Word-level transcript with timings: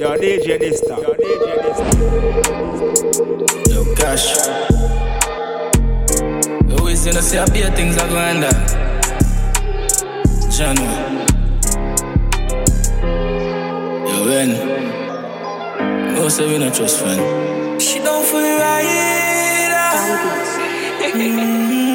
Yo, 0.00 0.16
DJ 0.16 0.58
Dysta. 0.58 0.96
Yo, 0.96 1.12
DJ 1.12 1.60
Dysta. 1.60 1.90
Yo, 3.68 3.84
cash. 3.94 4.32
You 6.66 6.74
always 6.78 7.04
gonna 7.04 7.20
see 7.20 7.36
how 7.36 7.44
big 7.52 7.74
things 7.74 7.98
are 7.98 8.08
going 8.08 8.40
down. 8.40 8.54
Jano. 10.48 10.88
Yo, 14.08 14.24
when? 14.24 14.50
No, 16.14 16.28
say 16.30 16.46
we 16.50 16.56
not 16.56 16.72
trust 16.72 17.00
friend. 17.00 17.20
She 17.82 17.98
don't 17.98 18.24
feel 18.24 18.40
right. 18.40 18.86
mm-hmm. 21.12 21.89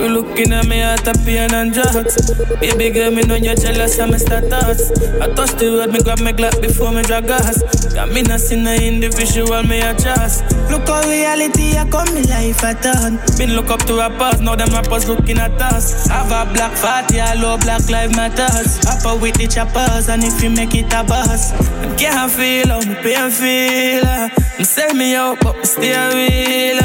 You 0.00 0.08
looking 0.08 0.50
at 0.54 0.66
me 0.66 0.80
at 0.80 1.06
a 1.06 1.12
pain 1.28 1.52
and 1.52 1.74
drugs 1.74 2.16
Baby 2.56 2.88
girl, 2.88 3.10
me 3.10 3.20
know 3.20 3.34
you're 3.34 3.54
jealous 3.54 3.98
of 3.98 4.08
my 4.08 4.16
status. 4.16 4.88
I 5.20 5.28
touch 5.36 5.52
the 5.60 5.76
road, 5.76 5.92
me 5.92 6.00
grab 6.00 6.20
my 6.20 6.32
Glock 6.32 6.56
before 6.62 6.90
me 6.90 7.02
drag 7.02 7.26
gas 7.26 7.60
Got 7.92 8.08
me 8.08 8.22
not 8.22 8.40
seen 8.40 8.64
no 8.64 8.72
individual, 8.72 9.62
me 9.62 9.82
a 9.84 9.92
trust. 9.92 10.40
Look 10.72 10.88
how 10.88 11.04
reality, 11.04 11.76
I 11.76 11.84
come 11.84 12.08
me 12.14 12.24
life 12.32 12.64
a 12.64 12.72
turn 12.80 13.20
Been 13.36 13.52
look 13.52 13.68
up 13.68 13.84
to 13.92 13.98
rappers, 13.98 14.40
now 14.40 14.56
them 14.56 14.72
rappers 14.72 15.06
looking 15.06 15.36
at 15.36 15.60
us. 15.60 16.08
Have 16.08 16.32
a 16.32 16.50
black 16.50 16.72
party, 16.80 17.20
I 17.20 17.34
love 17.34 17.60
black 17.60 17.84
life 17.90 18.16
matters. 18.16 18.80
Upper 18.88 19.20
with 19.20 19.36
the 19.36 19.48
choppers, 19.52 20.08
and 20.08 20.24
if 20.24 20.42
you 20.42 20.48
make 20.48 20.74
it 20.74 20.88
a 20.96 21.04
buzz 21.04 21.52
I 21.52 21.94
can't 22.00 22.32
feel 22.32 22.72
how 22.72 22.80
me 22.80 22.96
pain 23.04 23.28
feel 23.28 24.08
uh. 24.08 24.30
I'm 24.56 24.64
sell 24.64 24.94
me 24.94 25.14
out, 25.14 25.44
but 25.44 25.58
me 25.58 25.64
still 25.64 26.08
real 26.16 26.80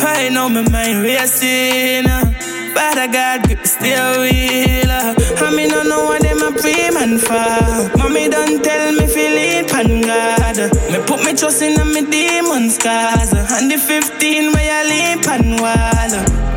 Right 0.00 0.30
now, 0.32 0.48
my 0.48 0.62
mind 0.70 1.02
racing. 1.02 2.06
Uh. 2.06 2.37
Father 2.78 3.08
God, 3.08 3.42
grip 3.42 3.66
still 3.66 4.20
wheel. 4.20 4.88
Uh. 4.88 5.12
I 5.42 5.50
mean, 5.50 5.72
I 5.72 5.82
know 5.82 6.04
what 6.04 6.22
them 6.22 6.42
a 6.42 6.52
pray 6.52 6.90
man 6.90 7.18
for. 7.18 7.98
Mommy 7.98 8.28
don't 8.28 8.62
tell 8.62 8.92
me 8.92 9.04
feeling 9.08 9.66
pan 9.66 10.00
God. 10.02 10.56
Me 10.92 10.98
put 11.04 11.24
me 11.24 11.34
trust 11.34 11.60
in 11.60 11.80
a 11.80 11.84
me 11.84 12.02
demons 12.02 12.78
cause. 12.78 13.34
Uh. 13.34 13.58
And 13.58 13.68
the 13.68 13.78
15 13.78 14.52
where 14.52 14.72
I 14.72 14.84
lean 14.84 15.22
pan 15.24 15.60
wall. 15.60 15.74
Uh. 15.74 16.47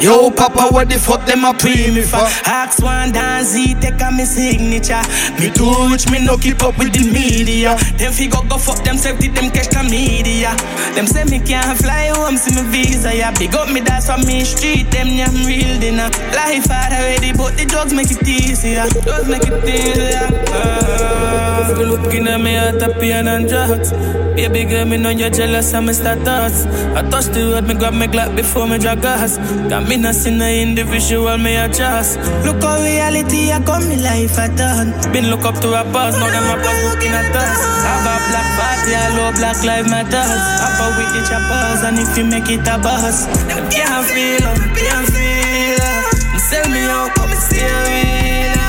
Yo, 0.00 0.30
Papa, 0.30 0.68
what 0.70 0.88
the 0.88 0.96
fuck 0.96 1.26
them 1.26 1.44
a 1.44 1.52
pray 1.52 1.90
me 1.90 2.02
for? 2.02 2.22
Ask 2.46 2.80
one 2.80 3.10
dance, 3.10 3.52
take 3.82 4.00
a 4.00 4.10
me 4.12 4.24
signature. 4.24 5.02
Me 5.40 5.50
too 5.50 5.90
rich, 5.90 6.08
me 6.08 6.24
no 6.24 6.38
keep 6.38 6.62
up 6.62 6.78
with 6.78 6.94
the 6.94 7.02
media. 7.10 7.74
Them 7.98 8.12
figure 8.12 8.38
go 8.48 8.58
fuck 8.58 8.84
them 8.84 8.96
safety, 8.96 9.26
them 9.26 9.50
catch 9.50 9.74
the 9.74 9.82
media. 9.82 10.54
Them 10.94 11.06
say 11.06 11.24
me 11.24 11.40
can't 11.40 11.76
fly 11.76 12.14
home, 12.14 12.36
see 12.36 12.54
me 12.54 12.62
visa, 12.70 13.10
yeah. 13.14 13.34
Big 13.36 13.52
up 13.56 13.68
me, 13.72 13.80
that's 13.80 14.06
for 14.06 14.18
me 14.18 14.44
street, 14.44 14.88
them 14.92 15.08
yeah, 15.08 15.26
I'm 15.26 15.44
real 15.44 15.80
dinner. 15.80 16.08
Life 16.30 16.70
hard 16.70 16.94
already, 16.94 17.32
but 17.32 17.58
the 17.58 17.66
drugs 17.66 17.92
make 17.92 18.10
it 18.10 18.22
easier. 18.22 18.86
Drugs 19.02 19.26
make 19.26 19.42
it 19.50 19.66
easier. 19.66 20.30
Uh, 20.54 21.74
you 21.76 21.86
looking 21.86 22.28
at 22.28 22.40
me 22.40 22.54
at 22.54 22.80
a 22.80 22.94
pain 23.00 23.26
and 23.26 23.48
drugs. 23.48 23.90
Baby 24.38 24.64
girl, 24.66 24.84
me 24.84 24.96
know 24.96 25.10
you're 25.10 25.30
jealous 25.30 25.74
of 25.74 25.82
my 25.82 25.90
status. 25.90 26.64
I 26.94 27.02
touch 27.10 27.26
the 27.34 27.50
road, 27.50 27.66
me 27.66 27.74
grab 27.74 27.94
my 27.94 28.06
Glock 28.06 28.36
before 28.36 28.68
me 28.68 28.78
drag 28.78 29.02
gas. 29.02 29.36
Got 29.68 29.87
me 29.88 29.96
not 29.96 30.14
seen 30.14 30.40
an 30.42 30.52
individual, 30.52 31.38
me 31.38 31.56
adjust. 31.56 32.18
Look 32.44 32.62
how 32.62 32.76
reality, 32.82 33.50
I 33.50 33.60
come 33.64 33.88
me 33.88 33.96
life 33.96 34.36
a 34.36 34.48
done. 34.54 34.92
Been 35.12 35.30
look 35.30 35.44
up 35.44 35.56
to 35.62 35.68
rappers, 35.68 36.14
now 36.20 36.28
them 36.28 36.44
rappers 36.44 36.80
looking 36.84 37.12
at 37.12 37.34
us. 37.34 37.58
Have 37.88 38.04
a 38.04 38.14
black 38.28 38.48
party, 38.58 38.92
I 38.94 39.08
love 39.16 39.34
black 39.40 39.58
life 39.64 39.88
matters. 39.88 40.42
Up 40.60 40.78
with 40.98 41.10
the 41.16 41.22
choppers, 41.24 41.80
and 41.88 41.98
if 41.98 42.16
you 42.18 42.24
make 42.24 42.48
it 42.50 42.68
a 42.68 42.76
buzz, 42.78 43.26
them 43.48 43.64
can't 43.70 44.04
feel, 44.12 44.40
them 44.44 44.74
can't 44.76 45.08
feel. 45.08 45.80
Them 45.80 46.38
sell 46.38 46.68
me 46.68 46.82
out, 46.84 47.10
but 47.16 47.26
me 47.30 47.36
still 47.36 47.78
real. 47.88 48.68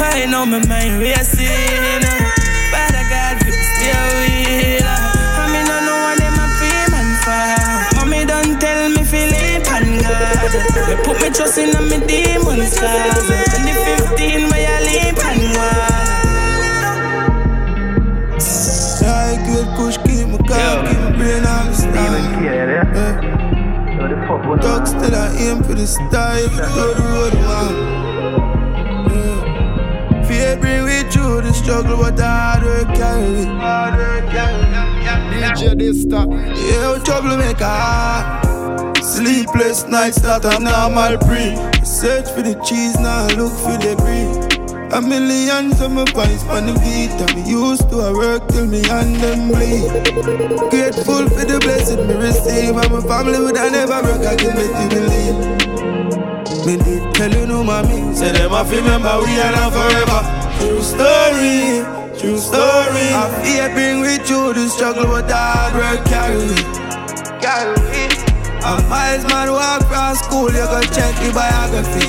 Right 0.00 0.28
now, 0.28 0.44
my 0.44 0.58
mind 0.66 1.00
racing. 1.00 2.07
Put 11.48 11.56
me 11.56 11.72
trust 11.72 11.90
in 11.92 12.00
me 12.00 12.06
demons 12.06 12.78
cause. 12.78 13.30
And 13.56 13.64
the 13.66 13.72
15 14.16 14.50
where 14.50 14.68
I 14.68 14.80
live 14.84 15.16
pan 15.16 15.40
wall. 18.34 18.40
Side 18.40 19.40
good 19.46 19.68
push, 19.76 19.96
keep 19.98 20.26
my 20.28 20.36
car, 20.46 20.86
keep 20.86 20.98
my 20.98 21.10
brain 21.16 21.46
on 21.46 21.66
the 21.68 21.74
style. 21.74 22.42
Yeah. 22.42 22.66
Talk 24.60 24.86
still 24.86 25.14
I 25.14 25.16
aim 25.38 25.62
for 25.62 25.74
the 25.74 25.86
star, 25.86 26.38
you 26.38 26.48
go 26.48 26.94
the 26.94 27.02
road 27.14 27.34
one. 27.56 27.74
Yeah. 29.14 30.22
Fear 30.24 30.56
bring 30.58 30.84
we 30.84 31.02
through 31.10 31.42
the 31.42 31.52
struggle, 31.54 31.96
but 31.96 32.18
hard 32.18 32.62
work 32.62 32.94
carry. 32.94 33.44
Hard 33.44 33.94
work 33.96 34.30
carry. 34.30 34.64
DJ 35.32 35.74
Dysta. 35.74 36.26
Yeah, 36.56 36.98
trouble 37.04 37.36
make 37.38 37.60
a 37.60 38.47
Sleepless 39.18 39.82
nights, 39.88 40.22
not 40.22 40.44
a 40.44 40.60
normal 40.62 41.18
pre. 41.26 41.50
Search 41.82 42.30
for 42.30 42.38
the 42.40 42.54
cheese, 42.62 42.94
now 43.00 43.26
look 43.34 43.50
for 43.50 43.74
the 43.74 43.98
debris. 43.98 44.30
A 44.94 45.02
millions 45.02 45.80
of 45.80 45.90
my 45.90 46.04
points 46.06 46.46
on 46.46 46.70
the 46.70 46.74
beat 46.78 47.10
me 47.34 47.42
used 47.42 47.90
to 47.90 48.14
work 48.14 48.46
till 48.46 48.70
me 48.70 48.78
and 48.86 49.18
them 49.18 49.50
bleed. 49.50 49.90
Grateful 50.70 51.26
for 51.34 51.42
the 51.42 51.58
blessing 51.58 52.06
me 52.06 52.14
receive. 52.14 52.78
My 52.78 53.02
family 53.10 53.42
would 53.42 53.58
I 53.58 53.66
never 53.74 53.98
broke 54.06 54.22
I 54.22 54.38
give 54.38 54.54
me 54.54 54.70
to 54.70 54.86
believe. 54.86 55.38
Me 56.62 56.78
did 56.78 57.02
tell 57.18 57.34
you 57.34 57.46
no 57.50 57.64
mommy. 57.64 58.14
Say 58.14 58.30
them 58.30 58.54
I 58.54 58.62
remember 58.70 59.18
we 59.26 59.34
are 59.34 59.50
now 59.50 59.74
forever. 59.74 60.22
True 60.62 60.78
story, 60.78 61.82
true 62.14 62.38
story. 62.38 63.10
I 63.18 63.26
fear 63.42 63.66
bring 63.74 63.98
with 63.98 64.30
you 64.30 64.54
the 64.54 64.68
struggle 64.70 65.10
but 65.10 65.26
hard 65.26 65.74
work 65.74 66.06
carry. 66.06 66.54
Carry 67.42 68.27
A 68.64 68.82
miles 68.88 69.24
man 69.28 69.50
walk 69.52 69.82
from 69.86 70.14
school 70.16 70.50
You 70.50 70.66
go 70.66 70.80
check 70.82 71.14
the 71.22 71.30
biography. 71.32 72.06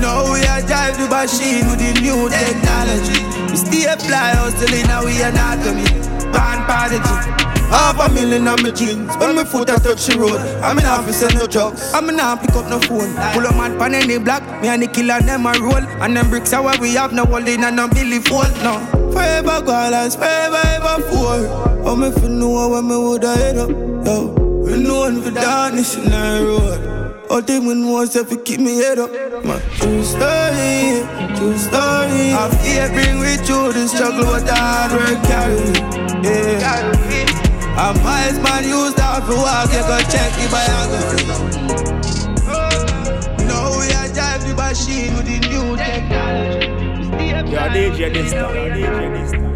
Now 0.00 0.30
we 0.32 0.44
are 0.46 0.62
drive 0.62 0.96
the 0.98 1.08
machine 1.08 1.66
with 1.66 1.80
the 1.80 2.00
new 2.00 2.28
technology. 2.28 3.18
We 3.50 3.56
stay 3.56 3.88
fly 4.06 4.36
hustling 4.36 4.86
now 4.86 5.04
we 5.04 5.20
anatomy. 5.22 5.88
Born 6.30 6.58
prodigy. 6.68 7.38
Half 7.68 8.00
a 8.00 8.12
million 8.14 8.48
on 8.48 8.62
my 8.62 8.70
jeans. 8.70 9.16
When 9.16 9.34
my 9.34 9.44
foot 9.44 9.70
I 9.70 9.76
touch 9.76 10.06
the 10.06 10.18
road 10.18 10.40
I'm 10.62 10.78
in 10.78 10.84
office 10.86 11.22
and 11.22 11.34
no 11.34 11.46
drugs. 11.46 11.92
I'm 11.92 12.08
in 12.08 12.16
pick 12.16 12.54
up 12.56 12.68
no 12.70 12.80
phone. 12.80 13.12
Pull 13.32 13.46
up 13.46 13.56
man 13.56 13.78
pan 13.78 13.94
any 13.94 14.18
block. 14.18 14.42
Me 14.62 14.68
and 14.68 14.82
the 14.82 14.86
killer 14.88 15.20
them 15.20 15.46
a 15.46 15.52
roll. 15.58 15.84
And 16.02 16.16
them 16.16 16.30
bricks 16.30 16.52
are 16.52 16.62
what 16.62 16.80
we 16.80 16.94
have. 16.94 17.12
No 17.12 17.24
holding 17.24 17.64
and 17.64 17.76
no 17.76 17.88
Billy 17.88 18.20
fold 18.20 18.52
No. 18.62 18.78
Forever 19.12 19.64
dollars 19.64 20.16
Forever 20.16 20.60
ever 20.64 21.02
four 21.08 21.77
Oh 21.90 21.96
me 21.96 22.10
for 22.10 22.28
know 22.28 22.68
when 22.68 22.86
me 22.86 22.96
woulda 22.96 23.34
head 23.34 23.56
up 23.56 23.70
Yo 24.04 24.26
We 24.62 24.76
known 24.76 25.22
for 25.22 25.30
darkness 25.30 25.96
in 25.96 26.04
the 26.04 26.44
road 26.44 26.98
all 27.30 27.42
them 27.42 27.66
when 27.66 27.86
was 27.86 28.16
if 28.16 28.30
you 28.30 28.38
keep 28.38 28.58
me 28.58 28.76
head 28.76 28.98
up. 28.98 29.10
My 29.44 29.60
true 29.76 30.02
story, 30.02 31.04
true 31.36 31.58
story. 31.58 32.32
I 32.32 32.48
fear 32.62 32.88
bring 32.88 33.18
with 33.18 33.46
you 33.46 33.72
the 33.72 33.86
struggle 33.86 34.24
what 34.24 34.48
hard 34.48 34.92
work 34.92 35.22
carry. 35.24 35.72
Yeah. 36.24 36.92
A 37.76 37.94
miles 38.02 38.38
man 38.40 38.64
used 38.64 38.96
that 38.96 39.24
for 39.24 39.36
walk, 39.36 39.70
you 39.70 39.84
go 39.84 39.98
check 40.08 40.32
the 40.40 40.48
biography. 40.50 41.26
Now 43.44 43.76
we 43.78 43.92
are 43.92 44.08
drive 44.14 44.42
the 44.48 44.54
machine 44.56 45.14
with 45.14 45.26
the 45.26 45.38
new 45.48 45.76
technology. 45.76 46.66
Yo, 47.52 47.60
DJ 47.68 48.10
Dysta. 48.10 48.46
The 49.32 49.47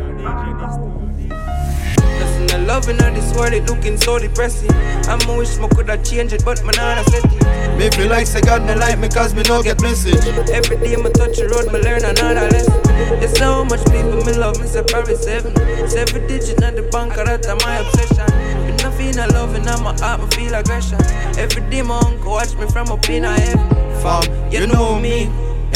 loving 2.62 3.02
of 3.02 3.14
this 3.14 3.34
world, 3.34 3.52
it 3.52 3.68
looking 3.68 3.96
so 3.96 4.18
depressing. 4.18 4.70
I'm 5.08 5.20
a 5.28 5.36
wish 5.36 5.58
I 5.58 5.68
could 5.68 5.88
have 5.88 6.04
changed 6.04 6.34
it, 6.34 6.44
but 6.44 6.62
my 6.64 6.72
not 6.76 7.04
set 7.10 7.24
it. 7.24 7.78
Me 7.78 7.90
feel 7.90 8.08
like 8.08 8.26
say 8.26 8.40
God 8.40 8.64
no 8.66 8.74
like 8.74 8.98
me 8.98 9.08
cause 9.08 9.34
me 9.34 9.42
no 9.48 9.62
get 9.62 9.80
message. 9.82 10.22
Every 10.50 10.76
day 10.76 10.96
me 10.96 11.10
touch 11.10 11.36
the 11.38 11.48
road, 11.48 11.72
me 11.72 11.80
learn 11.80 12.04
another 12.04 12.48
lesson. 12.48 12.80
It's 13.22 13.38
so 13.38 13.64
much 13.64 13.84
people 13.86 14.24
me 14.24 14.32
love, 14.34 14.60
me 14.60 14.66
say 14.66 14.82
probably 14.86 15.16
seven. 15.16 15.54
Seven 15.88 16.26
digit 16.26 16.62
at 16.62 16.76
the 16.76 16.82
bank, 16.92 17.14
that's 17.14 17.48
my 17.64 17.78
obsession. 17.78 18.28
Me 18.66 18.72
no 18.82 18.90
feel 18.92 19.14
no 19.16 19.26
love 19.32 19.54
and 19.54 19.68
I'm 19.68 19.86
a 19.86 19.98
heart, 20.00 20.20
me 20.20 20.26
feel 20.36 20.54
aggression. 20.54 21.00
Every 21.38 21.62
day 21.70 21.82
my 21.82 21.98
uncle 21.98 22.32
watch 22.32 22.54
me 22.56 22.66
from 22.68 22.88
up 22.88 23.08
in 23.08 23.24
a 23.24 23.32
heaven. 23.32 23.68
Fam, 24.02 24.22
me. 24.30 24.41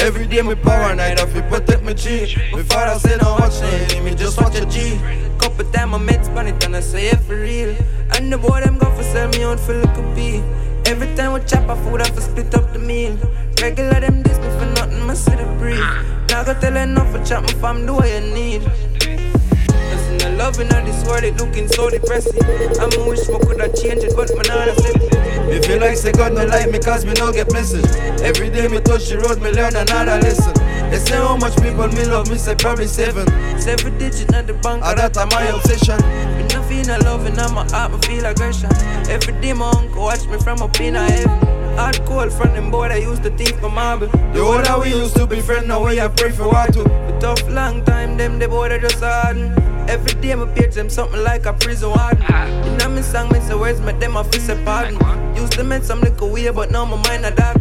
Every 0.07 0.25
day 0.25 0.41
me 0.41 0.55
paranoid, 0.55 1.19
I 1.19 1.27
feel 1.27 1.43
protect 1.51 1.83
my 1.83 1.93
G. 1.93 2.37
My 2.53 2.63
father 2.63 2.97
said 3.01 3.19
don't 3.19 3.41
watch 3.41 3.59
it, 3.61 4.05
me 4.05 4.15
just 4.15 4.41
watch 4.41 4.55
G. 4.73 5.01
Couple 5.37 5.69
time 5.73 5.95
I 5.95 5.99
met 5.99 6.25
span 6.25 6.47
it 6.47 6.65
and 6.65 6.77
I 6.77 6.81
say 6.81 7.09
it 7.09 7.19
for 7.23 7.35
real. 7.35 7.75
And 8.15 8.33
the 8.33 8.39
boy 8.39 8.61
them 8.61 8.79
go 8.79 8.89
for 8.95 9.03
sell 9.03 9.29
me 9.31 9.43
out 9.43 9.59
for 9.59 9.75
look 9.75 9.97
a 9.97 10.03
B. 10.15 10.45
Every 10.89 11.13
time 11.17 11.33
we 11.33 11.41
chop 11.41 11.69
a 11.69 11.75
food, 11.83 12.03
I 12.03 12.05
for 12.05 12.21
split 12.21 12.55
up 12.55 12.73
the 12.73 12.79
meal. 12.79 13.19
Regular 13.61 13.99
them 13.99 14.23
this 14.23 14.39
me 14.39 14.49
for 14.61 14.67
nothing, 14.79 15.05
my 15.09 15.15
city 15.15 15.43
breathe. 15.59 15.83
Now 16.31 16.45
go 16.45 16.55
tell 16.55 16.77
enough 16.77 17.11
for 17.11 17.25
chop 17.25 17.43
my 17.43 17.53
fam, 17.55 17.85
do 17.85 17.95
what 17.95 18.09
you 18.09 18.21
need. 18.33 18.63
Listen, 18.63 20.19
the 20.19 20.37
loving 20.39 20.73
of 20.73 20.85
this 20.87 21.05
world, 21.05 21.25
it 21.25 21.37
looking 21.39 21.67
so 21.67 21.91
depressing. 21.91 22.45
I'm 22.79 22.93
a 22.93 23.09
wish 23.09 23.29
I 23.29 23.41
could 23.41 23.61
have 23.61 23.75
changed 23.75 24.05
it, 24.05 24.15
but 24.15 24.31
my 24.37 24.45
set 24.45 25.03
it. 25.03 25.26
Me 25.47 25.61
feel 25.63 25.81
like 25.81 25.97
say 25.97 26.13
God 26.13 26.35
no 26.35 26.45
like 26.45 26.71
me 26.71 26.79
cause 26.79 27.05
me 27.05 27.13
no 27.15 27.33
get 27.33 27.53
message. 27.53 27.87
Every 28.21 28.51
day 28.51 28.69
me 28.69 28.81
touch 28.81 29.09
the 29.09 29.19
road, 29.19 29.41
me 29.41 29.51
learn 29.53 29.77
another 29.77 30.19
lesson. 30.21 30.53
They 30.91 30.99
say 30.99 31.17
how 31.17 31.37
much 31.37 31.57
people 31.57 31.89
me 31.89 32.05
love 32.05 32.29
me, 32.31 32.37
say 32.37 32.55
probably 32.55 32.87
seven. 32.87 33.27
Seven 33.61 33.97
digit 33.99 34.33
at 34.35 34.47
the 34.47 34.55
bank, 34.55 34.83
Ah, 34.85 34.95
that 34.95 35.17
are 35.17 35.27
my 35.27 35.45
obsession. 35.55 35.99
Me 36.37 36.43
no 36.53 36.63
feel 36.63 36.85
no 36.87 36.99
love 37.05 37.27
and 37.27 37.37
my 37.55 37.65
heart, 37.71 37.93
me 37.93 37.99
feel 38.07 38.27
aggression. 38.27 38.71
Every 39.09 39.35
day 39.41 39.53
my 39.53 39.71
uncle 39.71 40.03
watch 40.03 40.27
me 40.27 40.39
from 40.39 40.63
up 40.63 40.81
in 40.81 40.97
a 40.97 41.11
heaven. 41.11 41.39
Hard 41.77 42.01
cold 42.07 42.33
from 42.33 42.55
them 42.55 42.71
boy 42.71 42.89
that 42.89 43.01
used 43.03 43.23
to 43.23 43.31
think 43.31 43.61
my 43.61 43.69
marble. 43.69 44.09
The 44.09 44.41
older 44.41 44.81
we 44.81 44.91
used 44.91 45.15
to 45.17 45.27
be 45.27 45.41
friends, 45.41 45.67
now 45.67 45.85
we 45.87 45.99
are 46.01 46.09
pray 46.09 46.31
for 46.33 46.49
what 46.49 46.73
to. 46.73 46.83
The 46.83 47.19
tough 47.21 47.49
long 47.51 47.85
time, 47.85 48.17
them 48.17 48.39
the 48.39 48.49
boy 48.49 48.71
that 48.71 48.81
just 48.81 49.01
harden. 49.03 49.53
Every 49.89 50.21
day 50.21 50.35
me 50.35 50.47
page 50.55 50.75
them 50.75 50.91
something 50.91 51.23
like 51.23 51.47
a 51.47 51.53
prison 51.53 51.91
warden. 51.91 52.25
Ah. 52.29 52.47
You 52.65 52.77
know 52.79 52.89
me 52.89 53.03
song, 53.03 53.31
me 53.33 53.41
say 53.41 53.55
words, 53.55 53.81
me 53.81 53.93
them 53.93 54.17
fist 54.25 54.49
a 54.49 54.57
pardon. 54.65 54.97
Used 55.37 55.53
to 55.53 55.65
make 55.65 55.85
some 55.85 56.01
little 56.01 56.31
way, 56.31 56.51
but 56.51 56.71
now 56.71 56.85
my 56.85 56.97
mind 57.09 57.25
a 57.25 57.31
dark. 57.31 57.57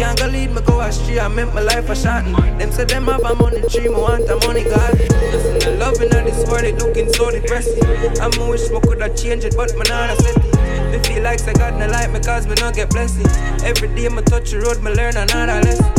Can't 0.00 0.18
go 0.18 0.28
lead 0.28 0.54
me 0.54 0.62
go 0.62 0.80
astray, 0.80 1.20
I 1.20 1.28
make 1.28 1.52
my 1.52 1.60
life 1.60 1.90
a 1.90 1.94
shorten. 1.94 2.32
Them 2.56 2.72
say 2.72 2.84
them 2.84 3.04
have 3.04 3.20
a 3.20 3.34
money 3.34 3.60
tree, 3.68 3.84
me 3.84 4.00
want 4.00 4.24
a 4.30 4.36
money 4.48 4.64
garden. 4.64 4.96
Listen, 5.28 5.58
the 5.60 5.76
loving 5.76 6.08
of 6.16 6.24
this 6.24 6.40
world, 6.48 6.64
it 6.64 6.80
looking 6.80 7.12
so 7.12 7.30
depressing. 7.30 7.84
I'm 8.16 8.32
wish 8.48 8.70
me 8.70 8.80
coulda 8.80 9.12
changed 9.14 9.44
it, 9.44 9.54
but 9.58 9.76
me 9.76 9.84
not 9.92 10.08
accept 10.08 10.40
it. 10.40 10.56
Me 10.90 10.98
feel 11.04 11.22
like 11.22 11.38
say 11.38 11.52
God 11.52 11.76
no 11.78 11.86
like 11.86 12.10
me 12.12 12.20
cause 12.20 12.46
me 12.46 12.54
not 12.54 12.72
get 12.72 12.88
blessing. 12.88 13.28
Every 13.60 13.88
day 13.94 14.08
me 14.08 14.22
touch 14.22 14.52
the 14.52 14.60
road, 14.64 14.82
me 14.82 14.90
learn 14.90 15.18
another 15.18 15.60
lesson. 15.68 15.92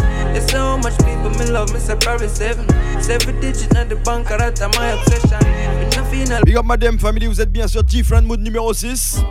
Say 0.50 0.58
how 0.58 0.78
much 0.78 0.98
people 1.06 1.30
me 1.38 1.46
love, 1.52 1.72
me 1.72 1.78
say 1.80 1.96
probably 1.96 2.28
seven. 2.28 2.66
Seven 3.04 3.40
digits 3.40 3.70
at 3.76 3.88
the 3.88 3.98
bank, 3.98 4.30
that's 4.30 4.62
my 4.78 4.98
obsession. 4.98 5.46
Me 5.46 6.42
Big 6.44 6.58
up 6.58 6.66
madame 6.66 6.98
family, 6.98 7.28
vous 7.28 7.40
êtes 7.40 7.52
bien 7.52 7.68
sur 7.68 7.84
Different 7.84 8.26
Mood 8.26 8.42
numéro 8.42 8.74
6. 8.74 9.22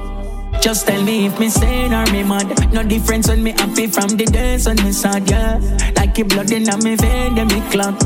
Just 0.61 0.87
tell 0.87 1.03
me 1.03 1.27
if 1.27 1.39
me 1.41 1.49
sane 1.49 1.93
or 1.95 2.05
me 2.12 2.23
mad. 2.23 2.73
No 2.73 2.83
difference 2.83 3.29
when 3.29 3.43
me 3.43 3.53
happy 3.53 3.87
from 3.87 4.09
the 4.17 4.25
days 4.27 4.67
when 4.67 4.77
me 4.85 4.93
sad, 4.93 5.29
yeah. 5.29 5.59
Like 5.97 6.19
a 6.19 6.25
blood 6.25 6.51
in 6.53 6.65
me 6.85 6.97
vein, 6.97 7.35
then 7.35 7.49
me 7.49 7.61
clot. 7.71 7.97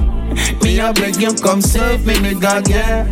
Me 0.62 0.78
a 0.78 0.92
beg 0.92 1.16
you 1.20 1.32
come 1.34 1.60
save 1.60 2.06
me, 2.06 2.18
me 2.20 2.34
God, 2.40 2.68
yeah. 2.68 3.04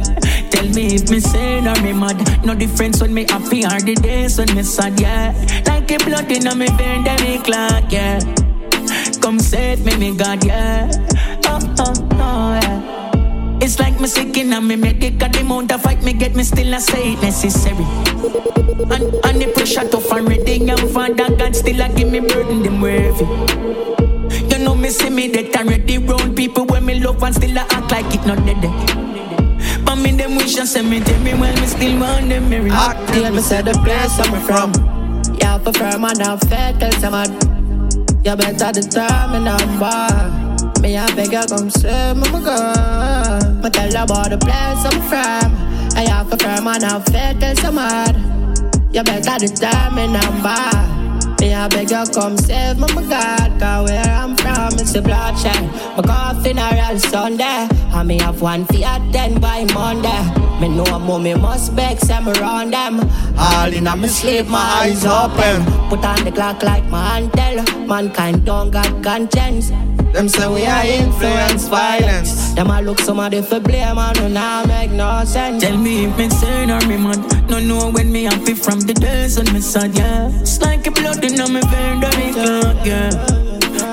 Tell 0.50 0.68
me 0.68 0.94
if 0.94 1.10
me 1.10 1.20
sane 1.20 1.66
or 1.68 1.80
me 1.82 1.92
mad. 1.92 2.44
No 2.46 2.54
difference 2.54 3.00
when 3.00 3.12
me 3.12 3.24
happy 3.28 3.64
or 3.64 3.80
the 3.80 3.94
days 3.94 4.38
when 4.38 4.54
me 4.54 4.62
sad, 4.62 4.98
yeah. 5.00 5.32
Like 5.66 5.90
a 5.90 5.98
blood 5.98 6.30
in 6.30 6.46
a 6.46 6.54
me 6.54 6.66
vein, 6.78 7.04
then 7.04 7.20
me 7.22 7.38
clot, 7.38 7.92
yeah. 7.92 8.20
Come 9.20 9.38
save 9.40 9.84
me, 9.84 9.96
me 9.96 10.16
God, 10.16 10.44
yeah. 10.44 10.90
Oh, 11.46 11.74
oh, 11.78 12.08
oh, 12.12 12.60
yeah. 12.62 12.81
It's 13.64 13.78
like 13.78 14.00
me 14.00 14.08
sick 14.08 14.36
in 14.38 14.50
me 14.66 14.74
medical 14.74 15.28
the 15.28 15.40
amount 15.40 15.70
of 15.70 15.82
fight 15.82 16.02
me 16.02 16.12
get 16.12 16.34
me 16.34 16.42
still 16.42 16.74
I 16.74 16.78
say 16.78 17.12
it 17.12 17.22
necessary. 17.22 17.84
And, 18.90 19.14
and 19.24 19.40
the 19.40 19.52
pressure 19.54 19.88
tough 19.88 20.10
and 20.10 20.28
ready 20.28 20.68
and 20.68 20.90
father 20.90 21.30
God 21.36 21.54
still 21.54 21.80
a 21.80 21.88
give 21.94 22.10
me 22.10 22.18
burden 22.18 22.64
them 22.64 22.80
heavy. 22.80 23.24
You 24.50 24.64
know 24.64 24.74
me 24.74 24.88
see 24.88 25.10
me 25.10 25.28
that 25.28 25.54
ready 25.64 25.98
round 25.98 26.36
people 26.36 26.66
when 26.66 26.84
me 26.86 26.98
love 26.98 27.22
and 27.22 27.36
still 27.36 27.56
I 27.56 27.62
act 27.70 27.92
like 27.92 28.12
it 28.12 28.26
not 28.26 28.44
dead. 28.44 29.84
But 29.84 29.94
me 29.94 30.10
them 30.10 30.34
wish 30.34 30.58
and 30.58 30.66
send 30.66 30.90
me 30.90 30.98
tell 30.98 31.20
me 31.20 31.34
well 31.34 31.54
me 31.60 31.66
still 31.68 32.00
want 32.00 32.30
them 32.30 32.50
marry. 32.50 32.68
Active, 32.68 33.32
me 33.32 33.40
say 33.42 33.62
the 33.62 33.74
place 33.84 34.18
I'm 34.18 34.42
from. 34.42 34.72
Yeah, 35.38 35.58
for 35.58 35.72
firm 35.72 36.04
and 36.04 36.20
I'm 36.20 36.38
fed, 36.38 36.80
tell 36.80 36.90
some. 36.98 37.14
You 38.24 38.34
better 38.34 38.72
determine 38.72 39.46
I'm 39.46 39.78
bad. 39.78 40.41
Me, 40.82 40.98
I 40.98 41.06
beg 41.14 41.32
you 41.32 41.40
come 41.46 41.70
save 41.70 42.16
me, 42.16 42.28
my 42.32 42.40
girl. 42.42 43.54
Me 43.62 43.70
tell 43.70 43.88
you 43.88 44.02
about 44.02 44.30
the 44.30 44.36
place 44.36 44.84
I'm 44.84 45.00
from. 45.06 45.54
I 45.96 46.08
have 46.10 46.28
for 46.28 46.36
firm 46.38 46.66
and 46.66 46.82
I'm 46.82 47.02
tell 47.04 47.54
some 47.54 47.76
mad. 47.76 48.16
You 48.92 49.04
better 49.04 49.46
determine 49.46 50.16
I'm 50.16 50.42
bad. 50.42 51.40
Me, 51.40 51.54
I 51.54 51.68
beg 51.68 51.88
you 51.88 52.04
come 52.12 52.36
save 52.36 52.80
me, 52.80 52.92
my 52.94 53.02
God. 53.08 53.60
Cause 53.60 53.90
where 53.90 54.02
I'm 54.02 54.36
from, 54.36 54.74
it's 54.74 54.92
a 54.96 55.02
bloodshed. 55.02 55.62
My 55.96 56.02
coffin 56.02 56.58
around 56.58 57.00
Sunday. 57.00 57.68
And 57.94 58.08
me 58.08 58.18
have 58.18 58.42
one 58.42 58.64
fiat 58.64 59.12
ten 59.12 59.40
by 59.40 59.64
Monday. 59.72 60.22
Me 60.60 60.68
know 60.68 60.84
a 60.84 60.98
mommy 60.98 61.34
must 61.34 61.76
beg 61.76 62.00
some 62.00 62.28
around 62.28 62.72
them. 62.72 63.08
All 63.38 63.72
in 63.72 63.86
a 63.86 63.96
me 63.96 64.08
sleep, 64.08 64.48
my 64.48 64.58
eyes 64.58 65.06
open. 65.06 65.64
Put 65.88 66.04
on 66.04 66.24
the 66.24 66.32
clock 66.32 66.64
like 66.64 66.84
my 66.90 67.20
antel. 67.20 67.86
Mankind 67.86 68.44
don't 68.44 68.72
got 68.72 68.90
conscience. 69.04 69.70
Them 70.12 70.28
say 70.28 70.46
we 70.46 70.66
are 70.66 70.84
influence 70.84 71.68
violence. 71.68 72.52
Them 72.52 72.70
a 72.70 72.82
look 72.82 73.00
somebody 73.00 73.40
for 73.40 73.60
blame 73.60 73.96
and 73.96 74.16
do 74.16 74.28
not 74.28 74.68
make 74.68 74.90
no 74.90 75.24
sense. 75.24 75.62
Tell 75.62 75.76
me 75.76 76.04
if 76.04 76.18
me 76.18 76.28
sane 76.28 76.70
or 76.70 76.80
me 76.86 76.98
mad. 76.98 77.48
No 77.48 77.58
know 77.58 77.90
when 77.90 78.12
me 78.12 78.24
happy 78.24 78.54
from 78.54 78.80
the 78.80 78.92
days 78.92 79.38
when 79.38 79.50
me 79.54 79.60
sad, 79.60 79.96
yeah. 79.96 80.28
It's 80.40 80.60
like 80.60 80.86
a 80.86 80.90
blood 80.90 81.24
in 81.24 81.32
me 81.32 81.60
vein, 81.72 82.00
me 82.00 82.32
clot, 82.34 82.86
yeah. 82.86 83.10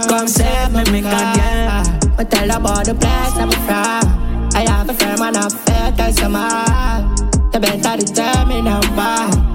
Come 0.09 0.27
save 0.27 0.73
me, 0.73 0.83
me 0.91 1.01
God, 1.01 1.37
yeah. 1.37 1.99
But 2.17 2.29
tell 2.29 2.51
about 2.51 2.85
the 2.85 2.95
place 2.95 3.37
I'm 3.37 3.51
from. 3.65 4.49
I 4.55 4.65
have 4.67 4.89
a 4.89 4.93
firm 4.93 5.21
and 5.21 5.37
a 5.37 5.49
fair 5.49 5.93
cause 5.93 6.21
I'm 6.21 6.33
hard. 6.33 7.19
You 7.53 7.59
better 7.61 8.05
determine 8.05 8.67
I'm 8.67 8.81
bad. 8.95 9.48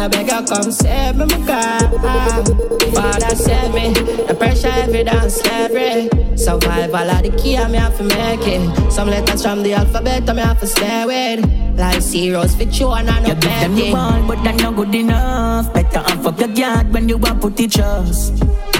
Yeah, 0.00 0.08
beg 0.08 0.32
you 0.32 0.46
come 0.46 0.72
save 0.72 1.16
me, 1.16 1.26
my 1.26 1.46
God. 1.46 2.48
Father 2.94 3.36
save 3.36 3.74
me. 3.74 3.92
The 3.92 4.34
pressure 4.34 4.72
every 4.72 5.04
dance 5.04 5.34
slavery. 5.34 6.08
Survival 6.38 7.10
of 7.10 7.22
the 7.22 7.30
key, 7.36 7.58
me 7.68 7.76
have 7.76 7.98
to 7.98 8.04
make 8.04 8.46
it. 8.46 8.90
Some 8.90 9.08
letters 9.10 9.42
from 9.42 9.62
the 9.62 9.74
alphabet, 9.74 10.26
I 10.26 10.32
me 10.32 10.40
have 10.40 10.58
to 10.60 10.66
stay 10.66 11.04
with. 11.04 11.44
Like 11.78 12.00
zeros 12.00 12.54
for 12.54 12.62
you 12.62 12.90
and 12.92 13.10
I 13.10 13.20
You 13.20 13.34
no 13.34 13.34
give 13.34 13.42
them 13.42 13.74
the 13.74 13.92
ball, 13.92 14.26
but 14.26 14.42
that 14.42 14.56
not 14.62 14.76
good 14.76 14.94
enough. 14.94 15.70
Better 15.74 15.98
off 15.98 16.24
up 16.24 16.40
your 16.40 16.48
guard 16.48 16.94
when 16.94 17.06
you 17.06 17.18
want 17.18 17.42
put 17.42 17.60
it 17.60 17.72
trust. 17.72 18.38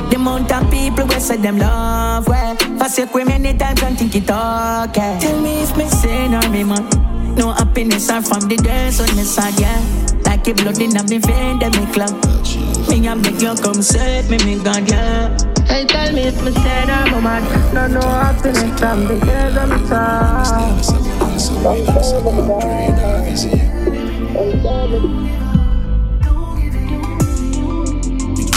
The 0.09 0.17
amount 0.17 0.51
of 0.51 0.71
people 0.71 1.05
we 1.05 1.21
say 1.21 1.37
them 1.37 1.59
love, 1.59 2.29
well, 2.29 2.57
forsake 2.79 3.13
we 3.13 3.25
many 3.25 3.59
times 3.59 3.83
and 3.83 3.99
think 3.99 4.17
it 4.17 4.23
okay. 4.23 5.19
Tell 5.21 5.39
me 5.43 5.65
if 5.65 5.77
me 5.77 5.87
sane 5.87 6.35
or 6.35 6.49
me 6.49 6.65
man. 6.65 7.35
No 7.37 7.53
happiness 7.53 8.09
are 8.09 8.23
from 8.23 8.49
the 8.49 8.57
days 8.57 8.99
when 9.01 9.15
me 9.17 9.23
sad, 9.23 9.61
yeah. 9.61 10.20
Like 10.41 10.59
a 10.59 10.63
blood 10.63 10.81
in 10.81 10.93
me 11.07 11.19
vein, 11.19 11.59
then 11.59 11.71
me 11.73 11.85
clock. 11.93 12.17
Me 12.89 13.07
a 13.07 13.15
make 13.15 13.43
you 13.43 13.55
come 13.57 13.83
save 13.83 14.31
me, 14.31 14.39
me 14.39 14.59
God, 14.65 14.89
yeah. 14.89 15.37
Hey, 15.67 15.85
tell 15.85 16.11
me 16.15 16.23
if 16.23 16.43
me 16.43 16.51
said 16.53 16.89
I'm 16.89 17.13
a 17.13 17.21
man. 17.21 17.75
No, 17.75 17.87
no 17.87 18.01
happiness 18.01 18.81
from 18.81 19.05
the 19.05 19.17
years 19.27 19.55
I'm 19.59 19.87
sad. 19.87 20.31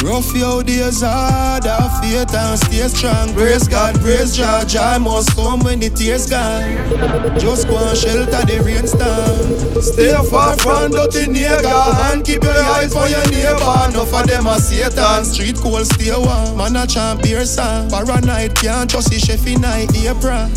Rough 0.04 0.36
your 0.36 0.64
days 0.64 1.00
hard, 1.02 1.64
have 1.64 2.04
faith 2.04 2.36
and 2.36 2.60
stay 2.60 2.86
strong. 2.90 3.34
Praise 3.34 3.70
God, 3.70 3.96
praise 4.02 4.36
George. 4.36 4.76
I 4.76 4.98
must 4.98 5.34
come 5.34 5.62
when 5.62 5.80
the 5.80 5.90
tears 5.90 6.30
gone. 6.30 7.40
Just 7.40 7.70
go 7.70 7.78
and 7.78 7.98
shelter 7.98 8.44
the 8.44 8.62
rainstorm. 8.66 9.82
Stay 9.82 10.12
far 10.30 10.58
from 10.58 10.92
dirty 10.92 11.32
nigga 11.32 12.12
and 12.12 12.26
keep 12.26 12.44
your 12.44 12.52
eyes 12.52 12.94
on 12.94 13.10
your 13.10 13.26
neighbor. 13.32 13.80
Enough 13.88 14.14
of 14.14 14.28
them 14.28 14.48
are 14.48 14.60
Satan. 14.60 15.24
Street 15.24 15.56
cold, 15.56 15.86
stay 15.86 16.12
warm. 16.12 16.58
Man 16.58 16.76
a 16.76 16.86
chant 16.86 17.24
beer 17.24 17.46
song. 17.46 17.90
Paranoid 17.90 18.56
can't 18.56 18.90
trust 18.90 19.10
the 19.10 19.20
chef 19.20 19.48
in 19.48 19.62
night 19.62 19.96
April. 19.96 20.50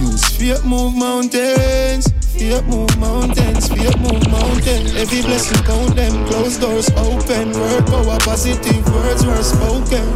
Use 0.00 0.24
faith 0.32 0.64
move 0.64 0.96
mountains. 0.96 2.08
Faith 2.34 2.64
move 2.66 2.98
mountains, 2.98 3.68
faith 3.68 3.96
move 3.98 4.28
mountains. 4.28 4.96
Every 4.96 5.22
blessing 5.22 5.62
count 5.62 5.94
them, 5.94 6.26
closed 6.26 6.60
doors 6.60 6.90
open. 6.96 7.52
Word 7.52 7.86
power, 7.86 8.18
positive 8.26 8.84
words 8.92 9.24
were 9.24 9.42
spoken. 9.42 10.06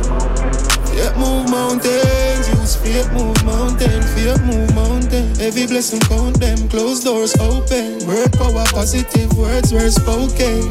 Faith 0.91 1.17
move 1.17 1.49
mountains, 1.49 2.49
use 2.49 2.75
faith 2.75 3.13
move 3.13 3.45
mountains, 3.45 4.13
faith 4.15 4.43
move 4.43 4.75
mountains. 4.75 5.28
Every 5.49 5.67
blessing 5.67 6.01
count 6.01 6.39
them, 6.39 6.69
closed 6.69 7.05
doors 7.05 7.35
open. 7.41 8.07
Word 8.07 8.35
power, 8.35 8.67
positive 8.69 9.33
words 9.33 9.73
were 9.73 9.89
spoken. 9.89 10.69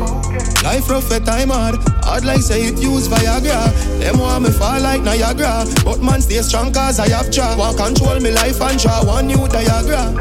Life 0.62 0.88
rough 0.88 1.12
at 1.12 1.26
time 1.26 1.50
hard, 1.50 1.82
hard 2.06 2.24
like 2.24 2.42
say 2.42 2.62
it 2.62 2.78
use 2.78 3.08
Viagra. 3.08 3.74
Them 4.00 4.20
want 4.20 4.44
me 4.44 4.52
fall 4.52 4.80
like 4.80 5.02
Niagara, 5.02 5.66
but 5.84 6.00
man 6.04 6.22
stay 6.22 6.44
strong 6.44 6.72
cause 6.72 7.00
I 7.00 7.10
have 7.10 7.32
jaw. 7.32 7.58
Want 7.58 7.76
control 7.76 8.20
me 8.20 8.30
life 8.30 8.62
and 8.62 8.78
draw 8.78 9.04
one 9.04 9.26
new 9.26 9.48
diagram. 9.48 10.14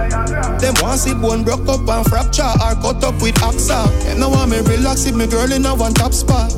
Them 0.59 0.75
want 0.81 1.01
see 1.01 1.13
bone 1.13 1.45
broke 1.45 1.69
up 1.69 1.87
and 1.87 2.07
fracture 2.07 2.49
or 2.49 2.81
cut 2.81 3.05
up 3.05 3.21
with 3.21 3.37
axa. 3.45 3.85
Them 4.05 4.21
no 4.21 4.31
want 4.31 4.53
me 4.53 4.61
relax 4.61 5.05
if 5.05 5.15
me 5.15 5.27
girl 5.27 5.53
in 5.53 5.67
a 5.67 5.75
one 5.75 5.93
top 5.93 6.15
spot. 6.15 6.51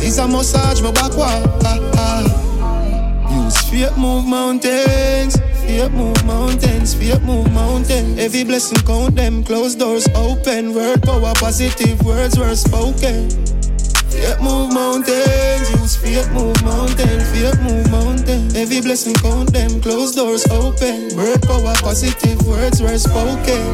It's 0.00 0.16
a 0.16 0.26
massage 0.26 0.80
my 0.80 0.92
back 0.92 1.12
wall. 1.14 1.44
Ah, 1.60 1.78
ah. 2.00 3.44
Use 3.44 3.60
faith 3.68 3.98
move 3.98 4.24
mountains. 4.24 5.36
Faith 5.66 5.90
move 5.90 6.24
mountains, 6.24 6.94
faith 6.94 7.20
move 7.22 7.52
mountains. 7.52 8.20
Every 8.20 8.44
blessing 8.44 8.78
count 8.86 9.16
them, 9.16 9.42
closed 9.42 9.80
doors 9.80 10.06
open. 10.14 10.72
Word 10.72 11.02
power, 11.02 11.32
positive 11.34 12.00
words 12.04 12.38
were 12.38 12.54
spoken. 12.54 13.28
Faith 14.08 14.40
move 14.40 14.72
mountains, 14.72 15.68
use 15.74 15.96
faith 15.96 16.30
move 16.30 16.62
mountains, 16.62 17.28
faith 17.32 17.60
move 17.62 17.90
mountains. 17.90 18.54
Every 18.54 18.80
blessing 18.80 19.14
count 19.14 19.52
them, 19.52 19.80
closed 19.82 20.14
doors 20.14 20.46
open. 20.50 21.16
Word 21.16 21.42
power, 21.42 21.74
positive 21.82 22.46
words 22.46 22.80
were 22.80 22.96
spoken. 22.96 23.66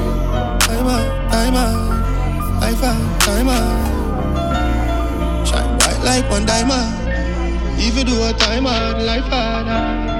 Time 0.64 0.88
out, 0.88 1.30
time 1.30 1.54
out, 1.54 2.60
life 2.62 2.82
out, 2.82 3.20
time 3.20 3.48
out. 3.48 5.46
Shine 5.46 5.76
bright 5.76 6.00
like 6.02 6.30
one 6.30 6.46
diamond. 6.46 6.88
If 7.78 7.98
you 7.98 8.04
do 8.04 8.16
a 8.24 8.32
time 8.32 8.66
out, 8.66 9.02
life 9.02 9.24
hard. 9.24 10.11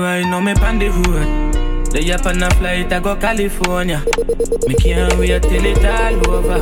Right 0.00 0.24
know 0.24 0.40
me 0.40 0.54
pan 0.54 0.78
the 0.78 0.88
road. 0.90 1.90
The 1.92 2.12
up 2.12 2.26
on 2.26 2.42
a 2.42 2.50
flight, 2.54 2.92
I 2.92 3.00
go 3.00 3.14
California. 3.14 4.02
Me 4.66 4.74
can't 4.74 5.16
wait 5.16 5.42
till 5.42 5.64
it 5.64 5.84
all 5.84 6.30
over. 6.30 6.60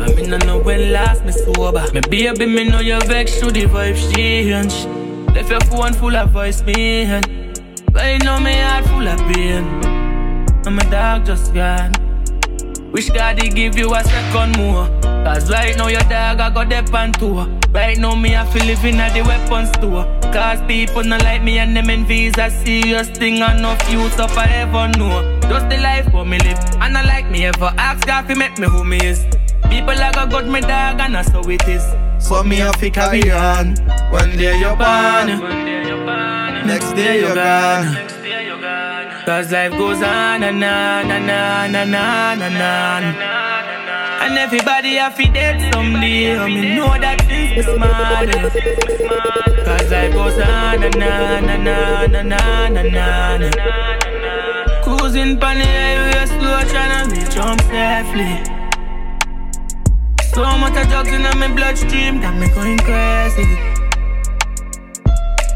I 0.00 0.14
mean, 0.14 0.32
I 0.32 0.38
know 0.38 0.58
when 0.58 0.92
last 0.92 1.24
me 1.24 1.32
sober. 1.32 1.84
Me 1.92 2.00
baby, 2.00 2.46
me 2.46 2.64
know 2.64 2.80
you 2.80 2.98
vex 3.00 3.38
to 3.40 3.50
the 3.50 3.66
vibe 3.66 3.98
change. 4.14 4.86
Left 5.34 5.50
your 5.50 5.60
phone 5.62 5.92
full 5.92 6.16
of 6.16 6.30
voice 6.30 6.62
man. 6.62 7.22
Right 7.92 8.22
know 8.24 8.40
me 8.40 8.54
heart 8.54 8.86
full 8.86 9.06
of 9.06 9.18
pain. 9.34 9.64
And 10.64 10.76
my 10.76 10.84
dog 10.84 11.26
just 11.26 11.52
gone. 11.52 11.92
Wish 12.90 13.10
God 13.10 13.42
he 13.42 13.50
give 13.50 13.76
you 13.76 13.92
a 13.94 14.02
second 14.02 14.56
more. 14.56 15.03
Cause 15.24 15.50
right 15.50 15.74
now 15.74 15.88
your 15.88 16.02
dog 16.02 16.38
I 16.38 16.50
got 16.50 16.68
the 16.68 16.82
pan 16.92 17.10
tour. 17.12 17.48
Right 17.70 17.96
now 17.96 18.14
me 18.14 18.36
I 18.36 18.44
feel 18.44 18.66
living 18.66 19.00
at 19.00 19.14
the 19.14 19.22
weapons 19.22 19.70
store. 19.70 20.04
Cause 20.34 20.60
people 20.68 21.02
not 21.02 21.22
like 21.22 21.42
me 21.42 21.58
and 21.58 21.74
them 21.74 21.88
envies 21.88 22.36
a 22.36 22.50
serious 22.50 23.08
thing 23.08 23.36
enough 23.36 23.90
youth 23.90 24.20
up 24.20 24.36
I 24.36 24.44
ever 24.52 24.86
know. 24.98 25.40
Just 25.48 25.70
the 25.70 25.78
life 25.78 26.10
for 26.10 26.26
me 26.26 26.38
live. 26.40 26.58
And 26.82 26.98
I 26.98 27.06
like 27.06 27.30
me 27.30 27.46
ever 27.46 27.72
ask 27.78 28.06
God 28.06 28.28
to 28.28 28.34
make 28.34 28.58
me 28.58 28.66
who 28.66 28.84
me 28.84 28.98
is. 28.98 29.24
People 29.70 29.96
like 29.96 30.14
a 30.16 30.26
got 30.28 30.46
me 30.46 30.60
dog 30.60 31.00
and 31.00 31.14
that's 31.14 31.30
how 31.30 31.40
it 31.40 31.66
is. 31.66 31.84
So 32.18 32.44
me 32.44 32.56
have 32.56 32.78
to 32.80 32.90
carry 32.90 33.30
on. 33.30 33.76
One 34.12 34.36
day 34.36 34.58
you're 34.58 34.76
born. 34.76 35.28
Next 36.66 36.92
day 36.92 37.20
you're 37.20 37.34
gone. 37.34 37.96
Cause 39.24 39.50
life 39.50 39.72
goes 39.72 40.02
on 40.02 40.42
and 40.42 40.62
on 40.62 41.10
and 41.10 41.30
on 41.30 41.74
and 41.74 41.94
on 41.94 42.42
and 42.42 42.56
on. 42.56 43.04
And 43.04 43.43
everybody 44.32 44.94
have 44.94 45.16
to 45.16 45.24
dead 45.32 45.72
someday. 45.72 46.36
I 46.36 46.46
mean, 46.46 46.76
know 46.76 46.88
that 46.88 47.20
things 47.28 47.54
be 47.54 47.62
smart. 47.62 48.30
Cause 49.64 49.90
life 49.90 50.12
goes 50.12 50.38
on 50.38 50.82
and 50.82 50.96
on 50.96 51.48
and 51.48 51.68
on 51.68 52.14
and 52.14 52.32
on 52.32 52.76
and 52.76 52.96
on. 52.96 53.40
Cruising 54.82 55.42
on 55.42 55.58
the 55.58 55.64
highway 55.64 56.26
slow, 56.26 56.62
trying 56.72 57.08
to 57.08 57.14
reach 57.14 57.34
home 57.34 57.58
safely. 57.68 58.32
So 60.32 60.42
much 60.58 60.74
drugs 60.88 61.12
in 61.12 61.22
my 61.22 61.48
bloodstream 61.54 62.20
got 62.20 62.34
me 62.36 62.48
going 62.48 62.78
crazy. 62.78 63.73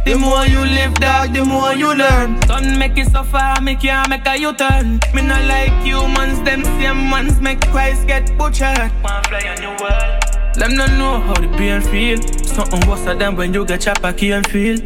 The 0.09 0.17
more 0.17 0.47
you 0.47 0.61
live, 0.61 0.95
dog, 0.95 1.35
the 1.35 1.45
more 1.45 1.75
you 1.75 1.95
learn. 1.95 2.41
Don't 2.49 2.79
make 2.79 2.97
it 2.97 3.13
so 3.13 3.23
far, 3.23 3.57
can't 3.57 4.09
make 4.09 4.27
a 4.27 4.41
U-turn. 4.41 5.01
Me 5.13 5.21
not 5.21 5.45
like 5.45 5.71
humans, 5.83 6.41
them 6.45 6.65
same 6.65 7.11
ones 7.11 7.39
make 7.43 7.61
Christ 7.69 8.07
get 8.07 8.25
butchered. 8.39 8.91
Wanna 9.05 9.23
fly 9.29 9.45
on 9.55 9.61
your 9.61 9.77
world? 9.77 10.55
Them 10.55 10.77
not 10.77 10.93
know 10.93 11.21
how 11.21 11.35
the 11.35 11.49
pain 11.59 11.83
feel. 11.83 12.23
Something 12.43 12.89
worse 12.89 13.05
than 13.05 13.37
when 13.37 13.53
you 13.53 13.67
get 13.67 13.83
chopper 13.83 14.15
key 14.15 14.33
and 14.33 14.49
feel. 14.49 14.81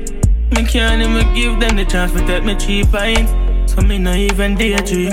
Me 0.57 0.65
can't 0.65 1.01
even 1.01 1.33
give 1.33 1.61
them 1.61 1.77
the 1.77 1.85
chance 1.85 2.11
to 2.15 2.27
take 2.27 2.43
me 2.43 2.57
cheap 2.57 2.91
pints. 2.91 3.31
So 3.73 3.81
me 3.81 3.99
not 3.99 4.17
even 4.17 4.57
daydream. 4.57 5.13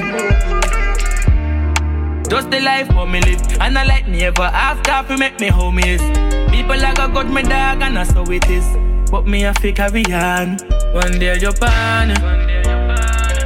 Just 2.27 2.49
the 2.49 2.59
life 2.61 2.87
for 2.93 3.05
me 3.05 3.21
live, 3.21 3.61
and 3.61 3.77
I 3.77 3.83
like 3.83 4.07
me 4.07 4.23
ever 4.23 4.41
ask 4.41 4.81
God 4.81 5.07
to 5.09 5.17
make 5.19 5.39
me 5.39 5.49
homies. 5.49 6.01
People 6.49 6.79
like 6.79 6.97
a 6.97 7.07
got 7.07 7.29
me 7.29 7.43
dog, 7.43 7.83
and 7.83 7.95
that's 7.95 8.11
how 8.11 8.23
it 8.23 8.49
is. 8.49 8.88
But 9.11 9.25
me 9.25 9.43
a 9.43 9.53
fi 9.55 9.71
carry 9.71 10.05
on. 10.13 10.57
One 10.93 11.17
day 11.17 11.37
you're 11.39 11.51
born, 11.53 12.09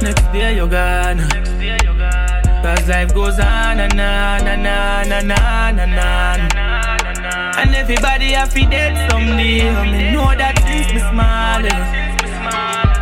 next 0.02 0.24
day 0.32 0.56
you're 0.56 0.68
gone. 0.68 1.18
Cause 2.62 2.88
life 2.88 3.14
goes 3.14 3.38
on 3.38 3.80
and 3.80 3.92
on 3.92 4.46
and 4.46 4.66
on 4.66 5.12
and 5.12 5.32
on 5.32 5.78
and 5.78 5.98
on. 5.98 6.40
And 7.58 7.74
everybody 7.74 8.32
have 8.32 8.52
to 8.52 8.60
dead 8.66 9.10
someday. 9.10 9.68
I 9.70 9.90
me 9.90 10.12
know 10.12 10.34
that 10.36 10.56
this 10.66 10.92
be 10.92 10.98
small. 10.98 12.03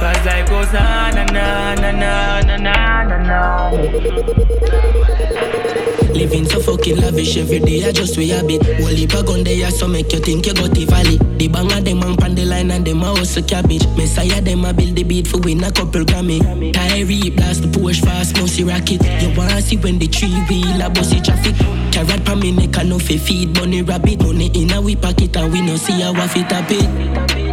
Cause 0.03 0.27
life 0.27 0.49
goes 0.49 0.75
on 0.75 1.17
and 1.17 1.31
on 1.31 1.85
and 1.85 2.03
on 2.03 2.51
and 2.51 2.67
on 2.67 3.13
and 3.13 3.31
on. 3.31 3.71
Living 6.13 6.45
so 6.45 6.59
fucking 6.59 6.97
lavish 6.97 7.37
every 7.37 7.61
day, 7.61 7.85
I 7.87 7.93
just 7.93 8.19
way 8.19 8.33
a 8.33 8.43
bit. 8.43 8.65
Heap 8.65 9.15
of 9.15 9.27
gun 9.27 9.45
there, 9.45 9.71
so 9.71 9.87
make 9.87 10.13
you 10.13 10.19
think 10.19 10.45
you 10.45 10.55
got 10.55 10.73
the 10.73 10.87
valley. 10.87 11.19
The 11.39 11.47
banger 11.47 11.81
them 11.81 12.01
man 12.01 12.17
pan 12.17 12.35
the 12.35 12.45
line 12.45 12.73
and 12.73 12.85
them 12.85 13.01
a 13.01 13.15
hustle 13.15 13.45
cabbage. 13.45 13.87
Messiah 13.97 14.41
them 14.41 14.65
a 14.65 14.73
build 14.73 14.97
the 14.97 15.05
beat 15.05 15.29
for 15.29 15.39
win 15.39 15.63
a 15.63 15.71
couple 15.71 16.03
Grammy. 16.03 16.73
Tyree 16.73 17.31
blast 17.31 17.63
the 17.63 17.69
push 17.69 18.01
fast, 18.01 18.37
mousy 18.37 18.65
rocket. 18.65 19.05
You 19.23 19.33
wanna 19.37 19.63
see 19.63 19.77
when 19.77 20.01
the 20.01 20.09
tree 20.09 20.35
wheel 20.49 20.83
a 20.83 20.91
bossy 20.91 21.21
traffic. 21.21 21.55
Carrot 21.93 22.25
pa 22.25 22.35
me 22.35 22.51
neck, 22.51 22.77
I 22.77 22.83
no 22.83 22.99
feed 22.99 23.55
bunny 23.55 23.83
rabbit. 23.83 24.21
Money 24.21 24.51
in 24.53 24.73
a 24.73 24.81
we 24.81 24.97
pocket 24.97 25.37
and 25.37 25.53
we 25.53 25.61
no 25.61 25.77
see 25.77 26.01
how 26.01 26.13
I 26.13 26.27
fit 26.27 26.51
a 26.51 26.61
bit. 26.67 27.52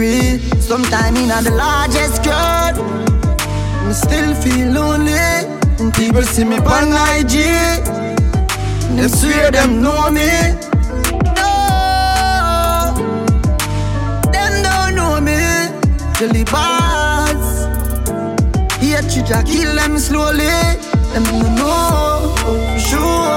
And 0.00 0.62
Sometime 0.62 1.16
in 1.16 1.28
the 1.28 1.50
largest 1.56 2.22
crowd, 2.22 2.78
I 2.78 3.92
still 3.92 4.32
feel 4.36 4.70
lonely. 4.70 5.12
And 5.80 5.92
people 5.92 6.22
see 6.22 6.44
me 6.44 6.58
on 6.58 6.92
IG. 7.18 7.34
Them 8.94 9.08
swear 9.08 9.50
them 9.50 9.82
know 9.82 10.08
me. 10.08 10.30
No, 11.34 12.94
them 14.30 14.62
don't 14.62 14.94
know 14.94 15.20
me. 15.20 15.40
Jelly 16.16 16.44
bars. 16.44 17.66
Here, 18.80 19.02
chicha 19.02 19.42
kill 19.44 19.74
them 19.74 19.98
slowly. 19.98 20.46
Them 21.12 21.24
no 21.24 21.54
know. 21.56 22.78
Sure 22.78 23.27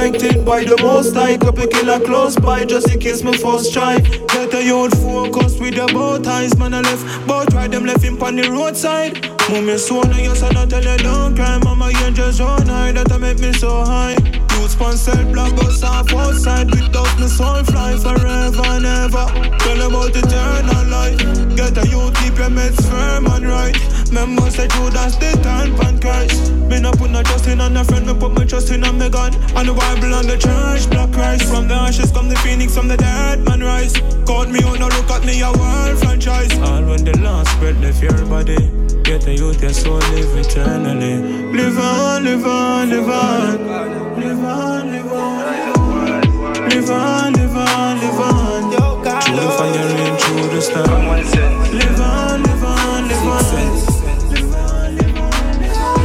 protected 0.00 0.44
by 0.44 0.64
the 0.64 0.76
most 0.82 1.14
high. 1.14 1.36
Couple 1.36 1.66
killer 1.66 2.00
close 2.00 2.36
by 2.36 2.64
just 2.64 2.90
in 2.90 2.98
case 2.98 3.22
my 3.22 3.36
first 3.36 3.70
strike 3.70 4.04
Get 4.28 4.54
a 4.54 4.64
youth 4.64 4.94
focus 5.02 5.58
with 5.60 5.74
the 5.74 5.86
bow 5.92 6.18
ties 6.18 6.56
Man 6.56 6.74
I 6.74 6.80
left, 6.80 7.26
both 7.26 7.52
right 7.54 7.70
them 7.70 7.84
left 7.84 8.02
him 8.02 8.22
on 8.22 8.36
the 8.36 8.50
roadside. 8.50 9.22
Mommy 9.50 9.78
so 9.78 10.00
no 10.02 10.16
yes 10.16 10.42
I 10.42 10.50
not 10.50 10.70
tell 10.70 10.82
you 10.82 10.96
don't 10.98 11.36
cry. 11.36 11.58
Mama 11.58 11.88
you 11.88 12.10
just 12.12 12.40
run 12.40 12.66
high 12.66 12.92
that 12.92 13.12
I 13.12 13.18
make 13.18 13.38
me 13.38 13.52
so 13.52 13.84
high 13.84 14.39
sponsored 14.80 15.30
black 15.32 15.54
bus 15.56 15.82
off 15.82 16.10
outside 16.14 16.70
Without 16.70 17.12
my 17.20 17.26
soul 17.26 17.62
fly 17.64 17.92
forever 18.00 18.64
and 18.72 18.86
ever. 18.86 19.26
Tell 19.60 19.80
about 19.86 20.16
eternal 20.16 20.84
life 20.88 21.20
Get 21.54 21.76
a 21.76 21.84
youth 21.86 22.14
keep 22.16 22.38
your 22.40 22.48
meds 22.48 22.80
firm 22.88 23.26
and 23.26 23.46
right. 23.46 23.76
Members 24.10 24.54
say 24.56 24.68
Judas 24.68 25.16
they 25.16 25.32
turn 25.42 25.76
pan 25.76 26.00
Christ. 26.00 26.52
Me 26.70 26.80
not 26.80 26.96
put 26.96 27.10
no 27.10 27.22
trust 27.22 27.46
in 27.46 27.60
on 27.60 27.76
a 27.76 27.84
friend 27.84 28.06
Me 28.06 28.14
put 28.14 28.32
my 28.32 28.44
trust 28.44 28.70
in 28.70 28.82
on 28.84 28.98
me 28.98 29.10
God. 29.10 29.34
And 29.54 29.68
the 29.68 29.74
Bible 29.74 30.14
and 30.14 30.28
the 30.28 30.38
church 30.38 30.88
black 30.88 31.12
Christ. 31.12 31.44
From 31.44 31.68
the 31.68 31.74
ashes 31.74 32.10
come 32.10 32.30
the 32.30 32.36
phoenix 32.36 32.74
from 32.74 32.88
the 32.88 32.96
dead 32.96 33.44
man 33.44 33.60
rise. 33.60 33.92
Caught 34.24 34.48
me 34.48 34.62
on 34.64 34.78
now 34.78 34.88
look 34.88 35.10
at 35.10 35.24
me 35.24 35.42
a 35.42 35.52
world 35.52 35.98
franchise. 35.98 36.52
All 36.58 36.84
when 36.84 37.04
the 37.04 37.18
last 37.18 37.52
breath 37.60 37.78
left 37.80 38.02
your 38.02 38.24
body 38.26 38.79
Get 39.10 39.26
a 39.26 39.34
youth 39.34 39.60
your 39.60 39.72
soul 39.72 39.98
live 39.98 40.36
eternally 40.36 41.16
Live 41.50 41.76
on, 41.80 42.22
live 42.22 42.46
on, 42.46 42.90
live 42.90 43.08
on 43.08 43.66
Live 44.20 44.38
on, 44.38 44.92
live 44.92 45.12
on 45.12 45.40
Live 46.70 46.90
on, 46.90 47.32
live 47.32 47.56
on, 47.56 47.98
live 47.98 48.20
on 48.20 48.70
Through 48.70 49.34
the 49.34 49.50
fire 49.58 49.90
and 49.98 50.16
through 50.20 50.46
the 50.54 50.60
storm 50.62 51.08
Live 51.10 52.00
on, 52.00 52.42
live 52.44 52.62
on, 52.62 53.08
live 53.08 53.26
on 53.26 53.42
Live 54.30 54.54
on, 54.54 54.94
live 54.94 55.18
on, 55.18 55.58
live 55.58 55.76
on 55.76 55.98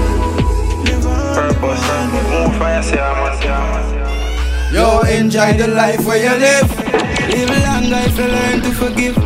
Live 0.86 1.06
on, 1.06 1.36
Purpose 1.36 1.86
and 1.88 2.10
move 2.32 2.58
fire, 2.58 2.82
say 2.82 3.00
I'm 3.00 4.74
Yo, 4.74 5.02
enjoy 5.02 5.54
the 5.54 5.68
life 5.68 6.04
where 6.08 6.18
you 6.18 6.40
live. 6.40 7.05
Live 7.36 7.50
longer 7.68 8.00
if 8.08 8.18
you 8.18 8.27
learn 8.27 8.62
to 8.62 8.72
forgive. 8.72 9.18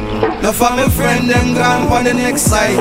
No 0.41 0.51
for 0.51 0.71
my 0.71 0.89
friend, 0.89 1.29
them 1.29 1.53
gone 1.53 1.87
on 1.93 2.03
the 2.05 2.13
next 2.13 2.41
side. 2.43 2.79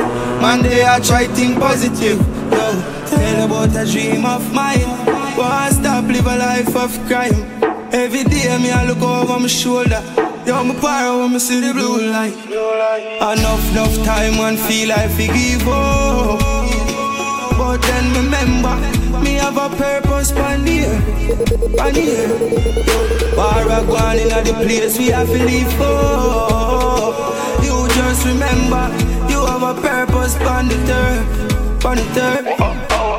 They 0.62 0.82
are 0.82 1.00
try 1.00 1.26
think 1.26 1.58
positive. 1.58 2.18
Yo, 2.50 2.66
tell 3.06 3.44
about 3.44 3.76
a 3.76 3.84
dream 3.84 4.24
of 4.24 4.52
mine. 4.54 4.88
Why 5.36 5.68
stop 5.70 6.06
live 6.06 6.26
a 6.26 6.36
life 6.36 6.74
of 6.74 6.90
crime? 7.06 7.44
Every 7.92 8.24
day 8.24 8.56
me 8.58 8.70
I 8.70 8.86
look 8.88 9.02
over 9.02 9.38
my 9.38 9.48
shoulder. 9.48 10.02
Yo, 10.46 10.64
my 10.64 10.74
power 10.80 11.18
when 11.20 11.32
me 11.34 11.38
see 11.38 11.60
the 11.60 11.74
blue 11.74 12.10
light. 12.10 12.34
Enough, 13.20 13.70
enough 13.72 13.96
time 14.04 14.40
and 14.40 14.58
feel 14.58 14.88
like 14.88 15.10
we 15.18 15.26
give 15.26 15.68
up. 15.68 16.40
Oh, 16.40 17.54
but 17.58 17.82
then 17.82 18.04
remember, 18.16 18.74
me 18.80 18.97
have 19.50 19.72
a 19.72 19.76
purpose 19.76 20.32
pan 20.32 20.66
here, 20.66 21.00
pan 21.76 21.94
here. 21.94 22.28
Bar 23.34 23.62
a 23.62 23.86
gone 23.86 24.18
in 24.18 24.28
the 24.28 24.52
place 24.64 24.98
we 24.98 25.06
have 25.06 25.26
to 25.26 25.32
live 25.32 25.72
for. 25.80 27.14
You 27.64 27.88
just 27.94 28.26
remember, 28.26 28.90
you 29.30 29.46
have 29.46 29.62
a 29.62 29.72
purpose 29.80 30.34
pan 30.36 30.68
the 30.68 30.76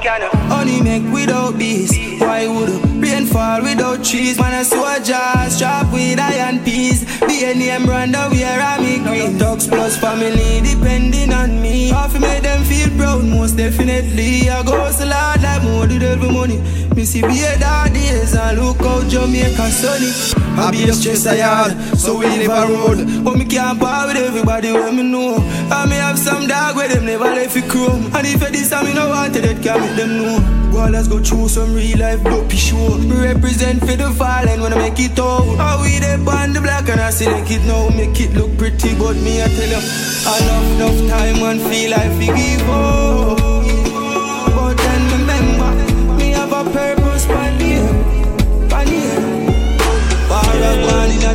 pan 0.01 0.21
the. 0.21 0.29
Honey 0.51 0.81
make 0.81 1.03
without 1.13 1.57
bees. 1.57 1.91
Why 2.19 2.47
would 2.47 2.69
rain 3.01 3.25
fall 3.25 3.61
without 3.61 4.03
trees? 4.03 4.39
Man, 4.39 4.53
I 4.53 4.63
a 4.63 5.03
jar 5.03 5.49
strap 5.49 5.91
with 5.93 6.19
iron 6.19 6.63
peas. 6.63 7.05
Be 7.21 7.43
a 7.45 7.53
name 7.53 7.85
brand 7.85 8.15
of 8.15 8.31
where 8.31 8.59
I'm 8.59 9.03
green. 9.03 9.37
Dogs 9.37 9.67
plus 9.67 9.97
family 9.97 10.61
depending 10.61 11.33
on 11.33 11.61
me. 11.61 11.89
Half 11.89 12.19
make 12.19 12.43
them 12.43 12.63
feel 12.63 12.89
proud, 12.97 13.23
most 13.23 13.57
definitely. 13.57 14.49
I 14.49 14.63
go 14.63 14.91
so 14.91 15.05
loud 15.05 15.41
like 15.41 15.63
more 15.63 15.87
do 15.87 15.99
devil 15.99 16.31
money. 16.31 16.61
Me 16.99 17.05
see 17.05 17.21
be 17.21 17.39
a 17.45 17.57
dark 17.57 17.93
days 17.93 18.35
and 18.35 18.59
look 18.59 18.81
out 18.81 19.07
Jamaica 19.07 19.71
sunny. 19.71 20.11
I 20.59 20.69
be 20.69 20.83
a 20.83 20.91
stress 20.91 21.25
I 21.25 21.35
had, 21.35 21.97
so 21.97 22.19
we 22.19 22.25
live 22.25 22.51
a 22.51 22.67
road. 22.67 23.23
But 23.23 23.37
me 23.37 23.45
can't 23.45 23.79
part 23.79 24.09
with 24.09 24.17
everybody 24.17 24.73
when 24.73 24.97
me 24.97 25.03
know. 25.03 25.37
I 25.71 25.85
may 25.85 25.95
have 25.95 26.19
some 26.19 26.45
dog 26.45 26.75
where 26.75 26.89
them 26.89 27.05
never 27.05 27.23
left 27.23 27.55
it 27.55 27.69
chrome. 27.69 28.13
And 28.13 28.27
if 28.27 28.41
it 28.41 28.53
is, 28.53 28.73
I 28.73 28.83
me 28.83 28.93
no 28.93 29.07
want 29.07 29.33
it, 29.33 29.43
that 29.43 29.63
can 29.63 29.79
make 29.79 29.95
them 29.95 30.17
know. 30.17 30.71
Well, 30.73 30.89
let's 30.89 31.07
go 31.07 31.23
through 31.23 31.47
some 31.47 31.73
real 31.73 31.99
life 31.99 32.21
dopey 32.21 32.57
show. 32.57 32.97
Me 32.97 33.15
represent 33.15 33.79
for 33.79 33.95
the 33.95 34.11
fallen 34.19 34.59
when 34.59 34.73
I 34.73 34.89
make 34.89 34.99
it 34.99 35.17
out. 35.17 35.55
How 35.55 35.81
we 35.81 36.01
dey 36.01 36.15
on 36.15 36.51
the 36.51 36.59
black 36.59 36.89
and 36.89 36.99
I 36.99 37.11
select 37.11 37.49
it 37.49 37.63
now. 37.63 37.87
Make 37.95 38.19
it 38.19 38.33
look 38.35 38.57
pretty, 38.57 38.93
but 38.99 39.15
me 39.15 39.41
I 39.41 39.47
tell 39.47 39.71
you, 39.71 39.79
love 40.27 40.67
enough 40.75 41.09
time 41.09 41.43
and 41.47 41.61
feel 41.61 41.91
like 41.91 42.11
we 42.19 42.25
give 42.25 42.67
oh. 42.67 43.58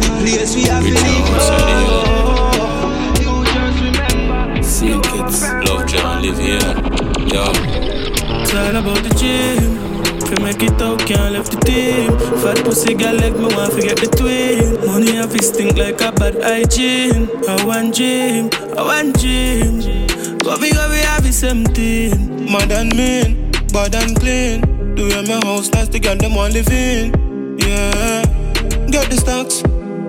Gone 0.01 0.21
place 0.21 0.55
we 0.55 0.63
have 0.63 0.83
to 0.83 0.91
just 0.95 1.51
remember. 1.65 2.25
Kids, 4.85 5.43
love 5.67 5.87
John, 5.87 6.23
live 6.23 6.39
here. 6.39 6.59
Yo. 7.33 7.45
It's 8.43 8.53
about 8.53 9.03
the 9.03 9.15
gym. 9.17 9.85
You 10.31 10.45
make 10.45 10.63
it 10.63 10.81
out, 10.83 10.99
can't 11.01 11.33
left 11.33 11.53
the 11.53 11.61
team. 11.61 12.19
Fat 12.41 12.65
pussy 12.65 12.95
girl 12.95 13.15
like 13.15 13.37
me, 13.37 13.47
want 13.55 13.73
forget 13.73 13.97
the 13.97 14.07
twin. 14.07 14.85
Money 14.87 15.13
have 15.17 15.33
his 15.33 15.49
stink 15.49 15.77
like 15.77 16.01
a 16.01 16.13
bad 16.13 16.43
hygiene. 16.43 17.29
I 17.49 17.65
want 17.65 17.95
gym, 17.95 18.51
I 18.77 18.83
want 18.83 19.19
gym. 19.19 19.81
Go 20.39 20.59
big, 20.59 20.75
go 20.75 20.89
we 20.91 20.99
have 20.99 21.23
the 21.23 21.33
same 21.33 21.65
thing. 21.65 22.51
Mad 22.51 22.73
and 22.73 22.95
mean, 22.97 23.51
bad 23.73 23.95
and 23.95 24.19
clean. 24.19 24.61
Do 24.95 25.07
you 25.07 25.23
my 25.23 25.41
house 25.45 25.71
nice 25.71 25.89
to 25.89 25.99
get 25.99 26.19
them 26.19 26.37
all 26.37 26.49
live 26.49 26.69
in? 26.69 27.13
Yeah. 27.59 28.23
Get 28.91 29.11
the 29.11 29.17
stocks, 29.17 29.63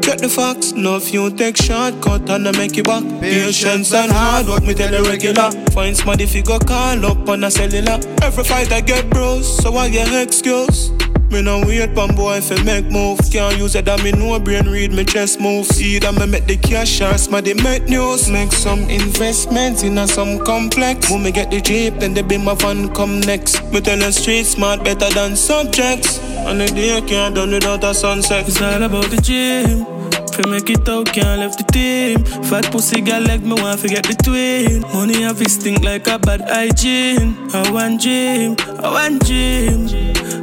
get 0.06 0.20
the 0.20 0.30
facts. 0.30 0.72
No 0.74 1.00
few 1.00 1.32
take 1.32 1.58
shortcut 1.58 2.30
and 2.30 2.48
I 2.48 2.52
make 2.52 2.78
it 2.78 2.86
back. 2.86 3.04
Patience 3.20 3.92
and 3.94 4.12
hard 4.12 4.48
work, 4.48 4.64
me 4.64 4.76
tell 4.76 4.92
the 4.92 5.02
regular. 5.10 5.50
Find 5.72 5.98
somebody 5.98 6.28
fi 6.28 6.42
go 6.42 6.60
call 6.60 7.04
up 7.06 7.28
on 7.28 7.44
a 7.44 7.50
cellular. 7.50 8.00
Every 8.22 8.44
fight 8.44 8.72
I 8.72 8.82
get 8.82 9.10
bros, 9.10 9.58
so 9.58 9.76
I 9.76 9.90
get 9.90 10.14
excuse. 10.14 10.92
Me 11.32 11.42
no 11.42 11.60
wait 11.66 11.96
pon 11.96 12.16
boy 12.16 12.40
fi 12.40 12.62
make 12.64 12.86
move. 12.92 13.20
Can't 13.32 13.58
use 13.58 13.76
it 13.76 13.86
that 13.86 14.04
me 14.04 14.12
no 14.12 14.40
brain 14.40 14.70
read 14.70 14.94
me 14.94 15.04
chest 15.04 15.40
move. 15.40 15.66
See 15.66 15.98
that 15.98 16.14
me 16.14 16.28
make 16.28 16.46
the 16.46 16.58
cash 16.58 17.02
or 17.02 17.18
smarty 17.18 17.56
make 17.56 17.86
news. 17.86 18.30
Make 18.30 18.52
some 18.52 18.82
investments 18.82 19.82
in 19.82 19.98
a 19.98 20.08
some 20.08 20.38
complex. 20.46 21.10
When 21.10 21.24
me 21.24 21.32
get 21.32 21.50
the 21.50 21.62
jeep, 21.62 21.96
then 21.96 22.14
the 22.14 22.22
be 22.22 22.38
my 22.38 22.54
van 22.54 22.94
come 22.94 23.22
next. 23.22 23.64
Me 23.74 23.82
tell 23.82 23.98
the 23.98 24.12
street 24.12 24.46
smart 24.46 24.84
better 24.84 25.10
than 25.16 25.36
subjects. 25.36 26.20
And 26.46 26.62
the 26.62 26.68
day 26.68 27.02
can't 27.02 27.34
done 27.34 27.52
without 27.52 27.84
a 27.84 27.94
sunset. 27.96 28.48
It's 28.48 28.62
all 28.62 28.84
about 28.84 29.06
the 29.06 29.18
gym. 29.18 29.95
You 30.38 30.52
make 30.52 30.70
it 30.70 30.90
out, 30.90 31.06
can't 31.14 31.40
left 31.40 31.60
the 31.60 31.64
team. 31.72 32.26
Fat 32.44 32.70
pussy 32.70 33.00
girl 33.00 33.22
like 33.22 33.42
me, 33.42 33.54
want 33.54 33.80
forget 33.80 34.04
the 34.04 34.16
twin. 34.16 34.82
Money 34.94 35.24
have 35.24 35.40
stink 35.50 35.82
like 35.82 36.08
a 36.08 36.20
bad 36.20 36.42
hygiene. 36.42 37.38
I 37.54 37.72
want 37.72 38.02
gym, 38.02 38.58
I 38.84 38.92
want 38.92 39.26
gym. 39.26 39.86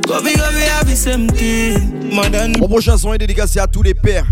Go 0.00 0.22
big, 0.22 0.38
go 0.38 0.48
we 0.50 0.62
have 0.62 0.88
the 0.88 0.96
same 0.96 1.28
thing. 1.28 2.14
Madame. 2.14 2.52
Mon 2.58 2.68
prochain 2.68 2.96
son 2.96 3.12
est 3.12 3.18
dédicacé 3.18 3.60
à 3.60 3.66
tous 3.66 3.82
les 3.82 3.92
pères 3.92 4.26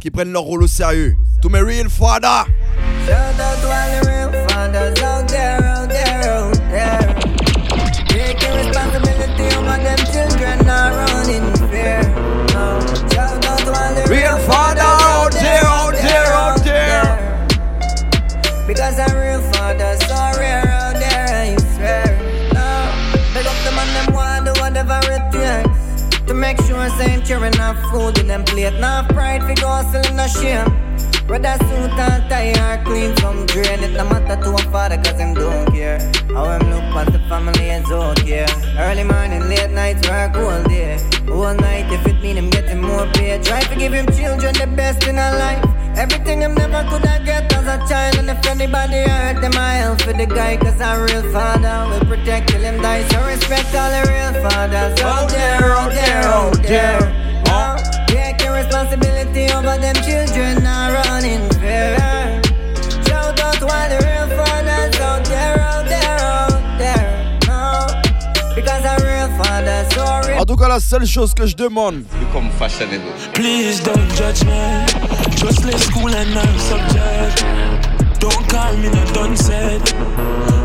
qui 0.00 0.10
prennent 0.10 0.32
leur 0.32 0.42
rôle 0.42 0.64
au 0.64 0.66
sérieux. 0.66 1.14
To 1.42 1.48
my 1.48 1.60
real 1.60 1.88
father. 1.88 2.50
Shout 3.06 3.12
out 3.12 3.60
to 3.60 3.68
all 3.68 3.90
the 3.92 4.08
real 4.08 4.48
fathers 4.48 5.00
out 5.00 5.28
there, 5.28 5.64
out 5.64 5.88
there, 5.88 6.24
out 6.28 6.54
there. 6.70 7.14
Taking 8.08 8.54
responsibility 8.66 9.56
over 9.56 9.78
them 9.78 9.98
children, 10.10 10.66
not 10.66 10.92
running 10.92 11.70
fear. 11.70 12.23
Children 27.44 27.60
have 27.60 27.90
food 27.90 28.18
in 28.18 28.28
them 28.28 28.44
plate, 28.44 28.78
not 28.80 29.08
pride, 29.10 29.40
go 29.60 29.68
hustle 29.68 30.18
a 30.18 30.28
shame. 30.28 30.66
Brother 31.26 31.56
suit 31.60 31.98
and 31.98 32.28
tie 32.28 32.52
or 32.52 32.84
clean 32.84 33.16
some 33.16 33.46
drain 33.46 33.82
It 33.82 33.92
no 33.96 34.04
matter 34.04 34.36
to 34.42 34.54
a 34.54 34.58
father 34.70 34.96
cause 34.98 35.18
him 35.18 35.34
don't 35.34 35.66
care. 35.72 35.98
How 36.34 36.50
him 36.52 36.70
look 36.70 36.84
past 36.92 37.12
the 37.12 37.18
family 37.30 37.70
is 37.70 37.90
okay. 37.90 38.46
Early 38.78 39.04
morning, 39.04 39.48
late 39.48 39.70
nights 39.70 40.06
work 40.08 40.36
all 40.36 40.62
day. 40.64 40.98
All 41.30 41.54
night 41.54 41.90
if 41.92 42.06
it 42.06 42.20
mean 42.22 42.36
him 42.36 42.50
getting 42.50 42.82
more 42.82 43.06
pay 43.14 43.40
Try 43.42 43.62
to 43.62 43.76
give 43.76 43.92
him 43.92 44.06
children 44.06 44.52
the 44.54 44.66
best 44.76 45.06
in 45.06 45.16
life. 45.16 45.64
Everything 45.96 46.42
him 46.42 46.54
never 46.54 46.84
could 46.90 47.04
have 47.06 47.24
get 47.24 47.52
as 47.54 47.66
a 47.66 47.78
child. 47.88 48.18
And 48.18 48.28
if 48.28 48.46
anybody 48.46 49.08
hurt 49.08 49.40
them 49.40 49.56
I 49.56 49.74
help 49.84 50.02
for 50.02 50.12
the 50.12 50.26
guy 50.26 50.56
Cause 50.58 50.80
a 50.80 51.02
real 51.02 51.32
father 51.32 51.88
will 51.90 52.06
protect 52.06 52.50
till 52.50 52.60
him 52.60 52.80
die. 52.82 53.02
So 53.08 53.24
respect 53.26 53.74
all 53.74 53.90
the 53.90 54.02
real 54.12 54.32
fathers. 54.44 55.00
Oh, 55.00 55.06
out 55.06 55.30
there, 55.30 55.72
out 55.72 55.90
oh, 55.90 55.94
there, 55.94 56.22
out 56.22 56.58
oh, 56.58 56.62
there 56.62 56.94
Take 56.98 57.14
your 57.14 57.23
responsibility 58.64 59.52
over 59.52 59.76
them 59.78 59.94
children 59.96 60.62
not 60.62 60.92
running 61.06 61.48
fair. 61.60 62.40
Shout 63.06 63.38
out 63.40 63.54
to 63.60 63.66
all 63.66 63.88
the 63.92 63.98
real 64.06 64.28
fathers 64.36 64.94
out 65.00 65.24
there, 65.24 65.60
out 65.60 65.86
there, 65.86 66.18
out 66.20 66.78
there. 66.78 67.38
No, 67.46 67.86
because 68.54 68.84
a 68.84 68.96
real 69.04 69.28
father 69.38 69.84
so 69.92 70.28
real. 70.28 70.40
En 70.40 70.44
tout 70.46 70.56
cas, 70.56 70.68
la 70.68 70.80
seule 70.80 71.06
chose 71.06 71.34
que 71.34 71.46
je 71.46 71.54
demande. 71.54 72.04
Become 72.20 72.50
fashionable. 72.58 73.12
Please 73.34 73.80
don't 73.82 74.08
judge 74.16 74.44
me. 74.44 74.86
Just 75.36 75.64
let 75.64 75.78
school 75.78 76.14
and 76.14 76.38
I'm 76.38 76.58
subject. 76.58 77.44
Don't 78.20 78.48
call 78.48 78.72
me 78.76 78.88
no 78.88 79.04
done 79.12 79.36
said. 79.36 79.82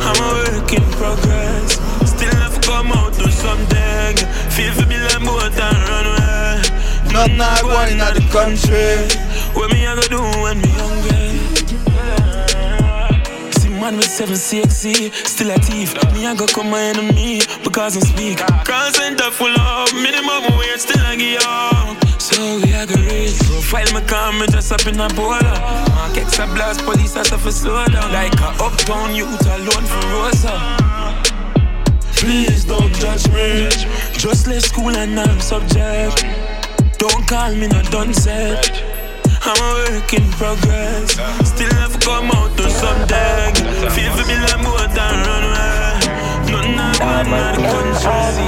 I'm 0.01 0.15
a 0.23 0.27
work 0.33 0.71
in 0.71 0.83
progress. 0.97 1.79
Still 2.05 2.35
have 2.35 2.59
come 2.61 2.91
out 2.93 3.13
to 3.13 3.29
something. 3.31 4.15
Feel 4.55 4.73
for 4.73 4.85
me 4.87 4.97
like 4.97 5.19
boat 5.25 5.59
and 5.59 5.89
run 5.89 6.05
away. 6.05 6.18
Not 7.13 7.31
not 7.31 7.61
going 7.61 7.91
in 7.91 7.97
the 7.97 8.25
country. 8.31 9.07
What 9.53 9.71
me 9.73 9.85
I 9.87 9.95
go 9.95 10.01
do 10.07 10.21
when 10.41 10.61
me 10.61 10.69
hungry? 10.77 11.39
See 13.59 13.69
man 13.69 13.95
with 13.97 14.05
seven 14.05 14.35
CXC, 14.35 15.11
still 15.25 15.51
a 15.51 15.57
thief. 15.59 15.93
Me 16.13 16.27
I 16.27 16.35
go 16.35 16.45
come 16.47 16.69
my 16.71 16.81
enemy 16.81 17.41
because 17.63 17.97
I 17.97 18.01
speak. 18.01 18.37
Call 18.65 18.91
center 18.91 19.31
full 19.31 19.59
of 19.59 19.93
minimum 19.93 20.57
wage, 20.57 20.79
still 20.79 21.01
I 21.05 21.15
get 21.15 21.43
up. 21.45 22.09
So 22.19 22.59
we 22.63 22.73
are 22.73 22.85
go 22.85 22.95
raise 23.07 23.41
Profile 23.41 23.91
me 23.93 24.05
come, 24.05 24.39
me 24.39 24.47
just 24.47 24.71
up 24.71 24.85
in 24.85 24.99
a 24.99 25.07
bowler 25.09 25.41
Market 25.95 26.27
a 26.37 26.45
blast, 26.53 26.81
police 26.85 27.15
a 27.15 27.25
suffer 27.25 27.51
slow 27.51 27.85
down 27.87 28.11
Like 28.11 28.33
a 28.39 28.49
uptown 28.61 29.15
youth 29.15 29.45
alone 29.47 29.85
for 29.85 30.07
Rosa 30.09 30.53
Please 32.15 32.65
don't 32.65 32.93
judge 32.93 33.27
me 33.29 33.69
Just 34.13 34.47
let 34.47 34.61
school 34.61 34.95
and 34.95 35.19
I'm 35.19 35.39
subject 35.39 36.23
Don't 36.99 37.25
call 37.27 37.55
me 37.55 37.67
not 37.67 37.89
done 37.91 38.13
set 38.13 38.83
I'm 39.41 39.55
a 39.55 39.91
work 39.95 40.13
in 40.13 40.29
progress. 40.31 41.13
Still 41.47 41.73
have 41.75 41.97
come 42.01 42.29
out 42.29 42.57
to 42.57 42.69
something 42.69 43.55
Feel 43.95 44.11
for 44.17 44.27
me 44.27 44.35
like 44.35 44.61
more 44.61 44.87
than 44.93 45.25
runway 45.25 45.78
I 46.77 47.23
the 47.23 47.63
I 48.05 48.39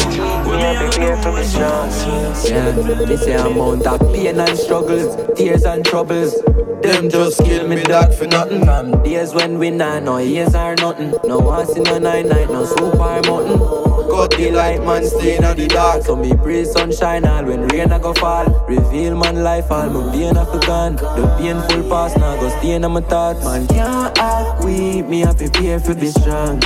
Yeah, 2.50 2.72
this 3.06 3.28
a 3.28 3.48
amount 3.48 3.88
of 3.88 4.00
pain 4.14 4.40
and 4.40 4.58
struggles, 4.58 5.16
tears 5.38 5.64
and 5.64 5.86
troubles. 5.86 6.36
Them 6.82 7.10
just 7.10 7.44
kill 7.44 7.68
me 7.68 7.84
dog 7.84 8.14
for 8.14 8.28
nothing. 8.28 8.66
From 8.66 9.04
days 9.04 9.34
when 9.34 9.60
we 9.60 9.70
nah 9.70 10.00
no 10.00 10.18
years 10.18 10.56
are 10.56 10.76
nothing. 10.76 11.14
No 11.24 11.40
one 11.40 11.68
see 11.68 11.82
no 11.82 12.00
nine 12.00 12.28
night, 12.28 12.50
no 12.50 12.66
super 12.66 13.22
mountain. 13.28 13.60
Got 13.60 14.32
the 14.32 14.52
light, 14.52 14.84
man, 14.84 15.06
stay 15.06 15.38
in 15.38 15.44
the 15.44 15.68
dark. 15.68 16.04
So 16.04 16.16
me 16.16 16.34
pray 16.36 16.66
sunshine 16.66 17.26
all 17.26 17.46
when 17.46 17.68
rain 17.68 17.92
a 17.92 18.00
go 18.00 18.14
fall. 18.16 18.46
Reveal 18.68 19.16
man 19.16 19.44
life 19.44 19.72
all, 19.72 19.90
my 19.90 20.12
pain 20.12 20.36
a 20.36 20.46
gone. 20.66 20.96
The 20.96 21.36
painful 21.40 21.90
past 21.90 22.18
now 22.18 22.36
go 22.36 22.50
stay 22.50 22.72
in 22.72 22.82
my 22.92 23.02
thoughts. 23.02 23.44
Man 23.44 23.68
can't 23.68 24.18
act 24.18 24.64
weak, 24.66 25.08
me 25.08 25.24
a 25.24 25.34
prepare 25.34 25.80
for 25.80 25.94
be 25.94 26.08
strong. 26.08 26.60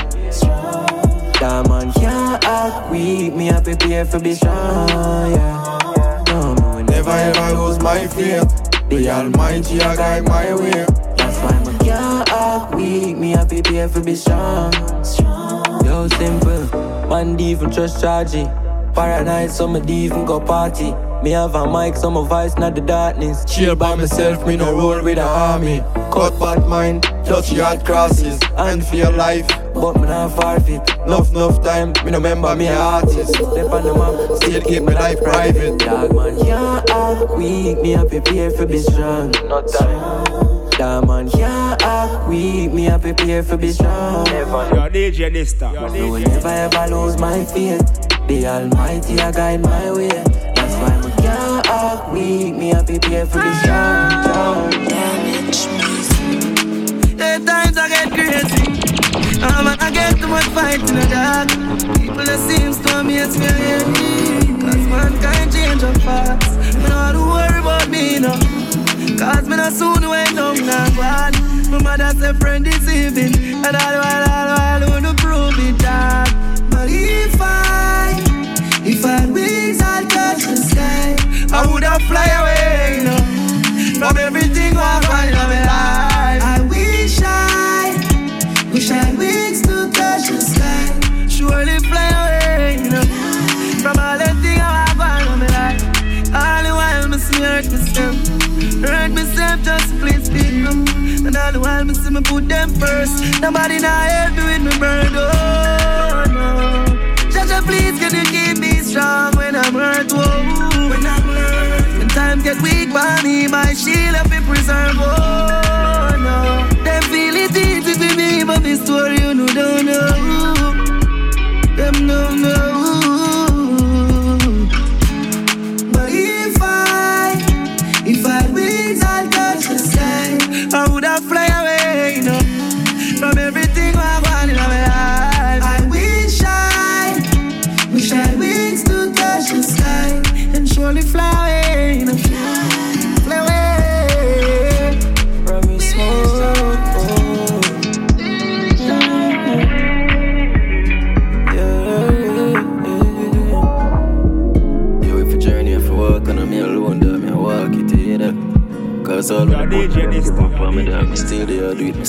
That 1.40 1.68
man 1.68 1.92
can't 1.92 2.44
act 2.46 2.90
weak, 2.90 3.34
me 3.34 3.50
a 3.50 3.62
prepare 3.62 4.06
for 4.06 4.20
be 4.20 4.34
strong. 4.34 4.90
Yeah. 4.90 6.24
No, 6.28 6.56
will 6.76 6.84
Never 6.86 7.10
ever 7.10 7.58
lose 7.58 7.80
my 7.80 8.08
faith. 8.08 8.50
The 8.90 9.10
Almighty 9.10 9.78
a 9.78 9.96
guide 9.96 10.24
my 10.28 10.56
way. 10.56 10.86
That's 11.18 11.38
why 11.40 11.60
me 11.72 11.78
can't 11.80 12.30
act 12.32 12.76
weak, 12.76 13.18
me 13.18 13.34
a 13.34 13.46
prepare 13.46 13.90
for 13.90 14.02
be 14.02 14.16
strong. 14.16 14.72
Yo, 15.84 16.08
simple, 16.08 16.68
man, 17.10 17.40
even 17.40 17.70
trust 17.70 18.02
chargy. 18.04 18.46
Paranoid, 18.96 19.52
so 19.52 19.68
me 19.68 19.82
even 19.88 20.24
go 20.26 20.40
party. 20.40 20.94
Me 21.26 21.32
have 21.32 21.56
a 21.56 21.66
mic, 21.66 21.96
so 21.96 22.12
my 22.12 22.24
voice 22.28 22.56
not 22.56 22.76
the 22.76 22.82
darkness. 22.82 23.44
Chill 23.46 23.76
by 23.76 23.96
myself, 23.96 24.46
me 24.46 24.58
no 24.58 24.72
roll 24.78 25.04
with 25.04 25.16
the 25.16 25.24
army. 25.24 25.80
Cut 26.14 26.40
bad 26.40 26.68
mind, 26.68 27.02
touch 27.26 27.50
hard 27.50 27.84
crosses, 27.84 28.40
and 28.56 28.86
for 28.86 28.96
your 28.96 29.12
life. 29.12 29.48
But 29.74 29.96
me 29.96 30.04
not 30.04 30.40
forfeit. 30.40 30.88
Enough, 31.00 31.32
enough 31.32 31.64
time, 31.64 31.94
me 32.06 32.12
no 32.12 32.20
remember 32.20 32.56
me 32.56 32.68
artist. 32.68 33.34
Step 33.34 33.72
on 33.72 33.84
the 33.86 33.96
map, 33.96 34.38
Still 34.38 34.62
keep 34.62 34.84
my 34.84 34.94
life 34.94 35.20
private. 35.24 35.80
Dog 35.80 36.14
man 36.14 36.38
can't 36.38 36.92
act 36.92 36.92
ah, 36.92 37.36
weak, 37.36 37.82
me 37.82 37.96
a 37.96 38.06
prepare 38.06 38.52
for 38.52 38.68
be 38.68 38.78
strong. 38.78 39.32
Not 39.48 39.66
that. 39.72 40.76
Dog 40.78 41.08
man 41.08 41.28
can't 41.32 41.82
act 41.82 41.82
ah, 41.86 42.28
weak, 42.30 42.72
me 42.72 42.86
a 42.86 43.00
prepare 43.00 43.42
for 43.42 43.58
be 43.58 43.72
strong. 43.72 44.26
Never. 44.26 44.70
Your 44.76 44.90
DJ 44.92 45.34
Dysta. 45.34 45.92
Me 45.92 46.08
will 46.08 46.20
never 46.20 46.50
ever 46.50 46.96
lose 46.96 47.18
my 47.18 47.44
faith. 47.46 47.82
The 48.28 48.46
Almighty 48.46 49.20
I 49.20 49.32
guide 49.32 49.64
my 49.64 49.92
way. 49.92 50.45
That's 51.96 52.08
why 52.08 52.14
me 52.14 52.44
weak, 52.44 52.56
me 52.56 52.72
a 52.72 52.84
prepare 52.84 53.26
for 53.26 53.42
be 53.42 53.54
strong. 53.56 54.70
Damage 54.86 55.68
music. 55.80 57.18
Yeah, 57.18 57.40
times 57.40 57.78
I 57.78 57.88
get 57.88 58.12
crazy. 58.12 58.68
Um, 59.42 59.68
I 59.80 59.92
get 59.94 60.18
too 60.20 60.28
much 60.28 60.44
fight 60.46 60.80
in 60.80 60.96
the 60.96 61.08
dark. 61.08 61.48
People 61.98 62.26
that 62.26 62.40
seems 62.40 62.80
to 62.82 63.04
me 63.04 63.20
it's 63.20 63.38
me. 63.38 63.48
Cause 64.60 64.88
mankind 64.92 65.54
change 65.54 65.84
up 65.84 65.96
fast. 66.02 66.76
Me 66.76 66.90
not 66.90 67.14
to 67.14 67.20
worry 67.20 67.60
about 67.60 67.88
me 67.90 68.20
no. 68.20 68.34
Cause 69.18 69.48
me 69.48 69.56
not 69.56 69.72
soon 69.72 70.08
went 70.08 70.36
down 70.36 70.58
now 70.66 70.90
bad. 71.00 71.34
My 71.72 71.82
mother 71.82 72.12
said 72.20 72.38
friend 72.38 72.66
deceiving. 72.66 73.64
And 73.64 73.76
all 73.76 73.96
while, 74.04 74.30
all 74.30 74.48
while, 74.52 74.90
wanna 74.90 75.14
prove 75.16 75.56
it 75.60 75.78
that. 75.80 76.28
But 76.70 76.90
if 76.90 77.40
I, 77.40 78.20
if 78.84 79.06
I 79.06 79.26
wings, 79.28 79.82
I'd 79.82 80.10
touch 80.10 80.44
the. 80.44 80.75
I 81.56 81.66
would 81.72 81.84
have 81.84 82.02
fly 82.02 82.28
away, 82.42 82.98
you 82.98 83.04
know. 83.08 83.22
From 83.98 84.18
everything 84.18 84.76
I 84.76 85.00
find 85.08 85.30
in 85.30 85.36
my 85.36 85.62
life. 85.72 86.44
I 86.44 86.60
wish 86.68 87.22
I, 87.24 87.96
wish 88.74 88.92
I 88.92 89.16
wings 89.16 89.62
to 89.62 89.90
touch 89.90 90.28
the 90.28 90.42
sky. 90.42 90.92
Surely 91.30 91.80
fly 91.80 92.10
away, 92.20 92.84
you 92.84 92.90
know. 92.92 93.06
From 93.80 93.96
all 93.98 94.18
the 94.20 94.36
things 94.44 94.60
I 94.60 94.84
find 95.00 95.24
in 95.32 95.40
my 95.40 95.48
life. 95.56 95.82
All 96.36 96.62
the 96.68 96.74
while, 96.76 97.08
me 97.08 97.18
see 97.20 97.42
hurt 97.42 97.72
myself. 97.72 98.16
Hurt 98.84 99.12
myself 99.16 99.64
just 99.64 99.90
to 99.92 99.96
please 100.02 100.28
people. 100.28 100.76
And 101.26 101.38
all 101.38 101.54
the 101.54 101.62
while, 101.62 101.86
me 101.86 101.94
see 101.94 102.10
me 102.10 102.20
put 102.20 102.50
them 102.50 102.70
first. 102.72 103.40
Nobody 103.40 103.80
now 103.80 103.96
help 103.96 104.36
me 104.36 104.44
with 104.44 104.62
my 104.68 104.78
burden. 104.78 105.16
Oh, 105.16 106.24
no. 106.36 107.30
Jaja, 107.32 107.64
please, 107.64 107.98
can 107.98 108.12
you 108.14 108.26
keep 108.28 108.58
me 108.58 108.84
strong 108.84 109.32
when 109.38 109.56
I'm 109.56 109.74
hurt? 109.74 110.12
Whoa. 110.12 110.75
When 110.96 111.08
I'm. 111.08 111.26
When 112.00 112.08
times 112.10 112.44
get 112.44 112.62
weak 112.62 112.94
me, 113.24 113.48
my 113.48 113.74
shield 113.74 113.95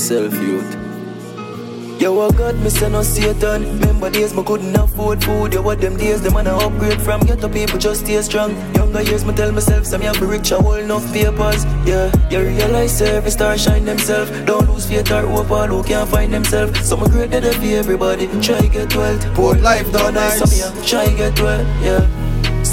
myself, 0.07 0.35
youth. 0.41 2.01
Yo, 2.01 2.13
what 2.13 2.37
God, 2.37 2.55
me 2.61 2.71
say 2.71 2.89
no 2.89 3.03
Satan. 3.03 3.63
Remember 3.81 4.09
days 4.09 4.33
me 4.35 4.45
couldn't 4.45 4.77
afford 4.77 5.25
food. 5.25 5.53
Yo, 5.53 5.63
what 5.63 5.81
them 5.81 5.97
days, 5.97 6.23
them 6.23 6.35
man 6.35 6.47
a 6.47 6.57
upgrade 6.57 7.01
from 7.01 7.21
Get 7.21 7.41
ghetto 7.41 7.49
people 7.49 7.79
just 7.79 8.05
stay 8.05 8.21
strong. 8.23 8.53
Younger 8.75 9.03
years, 9.03 9.25
me 9.25 9.35
tell 9.35 9.51
myself, 9.51 9.85
some 9.85 10.03
have 10.03 10.21
be 10.21 10.27
rich, 10.27 10.53
I 10.53 10.61
hold 10.61 10.79
enough 10.79 11.13
papers. 11.13 11.65
Yeah, 11.85 12.13
you 12.31 12.41
realize 12.41 13.01
every 13.03 13.33
star 13.33 13.59
shine 13.59 13.85
themselves. 13.85 14.31
Don't 14.45 14.69
lose 14.71 14.87
faith 14.87 15.11
or 15.11 15.27
hope, 15.27 15.51
all 15.51 15.67
who 15.67 15.83
can't 15.83 16.09
find 16.09 16.33
themselves. 16.33 16.87
Some 16.87 17.03
are 17.03 17.09
great, 17.09 17.31
they 17.31 17.41
for 17.41 17.65
everybody. 17.65 18.29
Try 18.41 18.61
get 18.69 18.95
wealth. 18.95 19.25
Poor 19.35 19.57
life 19.57 19.91
don't 19.91 20.15
nice. 20.15 20.39
Some 20.39 20.85
try 20.85 21.07
get 21.17 21.41
wealth, 21.41 21.67
yeah. 21.83 22.16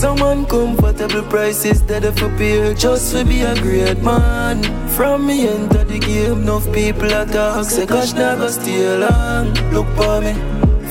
Some 0.03 0.45
comfortable 0.47 1.23
prices 1.29 1.81
that 1.83 2.03
if 2.03 2.21
appear 2.21 2.73
just 2.73 3.15
to 3.15 3.23
be 3.23 3.39
a 3.39 3.55
great 3.55 4.03
man. 4.03 4.61
From 4.89 5.25
me 5.25 5.47
enter 5.47 5.85
the 5.85 5.97
game, 5.97 6.41
enough 6.41 6.65
people 6.73 7.05
attack. 7.05 7.63
Say, 7.63 7.85
gosh, 7.85 8.11
never 8.11 8.51
stay 8.51 8.97
long. 8.97 9.53
Look 9.71 9.87
for 9.95 10.19
me, 10.19 10.33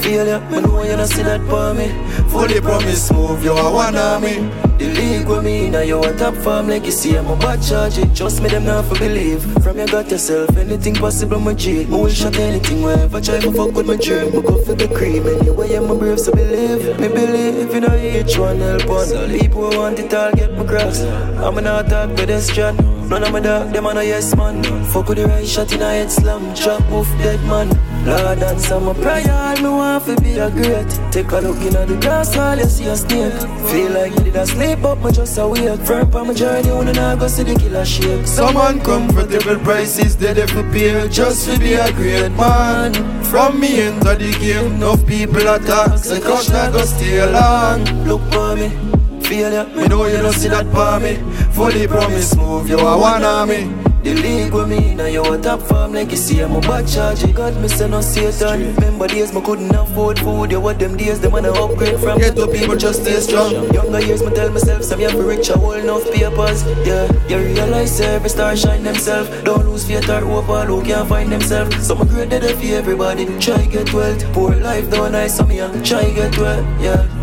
feel 0.01 0.27
ya. 0.27 0.41
Me 0.49 0.63
know 0.63 0.83
you 0.83 0.97
don't 0.97 1.07
see 1.07 1.25
that 1.25 1.43
for 1.43 1.75
me. 1.75 1.93
Fully 2.31 2.59
promise, 2.63 3.13
move 3.13 3.45
you 3.45 3.53
are 3.53 3.71
one 3.71 3.97
of 3.97 4.23
me. 4.23 4.72
The 4.79 4.89
league 4.95 5.29
with 5.29 5.45
me, 5.45 5.71
now 5.71 5.81
you 5.81 6.03
a 6.03 6.17
top 6.17 6.35
farm 6.35 6.69
see. 6.91 7.17
I'm 7.17 7.29
a 7.29 7.37
bad 7.37 7.63
charge 7.63 7.99
it. 7.99 8.15
Trust 8.15 8.43
me, 8.43 8.49
them 8.49 8.65
not 8.65 8.85
for 8.87 8.99
believe. 8.99 9.43
From 9.63 9.79
you 9.79 9.87
got 9.87 10.11
yourself, 10.11 10.57
anything 10.57 10.95
possible, 10.95 11.39
my 11.39 11.55
G. 11.55 11.85
Me 11.85 11.91
will 11.91 12.09
shot 12.09 12.37
anything 12.37 12.83
wherever 12.83 13.21
try 13.21 13.39
to 13.41 13.53
fuck 13.53 13.73
with 13.73 13.87
my 13.87 13.97
dream. 13.97 14.33
Me 14.33 14.43
go 14.43 14.63
for 14.65 14.75
the 14.75 14.89
cream, 14.89 15.27
anyway, 15.27 15.75
I'm 15.75 15.91
a 15.91 15.95
brave, 15.95 16.21
so 16.21 16.33
believe. 16.33 16.99
Me 16.99 17.09
believe, 17.09 17.75
you 17.75 17.81
know, 17.81 17.97
each 17.97 18.39
one 18.39 18.59
help 18.59 18.87
one. 18.87 19.09
People 19.39 19.71
who 19.71 19.79
want 19.79 19.99
it 19.99 20.13
all 20.15 20.33
get 20.33 20.53
my 20.57 20.65
cross. 20.65 21.01
I'm 21.01 21.63
not 21.63 21.89
talk 21.89 22.17
pedestrian. 22.17 22.77
None 23.09 23.25
of 23.25 23.33
my 23.33 23.41
dog, 23.41 23.73
them 23.73 23.87
on 23.87 23.99
a 23.99 24.03
yes 24.03 24.35
man. 24.37 24.63
Fuck 24.85 25.09
with 25.09 25.19
the 25.19 25.27
right 25.27 25.47
shot 25.47 25.73
in 25.73 25.83
a 25.83 25.91
head 25.91 26.11
slam. 26.11 26.55
Chop 26.55 26.83
off 26.91 27.09
dead 27.19 27.41
man. 27.45 27.92
Lord, 28.05 28.61
some 28.61 28.85
my 28.87 28.95
prayer. 28.95 29.55
Me 29.63 29.69
want 29.69 30.05
to 30.07 30.17
be 30.21 30.39
a 30.39 30.51
great. 30.51 30.91
Take 31.13 31.31
a 31.33 31.39
look 31.39 31.59
in 31.59 31.75
the 31.75 31.99
grass, 32.01 32.37
all 32.37 32.57
you 32.57 32.65
see 32.65 32.87
a 32.87 32.97
snake. 32.97 33.33
Feel 33.71 33.93
like 33.93 34.13
you 34.13 34.25
did 34.25 34.37
a 34.37 34.47
sleep, 34.47 34.81
but 34.83 34.97
me 34.97 35.13
just 35.13 35.39
a 35.39 35.47
wake. 35.47 35.81
Firm 35.81 36.15
on 36.15 36.27
my 36.29 36.35
journey, 36.35 36.71
when 36.71 36.99
I 36.99 37.17
go 37.17 37.29
see 37.29 37.45
the 37.45 37.55
killer 37.55 37.85
shake. 37.85 38.27
Some 38.27 38.57
uncomfortable 38.57 39.59
prices, 39.65 40.17
they 40.17 40.33
they 40.33 40.47
prepare 40.47 41.07
just 41.09 41.49
to 41.49 41.59
be 41.59 41.75
a 41.75 41.93
great 41.93 42.33
man. 42.33 42.93
From 43.25 43.61
me 43.61 43.81
enter 43.81 44.17
the 44.17 44.33
game, 44.33 44.75
enough 44.75 45.07
people 45.07 45.47
attack. 45.49 45.99
Say, 45.99 46.21
gosh, 46.21 46.49
not 46.49 46.73
go 46.73 46.85
stay 46.85 47.25
long. 47.31 47.85
Look 48.05 48.23
for 48.33 48.57
me 48.57 48.93
failure. 49.33 49.67
Me 49.75 49.89
know 49.89 50.07
you 50.07 50.19
don't 50.19 50.33
see 50.33 50.49
that 50.49 50.67
for 50.75 51.01
me. 51.01 51.15
Fully 51.53 51.87
promise, 51.87 52.37
move 52.37 52.69
you 52.69 52.79
are 52.79 52.99
one 52.99 53.25
of 53.25 53.49
me. 53.49 53.92
The 54.03 54.15
league 54.15 54.53
with 54.53 54.69
me, 54.69 54.97
now 54.97 55.07
you 55.07 55.23
a 55.23 55.39
top 55.39 55.61
farm 55.61 55.93
like 55.93 56.11
you 56.11 56.17
see 56.17 56.41
I'm 56.41 56.57
a 56.57 56.61
bad 56.61 56.89
charge. 56.89 57.23
God, 57.35 57.57
me 57.63 57.69
say 57.69 57.89
no 57.89 58.01
Satan. 58.01 58.75
Remember 58.75 59.07
days 59.07 59.33
me 59.33 59.41
couldn't 59.41 59.73
afford 59.73 60.19
food. 60.19 60.51
You 60.51 60.61
what 60.61 60.81
them 60.81 60.97
days, 60.97 61.21
them 61.21 61.31
wanna 61.31 61.53
upgrade 61.53 62.01
from. 62.01 62.19
Get 62.19 62.35
to 62.35 62.49
people 62.49 62.75
just 62.75 63.03
stay 63.03 63.21
strong. 63.21 63.73
Younger 63.73 64.01
years, 64.01 64.21
me 64.21 64.35
tell 64.35 64.51
myself, 64.51 64.83
some 64.83 65.01
young 65.01 65.17
rich, 65.19 65.49
I 65.51 65.55
hold 65.57 65.77
enough 65.77 66.05
papers. 66.11 66.65
Yeah, 66.85 67.07
you 67.29 67.39
realize 67.39 68.01
every 68.01 68.29
star 68.29 68.57
shine 68.57 68.83
themselves. 68.83 69.31
Don't 69.45 69.67
lose 69.67 69.87
faith 69.87 70.11
or 70.11 70.21
hope, 70.21 70.49
all 70.49 70.67
who 70.67 70.83
can't 70.83 71.09
find 71.09 71.31
themselves. 71.31 71.87
Some 71.87 72.05
great 72.09 72.31
dead 72.31 72.43
for 72.43 72.75
everybody. 72.75 73.27
Try 73.39 73.67
get 73.67 73.95
wealth. 73.95 74.25
Poor 74.33 74.57
life, 74.57 74.91
don't 74.91 75.13
nice, 75.13 75.37
some 75.37 75.53
young. 75.53 75.81
Try 75.85 76.11
get 76.11 76.37
wealth, 76.39 76.67
yeah. 76.81 77.22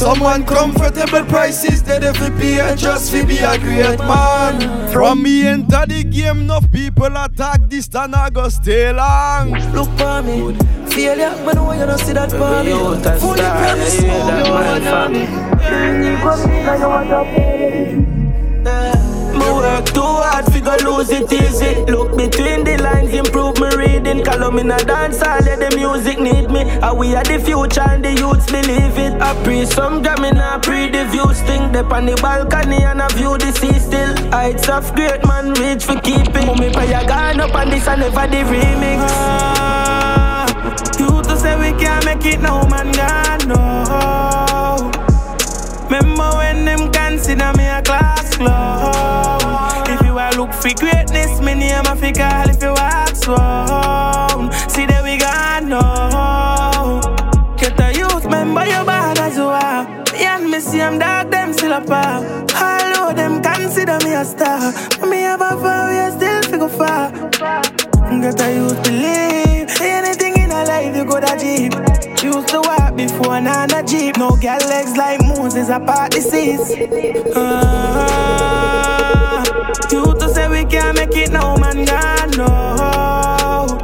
Someone 0.00 0.46
comfortable 0.46 1.26
prices 1.26 1.82
that 1.82 2.02
if 2.02 2.18
it 2.22 2.32
be 2.40 2.56
just 2.74 3.12
to 3.12 3.22
be 3.26 3.36
a 3.36 3.58
great 3.58 3.98
man. 3.98 4.90
From 4.90 5.22
me 5.22 5.46
enter 5.46 5.84
the 5.86 6.02
game, 6.04 6.40
enough 6.40 6.72
people 6.72 7.14
attack 7.18 7.60
this 7.68 7.86
and 7.94 8.14
I 8.14 8.30
go 8.30 8.48
stay 8.48 8.90
long. 8.94 9.50
Look 9.74 9.90
for 9.98 10.22
me, 10.22 10.54
failure, 10.88 11.36
man, 11.44 11.62
why 11.62 11.78
you 11.78 11.84
don't 11.84 11.98
see 11.98 12.14
that 12.14 12.30
for 12.30 12.64
me? 12.64 12.72
Fully 13.20 13.42
promise, 13.42 14.00
yeah, 14.00 14.24
that 14.80 14.82
man, 14.88 15.12
me 19.38 19.46
work 19.52 19.84
too 19.92 20.00
hard, 20.00 20.46
figure 20.50 20.78
lose 20.88 21.10
it 21.10 21.30
easy. 21.30 21.69
Me 24.52 24.60
in 24.60 24.70
a 24.70 24.78
dance, 24.78 25.22
all 25.22 25.40
yeah, 25.40 25.56
the 25.56 25.74
music 25.74 26.18
need 26.20 26.50
me. 26.50 26.60
And 26.60 26.98
we 26.98 27.14
are 27.14 27.24
the 27.24 27.38
future 27.38 27.80
and 27.80 28.04
the 28.04 28.12
youths 28.14 28.46
believe 28.50 28.98
it. 28.98 29.20
I 29.20 29.34
pre 29.42 29.66
some 29.66 30.02
jam 30.02 30.24
in 30.24 30.36
a 30.36 30.58
pre 30.60 30.90
the 30.90 31.04
view 31.06 31.32
sting. 31.34 31.72
Dep 31.72 31.90
on 31.92 32.06
the 32.06 32.14
balcony 32.16 32.82
and 32.84 33.02
I 33.02 33.08
view 33.08 33.36
the 33.38 33.52
sea 33.52 33.78
still. 33.78 34.14
Heights 34.30 34.68
of 34.68 34.94
great 34.94 35.24
man 35.26 35.52
reach 35.54 35.84
for 35.84 36.00
keeping. 36.00 36.46
Mummy 36.46 36.70
pay 36.70 36.92
a 36.92 37.06
gun 37.06 37.40
up 37.40 37.54
and 37.54 37.72
this 37.72 37.88
and 37.88 38.00
never 38.00 38.26
the 38.28 38.42
remix. 38.44 38.98
Ah, 39.00 40.46
you 40.98 41.22
to 41.22 41.36
say 41.36 41.56
we 41.58 41.78
can't 41.78 42.04
make 42.04 42.24
it 42.26 42.40
now, 42.40 42.66
man, 42.68 42.92
God, 42.92 43.46
no. 43.48 44.90
Remember 45.90 46.30
when 46.36 46.64
them 46.64 46.92
consider 46.92 47.52
me 47.58 47.66
a 47.66 47.82
class 47.82 48.36
clown 48.36 49.90
If 49.90 50.00
you 50.06 50.16
a 50.16 50.30
look 50.36 50.52
for 50.52 50.68
name 51.82 51.92
a 51.92 51.96
fi 51.96 52.12
call 52.12 52.48
if 52.50 52.62
you 52.62 52.72
walk 52.72 53.16
slow 53.16 54.50
See 54.68 54.86
that 54.86 55.02
we 55.04 55.16
got 55.16 55.64
no. 55.64 55.80
Get 57.56 57.76
the 57.76 57.98
youth, 57.98 58.28
member, 58.28 58.64
your 58.64 58.84
bad 58.84 59.18
as 59.18 59.36
you 59.36 59.44
are. 59.44 59.84
Me 60.12 60.24
and 60.24 60.50
me 60.50 60.60
see 60.60 60.78
them 60.78 60.98
dog, 60.98 61.30
them 61.30 61.52
still 61.52 61.72
apart 61.72 62.24
of 63.10 63.16
them 63.16 63.42
consider 63.42 63.98
me 64.04 64.14
a 64.14 64.24
star. 64.24 64.72
Me 65.08 65.22
have 65.22 65.40
a 65.40 65.50
far, 65.60 65.90
we 65.90 66.10
still 66.16 66.42
figure 66.42 66.68
far. 66.68 67.10
Get 67.10 68.36
the 68.38 68.52
youth 68.54 68.82
believe. 68.82 69.68
Anything 69.80 70.36
in 70.42 70.50
a 70.50 70.64
life 70.64 70.96
you 70.96 71.04
could 71.04 71.24
achieve 71.24 71.72
Used 72.22 72.48
to 72.48 72.60
walk 72.60 72.96
before 72.96 73.40
Nana 73.40 73.82
Jeep. 73.82 74.16
No 74.18 74.36
girl 74.36 74.58
legs 74.68 74.96
like 74.96 75.20
Moses 75.20 75.68
apart 75.68 76.12
the 76.12 76.20
seas 76.20 76.60
uh, 77.36 79.19
make 81.10 81.28
it 81.28 81.32
now 81.32 81.56
man 81.56 81.84
God 81.84 82.36
no. 82.36 83.78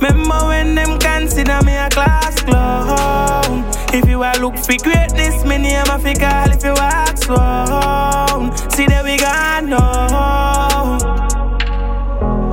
Remember 0.00 0.46
when 0.46 0.74
them 0.74 0.98
consider 0.98 1.60
me 1.64 1.76
a 1.76 1.88
class 1.90 2.40
clown? 2.42 3.64
If 3.92 4.08
you 4.08 4.22
a 4.22 4.32
look 4.40 4.56
for 4.56 4.76
greatness 4.82 5.44
me 5.44 5.58
name 5.58 5.86
a 5.88 5.98
fi 5.98 6.14
call 6.14 6.50
if 6.52 6.64
you 6.64 6.72
walk 6.74 7.16
slow. 7.18 8.50
See 8.70 8.86
that 8.86 9.04
we 9.04 9.16
got 9.16 9.64
no. 9.64 9.80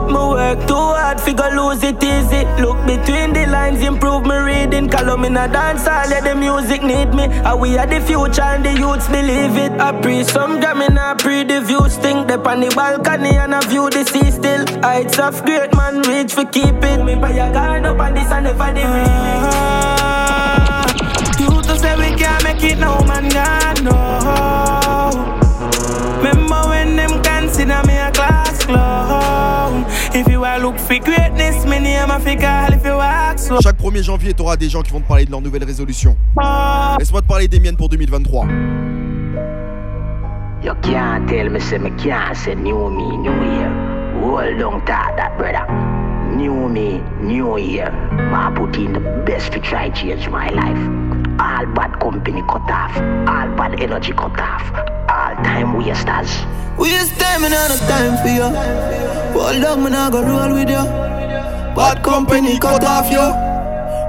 Me 0.08 0.14
work 0.14 0.68
too 0.68 0.76
hard, 0.76 1.17
figure 1.28 1.52
lose 1.52 1.84
it 1.84 2.02
easy. 2.02 2.46
Look 2.64 2.80
between 2.88 3.34
the 3.34 3.46
lines, 3.48 3.82
improve 3.82 4.24
my 4.26 4.38
reading. 4.38 4.88
Call 4.88 5.18
me 5.18 5.28
in 5.28 5.36
a 5.36 5.48
dance 5.48 5.86
hall, 5.86 6.08
let 6.10 6.24
the 6.24 6.34
music 6.36 6.82
need 6.84 7.14
me. 7.14 7.24
And 7.48 7.60
we 7.60 7.78
are 7.78 7.86
the 7.86 8.00
future 8.00 8.42
and 8.42 8.64
the 8.64 8.72
youths 8.72 9.08
believe 9.10 9.58
it. 9.58 9.74
I 9.74 9.92
pre 10.02 10.24
some 10.24 10.62
jam 10.62 10.82
in 10.82 10.98
a 10.98 11.16
pre 11.20 11.44
the 11.44 11.60
view 11.62 11.90
sting. 11.90 12.26
Dep 12.28 12.48
on 12.48 12.62
the 12.62 12.70
balcony 12.70 13.36
and 13.36 13.54
I 13.54 13.60
view 13.68 13.90
the 13.90 14.06
sea 14.06 14.32
still. 14.32 14.66
Heights 14.82 15.20
of 15.20 15.44
great 15.44 15.76
man 15.76 16.02
reach 16.10 16.34
for 16.34 16.46
keep 16.46 16.82
it. 16.92 17.04
Me 17.04 17.16
buy 17.16 17.32
a 17.32 17.52
gun 17.52 17.86
up 17.86 18.00
on 18.00 18.14
this 18.14 18.32
and 18.32 18.46
never 18.46 18.72
the 18.78 18.84
remix. 18.96 19.58
You 21.42 21.62
to 21.62 21.74
say 21.78 21.96
we 21.98 22.16
can't 22.16 22.44
make 22.46 22.64
it 22.64 22.78
now, 22.80 23.02
man, 23.04 23.28
God, 23.30 23.84
no. 23.84 23.98
Remember 26.24 26.62
when 26.70 26.96
them 26.96 27.22
consider 27.22 27.82
me 27.86 27.98
a 27.98 28.12
class 28.12 28.66
clown 28.66 29.07
If 30.20 30.28
you 30.30 30.44
are 30.44 30.60
look 30.60 30.80
for 30.80 30.98
greatness, 30.98 31.64
me 31.68 31.78
name 31.78 32.10
a 32.10 32.20
fi 32.20 32.36
call 32.36 32.74
if 32.74 32.84
you 32.84 32.94
walk 32.94 33.38
slow 33.38 33.60
Chaque 33.62 33.78
1er 33.78 34.02
janvier, 34.02 34.34
t'auras 34.34 34.58
des 34.58 34.68
gens 34.68 34.82
qui 34.82 34.92
vont 34.92 35.00
te 35.00 35.08
parler 35.08 35.26
de 35.26 35.30
leurs 35.30 35.42
nouvelles 35.42 35.64
résolutions. 35.64 36.18
Laisse-moi 36.98 37.22
te 37.22 37.28
parler 37.28 37.48
des 37.48 37.60
miennes 37.60 37.78
pour 37.78 37.88
2023. 37.88 38.48
You 40.64 40.74
can't 40.82 41.30
tell 41.30 41.52
me, 41.52 41.60
say 41.60 41.78
me 41.78 41.92
can't 42.04 42.36
say 42.36 42.56
new 42.56 42.90
me, 42.90 43.16
new 43.18 43.30
year. 43.44 43.70
Hold 44.20 44.60
on 44.64 44.80
to 44.80 44.88
that, 44.88 45.38
brother. 45.38 45.68
New 46.36 46.68
me, 46.68 47.00
new 47.22 47.60
year. 47.60 47.92
Ma 48.32 48.50
put 48.50 48.76
in 48.76 48.94
the 48.94 49.24
best 49.24 49.54
to 49.54 49.60
try 49.60 49.92
change 49.92 50.28
my 50.30 50.50
life. 50.50 51.27
All 51.40 51.66
bad 51.68 52.00
company 52.00 52.42
cut 52.42 52.70
off, 52.72 52.98
all 52.98 53.50
bad 53.56 53.80
energy 53.80 54.12
cut 54.14 54.40
off, 54.40 54.72
all 55.08 55.36
time 55.44 55.78
wasters. 55.78 56.32
Waste 56.78 57.20
time 57.20 57.44
and 57.44 57.54
not 57.54 57.78
time 57.90 58.18
for 58.22 58.30
you. 58.30 58.50
Hold 59.40 59.64
on, 59.64 59.84
man, 59.84 59.94
I 59.94 60.10
go 60.10 60.24
roll 60.24 60.54
with 60.54 60.70
you. 60.70 60.84
Bad 61.76 62.04
company 62.04 62.58
cut 62.60 62.84
off 62.84 63.12
you. 63.12 63.47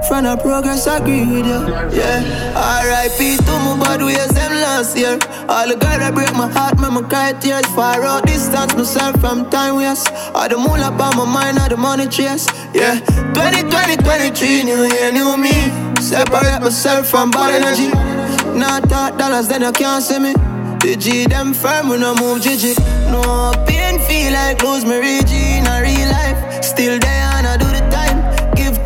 Friend 0.07 0.27
of 0.27 0.41
progress, 0.41 0.87
I 0.87 0.99
agree 0.99 1.27
with 1.27 1.47
you. 1.47 1.61
Yeah. 1.99 2.55
R.I.P. 2.55 3.37
to 3.37 3.53
my 3.65 3.77
bad 3.83 4.01
ways, 4.03 4.29
them 4.29 4.53
last 4.53 4.97
year. 4.97 5.19
All 5.49 5.67
the 5.67 5.75
girls 5.75 5.99
that 5.99 6.15
break 6.15 6.33
my 6.35 6.49
heart, 6.49 6.79
me 6.79 7.03
cry 7.09 7.33
tears. 7.33 7.67
Far 7.75 8.05
out 8.05 8.25
distance 8.25 8.75
myself 8.75 9.21
from 9.21 9.51
time 9.51 9.77
waste. 9.77 10.09
All 10.35 10.49
the 10.49 10.57
moolah 10.57 10.95
on 10.95 11.17
my 11.17 11.25
mind, 11.27 11.59
all 11.59 11.69
the 11.69 11.77
money 11.77 12.07
chase. 12.07 12.47
Yeah. 12.73 13.01
2020, 13.35 13.97
23, 13.97 14.65
new 14.65 14.87
year, 14.87 15.13
new 15.13 15.37
me. 15.37 15.53
Separate 16.01 16.63
myself 16.63 17.09
from 17.09 17.31
bad 17.31 17.59
energy. 17.59 17.91
Not 18.57 18.89
talk 18.89 19.19
dollars, 19.19 19.49
then 19.49 19.65
I 19.65 19.73
can't 19.73 20.03
see 20.03 20.19
me. 20.19 20.33
The 20.81 20.95
G 20.97 21.27
them 21.27 21.53
firm 21.53 21.89
when 21.89 22.05
I 22.05 22.15
move 22.21 22.41
GG. 22.41 22.79
No 23.11 23.53
pain, 23.67 23.99
feel 24.07 24.33
like 24.33 24.63
lose 24.63 24.85
me 24.85 24.97
Reggie 24.99 25.59
in 25.59 25.67
a 25.67 25.83
real 25.83 26.09
life. 26.09 26.63
Still 26.63 26.99
there 27.01 27.38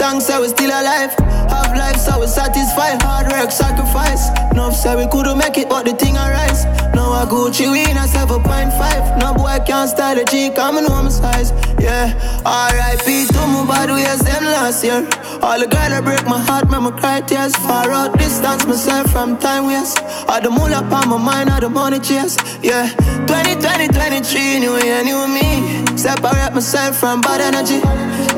Thanks, 0.02 0.28
I 0.30 0.40
was 0.40 0.50
still 0.50 0.66
alive. 0.66 1.14
Have 1.46 1.76
life, 1.78 1.94
so 1.94 2.10
I 2.10 2.18
was 2.18 2.34
satisfied. 2.34 3.00
Hard 3.02 3.30
work, 3.30 3.52
sacrifice. 3.52 4.30
No, 4.52 4.72
say 4.72 4.96
we 4.96 5.06
couldn't 5.06 5.38
make 5.38 5.56
it, 5.56 5.68
but 5.68 5.84
the 5.84 5.92
thing 5.92 6.16
arise. 6.16 6.64
Now 6.92 7.12
I 7.12 7.24
Gucci, 7.24 7.70
we 7.70 7.82
in 7.88 7.96
a 7.96 8.10
7.5. 8.10 9.20
No 9.20 9.32
boy 9.32 9.62
can't 9.64 9.88
style 9.88 10.18
a 10.18 10.24
G, 10.24 10.50
coming 10.50 10.86
home 10.86 11.08
size. 11.08 11.52
Yeah, 11.78 12.10
RIP 12.42 13.28
to 13.30 13.64
bad 13.70 13.90
we 13.90 14.02
ways, 14.02 14.18
them 14.26 14.42
last 14.42 14.82
year. 14.82 15.06
All 15.42 15.59
the 15.59 15.66
girls 15.66 15.90
that 15.90 16.05
break 16.05 16.24
my 16.24 16.38
heart, 16.38 16.70
make 16.70 16.83
me 16.83 16.90
cry 17.00 17.20
tears. 17.20 17.55
Far 17.57 17.90
out, 17.90 18.16
distance 18.16 18.64
myself 18.64 19.11
from 19.11 19.37
time 19.38 19.66
waste. 19.66 19.98
All 20.28 20.40
the 20.40 20.50
moolah 20.50 20.83
on 20.85 21.09
my 21.09 21.18
mind, 21.18 21.50
all 21.50 21.61
the 21.61 21.68
money 21.68 21.98
chase. 21.98 22.37
Yeah, 22.62 22.88
2020, 23.26 23.88
23, 23.88 24.61
new 24.61 24.78
year, 24.78 25.02
new 25.02 25.26
me. 25.26 25.85
Separate 25.98 26.55
myself 26.55 26.96
from 26.96 27.20
bad 27.20 27.40
energy. 27.40 27.81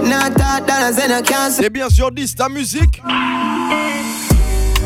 Not 0.08 0.34
that 0.34 0.66
dollars 0.66 0.98
and 0.98 1.12
I 1.12 1.22
can't 1.22 1.52
C'est 1.52 1.70
bien 1.70 1.88
sûr 1.88 2.10
Dysta 2.10 2.48
musique. 2.48 3.00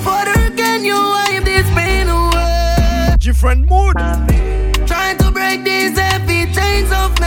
Father, 0.02 0.50
can 0.56 0.84
you 0.84 0.94
wipe 0.94 1.44
this 1.44 1.66
pain 1.74 2.08
away? 2.08 3.16
Different 3.18 3.68
mood. 3.68 3.94
Trying 4.86 5.18
to 5.18 5.30
break 5.30 5.64
these 5.64 5.98
heavy 5.98 6.52
chains 6.52 6.90
of 6.92 7.17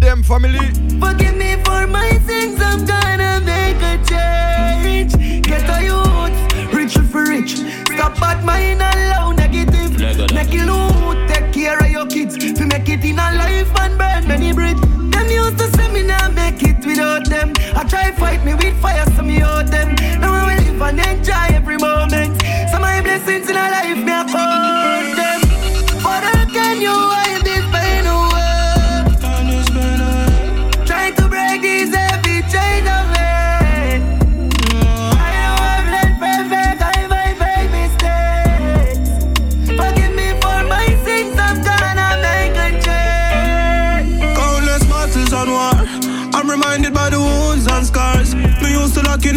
mistakes. 0.00 0.08
Big 0.08 0.08
up 0.08 0.18
my 0.18 0.22
damn 0.22 0.22
family. 0.22 0.98
Forgive 0.98 1.36
me 1.36 1.56
for 1.64 1.86
my 1.86 2.10
sins, 2.26 2.60
I'm 2.60 2.84
gonna 2.84 3.40
make 3.44 3.82
a 3.82 3.98
change. 4.04 5.14
Get 5.42 5.68
a 5.68 5.84
youth, 5.84 6.74
rich 6.74 6.96
for 7.10 7.24
rich. 7.24 7.58
Stop 7.94 8.18
bad 8.20 8.44
mind 8.44 8.82
alone, 8.82 9.36
negative. 9.36 9.98
Make 10.32 10.54
it 10.54 10.66
loot, 10.66 11.28
take 11.28 11.52
care 11.52 11.78
of 11.78 11.90
your 11.90 12.06
kids. 12.06 12.36
To 12.36 12.66
make 12.66 12.88
it 12.88 13.04
in 13.04 13.18
a 13.18 13.32
life 13.34 13.70
and 13.80 13.98
burn 13.98 14.26
many 14.28 14.52
bridges. 14.52 14.80
Them 15.10 15.28
used 15.28 15.58
to 15.58 15.68
say 15.76 15.92
me 15.92 16.02
now 16.02 16.30
make 16.30 16.62
it 16.62 16.84
without 16.84 17.28
them. 17.28 17.52
I 17.74 17.84
try 17.84 18.12
fight 18.12 18.44
me 18.44 18.54
with 18.54 18.80
fire, 18.80 19.04
some 19.16 19.26
me 19.26 19.42
out 19.42 19.66
them. 19.70 19.94
Now 20.20 20.32
I 20.32 20.56
will 20.56 20.64
live 20.64 20.82
and 20.82 21.00
enjoy 21.00 21.56
every 21.56 21.78
moment. 21.78 22.40
Some 22.70 22.82
of 22.82 22.88
my 22.90 23.00
blessings 23.02 23.48
in 23.48 23.56
a 23.56 23.70
life, 23.70 23.98
me 23.98 24.12
I 24.12 24.24
count 24.24 25.16
them. 25.16 25.40
Father, 26.00 26.52
can 26.52 26.80
you 26.80 27.29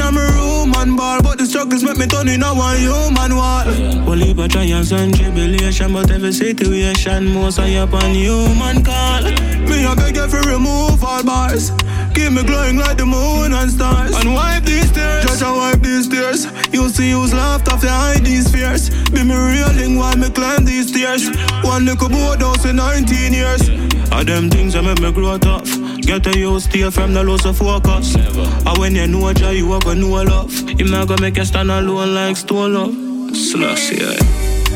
used 0.04 0.12
to 0.12 0.12
lock 0.12 0.12
in 0.12 0.12
a 0.12 0.12
my 0.12 0.28
room 0.36 0.74
and 0.76 0.98
bar, 0.98 1.22
but 1.22 1.38
the 1.38 1.46
struggles 1.46 1.84
make 1.84 1.98
me 1.98 2.08
turn 2.08 2.28
in 2.28 2.44
a 2.44 2.54
one 2.54 2.78
human 2.78 3.36
war. 3.36 3.64
Well, 4.06 4.20
heap 4.20 4.38
of 4.38 4.50
trials 4.50 4.92
and 4.92 5.16
tribulation, 5.16 5.94
but 5.94 6.12
every 6.12 6.32
situation 6.32 7.34
most 7.34 7.60
I 7.60 7.76
up 7.76 7.94
on 7.94 8.14
human 8.14 8.84
call. 8.84 9.24
Me 9.24 9.86
I 9.86 9.96
beg 9.96 10.16
you 10.16 10.28
to 10.28 10.50
remove 10.50 11.04
all 11.04 11.24
bars. 11.24 11.72
Keep 12.14 12.34
me 12.34 12.44
glowing 12.44 12.78
like 12.78 12.98
the 12.98 13.06
moon 13.06 13.54
and 13.54 13.72
stars. 13.72 14.16
And 14.16 14.34
wipe 14.34 14.64
these 14.64 14.92
tears. 14.92 15.26
Just 15.26 15.42
wipe 15.42 15.82
these 15.82 16.08
tears. 16.08 16.46
Used 16.72 16.96
to 16.98 17.04
use 17.04 17.34
laughter 17.34 17.78
to 17.78 17.90
hide 17.90 18.26
these 18.26 18.52
fears. 18.52 18.90
Be 19.10 19.24
me 19.24 19.36
reeling 19.36 19.98
while 19.98 20.16
me 20.16 20.30
climb 20.30 20.66
these 20.66 20.90
stairs. 20.90 21.28
One 21.64 21.86
little 21.86 22.10
boat 22.10 22.42
house 22.42 22.66
in 22.66 22.76
19 22.76 23.34
years. 23.34 23.70
All 24.12 24.24
them 24.24 24.50
things 24.50 24.74
that 24.74 24.84
make 24.84 25.00
me 25.02 25.12
grow 25.12 25.38
tough. 25.38 25.83
Get 26.06 26.28
a 26.28 26.38
you 26.38 26.60
stay 26.60 26.90
from 26.90 27.14
the 27.14 27.24
loss 27.24 27.46
of 27.46 27.58
focus. 27.58 28.16
And 28.16 28.78
when 28.78 28.94
you 28.96 29.08
know 29.08 29.32
joy, 29.34 29.52
you 29.52 29.72
are 29.72 29.80
gonna 29.80 30.02
know 30.02 30.22
love. 30.24 30.54
You 30.78 30.86
not 30.86 31.08
gonna 31.08 31.22
make 31.22 31.38
you 31.38 31.46
stand 31.46 31.72
alone 31.72 32.14
like 32.14 32.36
stone 32.36 32.74
love. 32.74 32.94
Slush, 33.36 33.94
yeah. 33.94 34.14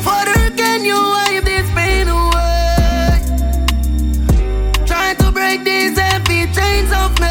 Father, 0.01 0.49
can 0.55 0.85
you 0.85 0.95
wipe 0.95 1.43
this 1.43 1.69
pain 1.75 2.07
away? 2.07 3.21
Trying 4.87 5.17
to 5.17 5.31
break 5.31 5.65
these 5.65 5.99
heavy 5.99 6.47
chains 6.53 6.91
of 6.93 7.19
me. 7.19 7.27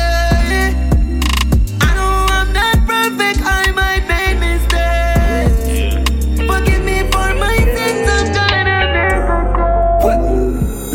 I 1.80 1.94
know 1.96 2.26
I'm 2.28 2.52
not 2.52 2.76
perfect, 2.86 3.40
I 3.42 3.72
might 3.72 4.06
make 4.06 4.38
mistakes. 4.38 5.96
Forgive 6.46 6.84
me 6.84 6.98
for 7.10 7.34
my 7.34 7.56
sins, 7.74 8.08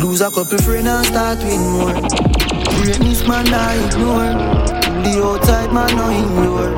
Lose 0.00 0.20
a 0.20 0.30
couple 0.30 0.58
friends 0.58 0.86
and 0.86 1.06
start 1.06 1.38
with 1.38 1.60
more. 1.60 2.21
Man 3.28 3.46
I 3.54 3.76
ignore. 3.86 4.34
The 5.02 5.22
outside 5.24 5.72
man 5.72 5.98
I 5.98 6.22
ignore. 6.22 6.74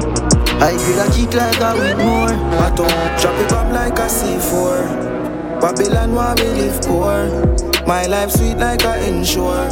I 0.62 0.76
grade 0.76 0.98
a 0.98 1.07
kick 1.12 1.35
like 1.35 1.61
a 1.61 1.74
with 1.74 1.98
more. 1.98 2.35
I 2.61 2.70
don't 2.74 3.20
drop 3.20 3.40
it 3.40 3.48
bomb 3.50 3.72
like 3.72 3.98
a 3.98 4.07
C4. 4.07 5.61
Babylon 5.61 6.14
where 6.14 6.35
we 6.37 6.61
live 6.61 6.80
poor. 6.83 7.87
My 7.87 8.07
life 8.07 8.30
sweet 8.30 8.57
like 8.57 8.83
a 8.85 9.09
insure. 9.09 9.68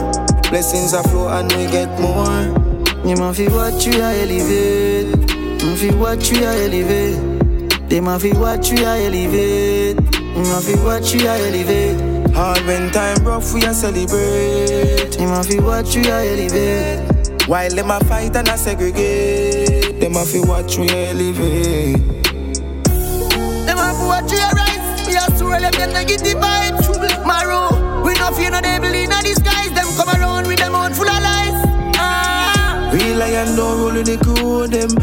Blessings 0.51 0.95
are 0.95 1.03
flow 1.05 1.29
and 1.29 1.51
we 1.53 1.67
get 1.67 1.89
more. 2.01 2.43
You 3.07 3.17
ma 3.17 3.33
fi 3.33 3.49
watch 3.49 3.87
you 3.87 3.95
a 4.01 4.13
elevate. 4.23 5.17
Ma 5.65 5.75
fi 5.75 5.91
watch 5.97 6.31
you 6.31 6.45
a 6.45 6.65
elevate. 6.65 7.89
They 7.89 8.01
ma 8.01 8.19
fi 8.19 8.33
watch 8.33 8.71
you 8.71 8.85
a 8.85 9.07
elevate. 9.07 9.99
You 10.15 10.43
ma 10.43 10.61
fi 10.61 10.75
watch 10.85 11.13
you 11.15 11.27
a 11.27 11.37
elevate. 11.37 12.12
Hard 12.35 12.65
when 12.67 12.91
time 12.91 13.23
rough 13.25 13.53
we 13.53 13.63
a 13.65 13.75
celebrate. 13.75 15.19
You 15.21 15.29
ma 15.29 15.43
fi 15.43 15.59
watch 15.61 15.95
you 15.95 16.03
a 16.03 16.25
elevate. 16.33 17.47
While 17.47 17.75
them 17.75 17.91
a 17.91 18.01
fight 18.05 18.35
and 18.37 18.49
a 18.49 18.57
segregate. 18.57 20.01
Them 20.01 20.17
a 20.17 20.25
fi 20.25 20.41
watch 20.41 20.79
we 20.79 20.89
elevate. 20.89 21.97
Them 23.67 23.79
a 23.79 23.93
fi 23.93 24.07
watch 24.07 24.33
you 24.33 24.39
a 24.39 24.51
rise. 24.57 25.07
We 25.07 25.15
a 25.17 25.21
swirl 25.37 25.61
them 25.61 25.73
them 25.73 25.93
negative 25.93 26.39
vibes. 26.41 26.87
Maru, 27.27 28.03
we 28.03 28.15
no 28.15 28.31
fear 28.33 28.51
no 28.51 28.61
devil 28.63 28.95
in 28.95 29.13
a 29.13 29.21
disguise. 29.23 29.73
Them 29.73 29.87
come 29.97 30.09
around 30.17 30.47
with 30.47 30.59
them 30.59 30.75
own 30.75 30.95
full 30.95 31.09
of 31.09 31.23
lies. 31.23 31.59
Ah. 31.97 32.91
Real 32.95 33.19
lion 33.19 33.57
don't 33.57 33.79
roll 33.79 33.97
in 33.97 34.05
the 34.05 34.17
crew 34.17 34.67
them. 34.69 35.02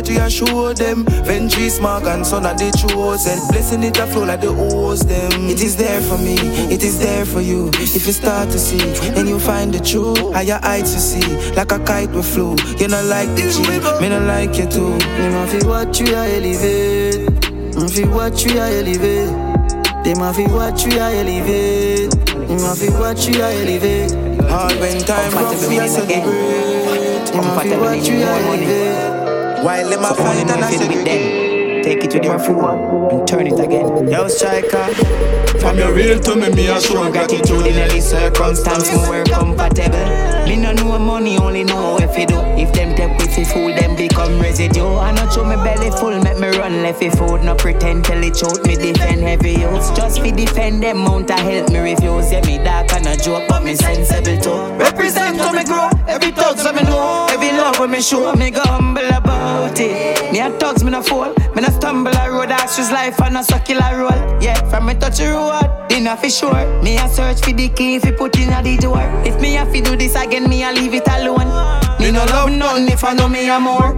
I'm 0.00 0.08
a 0.08 0.08
rude 0.08 0.08
on 0.08 0.08
great 0.08 0.08
we 0.08 0.16
a 0.18 0.30
show 0.30 0.72
them. 0.72 1.04
Ventry 1.24 1.68
smart 1.68 2.04
and 2.04 2.26
son 2.26 2.46
of 2.46 2.56
the 2.58 2.70
chosen. 2.72 3.38
Blessing 3.48 3.82
it 3.82 3.98
a 3.98 4.06
flow 4.06 4.24
like 4.24 4.40
the 4.40 4.52
hose 4.52 5.00
them. 5.00 5.48
It 5.48 5.62
is 5.62 5.76
there 5.76 6.00
for 6.00 6.18
me, 6.18 6.34
it 6.72 6.82
is 6.82 6.98
there 6.98 7.24
for 7.24 7.40
you. 7.40 7.70
If 7.74 8.06
you 8.06 8.12
start 8.12 8.50
to 8.50 8.58
see, 8.58 8.78
then 9.14 9.26
you 9.26 9.38
find 9.38 9.72
the 9.72 9.80
truth. 9.80 10.18
Higher 10.32 10.60
heights 10.62 10.94
you 10.94 11.00
see, 11.00 11.52
like 11.54 11.72
a 11.72 11.78
kite 11.78 12.10
we 12.10 12.22
flew. 12.22 12.56
You 12.78 12.88
not 12.88 13.04
like 13.06 13.28
the 13.36 13.50
G, 13.50 13.62
me 14.00 14.08
not 14.08 14.22
like 14.22 14.56
you 14.56 14.66
too. 14.66 14.96
You 15.22 15.30
ma 15.30 15.46
fi 15.46 15.66
watch 15.66 16.00
you 16.00 16.14
a 16.14 16.26
elevate. 16.36 17.30
Fi 17.90 18.04
watch 18.08 18.44
you 18.44 18.58
a 18.58 18.68
elevate. 18.78 20.04
They 20.04 20.14
ma 20.14 20.32
fi 20.32 20.46
watch 20.46 20.86
you 20.86 20.98
a 20.98 21.12
elevate. 21.12 22.14
You 22.48 22.56
ma 22.56 22.74
fi 22.74 22.88
watch 22.98 23.26
you 23.26 23.42
a 23.42 23.50
elevate. 23.52 24.12
Hard 24.48 24.78
when 24.80 25.00
time 25.02 25.32
rough, 25.34 25.68
we 25.68 25.78
a 25.78 25.88
celebrate. 25.88 27.34
You 27.34 27.42
ma 27.42 27.58
fi 27.60 27.76
watch 27.78 28.08
you 28.08 28.16
a 28.16 28.28
elevate. 28.28 29.19
While 29.62 29.90
them 29.90 30.04
a 30.04 30.14
fight 30.14 30.50
and 30.50 30.64
a 30.64 30.72
segregate. 30.72 31.49
Take 31.82 32.04
it 32.04 32.14
with 32.14 32.24
your 32.24 32.38
foot 32.38 32.58
and 33.12 33.26
turn 33.26 33.46
it 33.46 33.58
again. 33.58 34.08
Yo, 34.08 34.28
striker. 34.28 34.94
From 35.60 35.76
your 35.76 35.92
real 35.92 36.18
to 36.20 36.36
me, 36.36 36.48
me 36.50 36.68
a 36.68 36.80
show 36.80 37.10
gratitude 37.10 37.66
in 37.66 37.76
any 37.76 38.00
circumstance. 38.00 38.90
Me 38.90 38.98
work 39.08 39.26
compatible. 39.28 40.46
Me 40.46 40.56
no 40.56 40.72
know 40.72 40.98
money, 40.98 41.38
only 41.38 41.64
know 41.64 41.98
if 41.98 42.18
you 42.18 42.26
do. 42.26 42.38
If 42.56 42.72
them 42.72 42.94
take 42.96 43.16
with 43.18 43.34
fi 43.34 43.44
fool, 43.44 43.74
them 43.74 43.96
become 43.96 44.40
residue. 44.40 44.86
I 44.86 45.12
not 45.12 45.32
show 45.32 45.44
me 45.44 45.56
belly 45.56 45.90
full, 45.90 46.18
make 46.22 46.38
me 46.38 46.48
run 46.58 46.82
left 46.82 47.00
fi 47.00 47.10
food. 47.10 47.44
No 47.44 47.54
pretend 47.54 48.04
till 48.04 48.22
it 48.22 48.34
choke 48.34 48.64
me 48.66 48.76
defend 48.76 49.20
heavy 49.22 49.52
use. 49.52 49.90
Just 49.92 50.20
fi 50.20 50.30
defend 50.30 50.82
them 50.82 50.98
mount 50.98 51.28
to 51.28 51.34
help 51.34 51.70
me 51.70 51.78
refuse. 51.78 52.32
Yeah, 52.32 52.44
me 52.46 52.58
dark 52.58 52.92
and 52.92 53.06
a 53.06 53.16
joke, 53.16 53.44
but 53.48 53.62
me 53.62 53.74
sensible 53.74 54.38
too. 54.40 54.74
Represent 54.76 55.38
to 55.38 55.52
me 55.52 55.64
grow. 55.64 55.88
Every 56.08 56.30
thug 56.32 56.58
so 56.58 56.72
me 56.72 56.82
know. 56.82 57.26
Every 57.30 57.52
love 57.52 57.78
when 57.78 57.90
me 57.90 58.00
show, 58.00 58.32
me 58.34 58.50
go 58.50 58.62
humble 58.62 59.08
about 59.08 59.78
it. 59.78 60.32
Me 60.32 60.40
a 60.40 60.50
thugs, 60.58 60.82
me 60.82 60.90
no 60.90 61.02
fall. 61.02 61.32
Me 61.54 61.62
no 61.62 61.68
stumble 61.70 62.12
a 62.16 62.30
road, 62.30 62.50
ashes 62.50 62.90
life 62.90 63.20
and 63.22 63.36
a 63.36 63.44
circular 63.44 63.98
roll. 63.98 64.42
Yeah, 64.42 64.60
from 64.68 64.86
me 64.86 64.94
touch 64.94 65.18
the 65.18 65.28
road, 65.28 65.88
dinner 65.88 66.16
for 66.16 66.30
sure. 66.30 66.82
Me 66.82 66.98
a 66.98 67.08
search 67.08 67.40
for 67.40 67.52
the 67.52 67.68
key 67.68 67.96
if 67.96 68.04
you 68.04 68.12
put 68.12 68.36
in 68.38 68.52
a 68.52 68.62
the 68.62 68.76
door. 68.76 69.02
If 69.24 69.40
me 69.40 69.54
have 69.54 69.72
to 69.72 69.80
do 69.80 69.96
this 69.96 70.14
again, 70.16 70.48
me 70.48 70.62
a 70.64 70.72
leave 70.72 70.94
it 70.94 71.08
alone. 71.08 71.48
Me 72.00 72.10
no 72.10 72.24
love 72.26 72.50
none 72.50 72.88
if 72.88 73.04
I 73.04 73.14
know 73.14 73.28
me 73.28 73.48
a 73.48 73.60
more. 73.60 73.94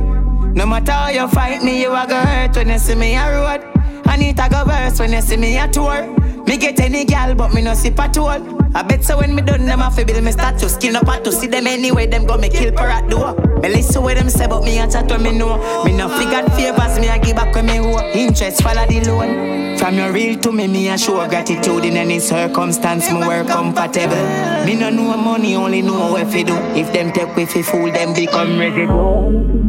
No 0.55 0.67
matter 0.67 0.93
how 0.93 1.09
you 1.09 1.29
fight 1.29 1.63
me, 1.63 1.81
you 1.81 1.93
a 1.93 2.07
go 2.07 2.17
hurt 2.17 2.57
when 2.57 2.69
you 2.69 2.79
see 2.79 2.95
me 2.95 3.15
a 3.15 3.31
road. 3.33 3.63
I 4.07 4.17
need 4.17 4.37
to 4.37 4.49
go 4.51 4.65
verse 4.65 4.99
when 5.01 5.13
you 5.13 5.23
see 5.23 5.37
me 5.37 5.57
a 5.59 5.69
tour. 5.69 6.05
Me 6.53 6.59
get 6.59 6.79
any 6.81 7.07
gal, 7.07 7.35
but 7.35 7.55
me 7.55 7.63
no 7.63 7.73
sip 7.73 7.99
at 7.99 8.19
all. 8.19 8.29
I 8.77 8.83
bet 8.83 9.03
so 9.03 9.17
when 9.17 9.35
me 9.35 9.41
done 9.41 9.65
them, 9.65 9.81
I 9.81 10.05
build 10.05 10.23
me 10.23 10.33
status. 10.33 10.75
Skin 10.75 10.95
up 10.97 11.09
I 11.09 11.19
to 11.21 11.33
see 11.33 11.47
them 11.47 11.67
anyway, 11.67 12.07
them 12.07 12.27
go 12.27 12.37
me 12.37 12.51
kill 12.51 12.71
per 12.73 12.91
at 12.91 13.09
door. 13.09 13.33
Me 13.63 13.71
listen 13.71 14.03
what 14.03 14.19
them 14.19 14.29
say, 14.29 14.47
but 14.47 14.63
me 14.63 14.79
a 14.79 14.87
chat 14.87 15.09
when 15.09 15.23
me 15.23 15.33
know. 15.33 15.57
Me 15.83 15.97
no 15.97 16.11
figure 16.11 16.47
favors, 16.51 17.01
me 17.01 17.09
a 17.09 17.19
give 17.19 17.37
back 17.37 17.55
when 17.55 17.65
me 17.65 17.81
owe. 17.81 18.07
Interest 18.13 18.63
follow 18.63 18.87
the 18.87 19.01
loan. 19.01 19.79
From 19.79 19.95
your 19.95 20.13
real 20.13 20.39
to 20.41 20.53
me, 20.53 20.69
me 20.69 20.91
I 20.91 20.97
show 20.97 21.27
gratitude 21.27 21.87
in 21.87 21.97
any 21.97 22.19
circumstance. 22.19 23.11
Me 23.11 23.27
work 23.27 23.47
comfortable. 23.47 24.67
Me 24.67 24.75
no 24.75 24.91
know 24.91 25.17
money, 25.17 25.55
only 25.55 25.81
know 25.81 26.13
what 26.13 26.27
fi 26.27 26.43
do. 26.43 26.55
If 26.77 26.93
them 26.93 27.13
take 27.13 27.35
with 27.35 27.51
fi 27.51 27.63
fool, 27.63 27.91
them 27.91 28.13
become 28.13 28.59
residue. 28.59 29.62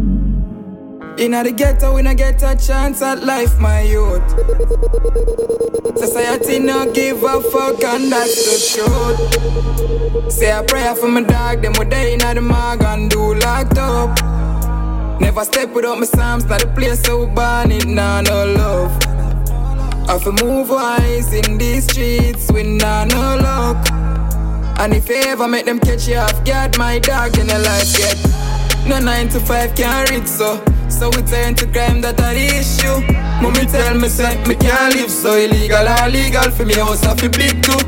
In 1.16 1.32
the 1.32 1.54
ghetto, 1.56 1.94
we 1.94 2.02
no 2.02 2.16
get 2.16 2.42
a 2.42 2.56
chance 2.56 3.02
at 3.04 3.24
life, 3.24 3.60
my 3.60 3.82
youth. 3.82 4.28
Society 5.96 6.58
no 6.58 6.92
give 6.92 7.24
a 7.24 7.40
fuck, 7.40 7.84
and 7.84 8.12
that's 8.12 8.44
the 8.50 8.58
truth. 8.74 10.34
Say 10.34 10.52
a 10.52 10.64
prayer 10.64 10.96
for 10.96 11.08
my 11.08 11.22
dog, 11.22 11.62
them 11.62 11.74
would 11.78 11.92
day 11.92 12.14
in 12.14 12.20
the 12.20 12.42
mag 12.42 12.82
and 12.82 13.12
do 13.12 13.36
locked 13.36 13.78
up. 13.78 14.20
Never 15.22 15.46
step 15.46 15.70
without 15.70 16.00
my 16.00 16.06
psalms, 16.06 16.46
not 16.46 16.62
the 16.62 16.68
place 16.68 17.04
so 17.04 17.28
born 17.28 17.72
it, 17.72 17.86
nah, 17.86 18.22
no 18.22 18.46
love. 18.46 18.92
I 20.10 20.18
fi 20.18 20.32
move 20.44 20.70
wise 20.72 21.32
in 21.32 21.60
these 21.60 21.84
streets 21.86 22.52
with 22.52 22.66
nah, 22.66 23.06
no 23.06 23.38
luck. 23.38 23.88
And 24.80 24.94
if 24.96 25.08
you 25.08 25.18
ever 25.28 25.48
make 25.48 25.66
them 25.66 25.80
catch 25.80 26.08
you 26.08 26.16
off 26.16 26.44
guard, 26.44 26.76
my 26.80 26.98
dog, 26.98 27.38
in 27.38 27.50
your 27.50 27.60
life 27.60 27.96
get 27.96 28.18
no 28.88 29.00
nine 29.00 29.30
to 29.30 29.40
five 29.40 29.76
can't 29.76 30.10
reach 30.10 30.28
so. 30.28 30.64
So 30.90 31.10
we 31.10 31.22
turn 31.24 31.56
to 31.56 31.66
crime 31.68 32.02
that 32.02 32.20
are 32.22 32.34
issue. 32.34 33.02
Mommy 33.42 33.66
tell 33.66 33.96
me 33.98 34.10
say 34.10 34.36
me 34.48 34.56
can't 34.56 34.96
live 34.96 35.10
so 35.10 35.36
illegal 35.36 35.88
or 35.88 36.10
legal 36.10 36.52
for 36.52 36.66
me 36.66 36.76
house 36.76 37.04
have 37.04 37.18
to 37.18 37.30
big 37.30 37.64
too. 37.64 37.80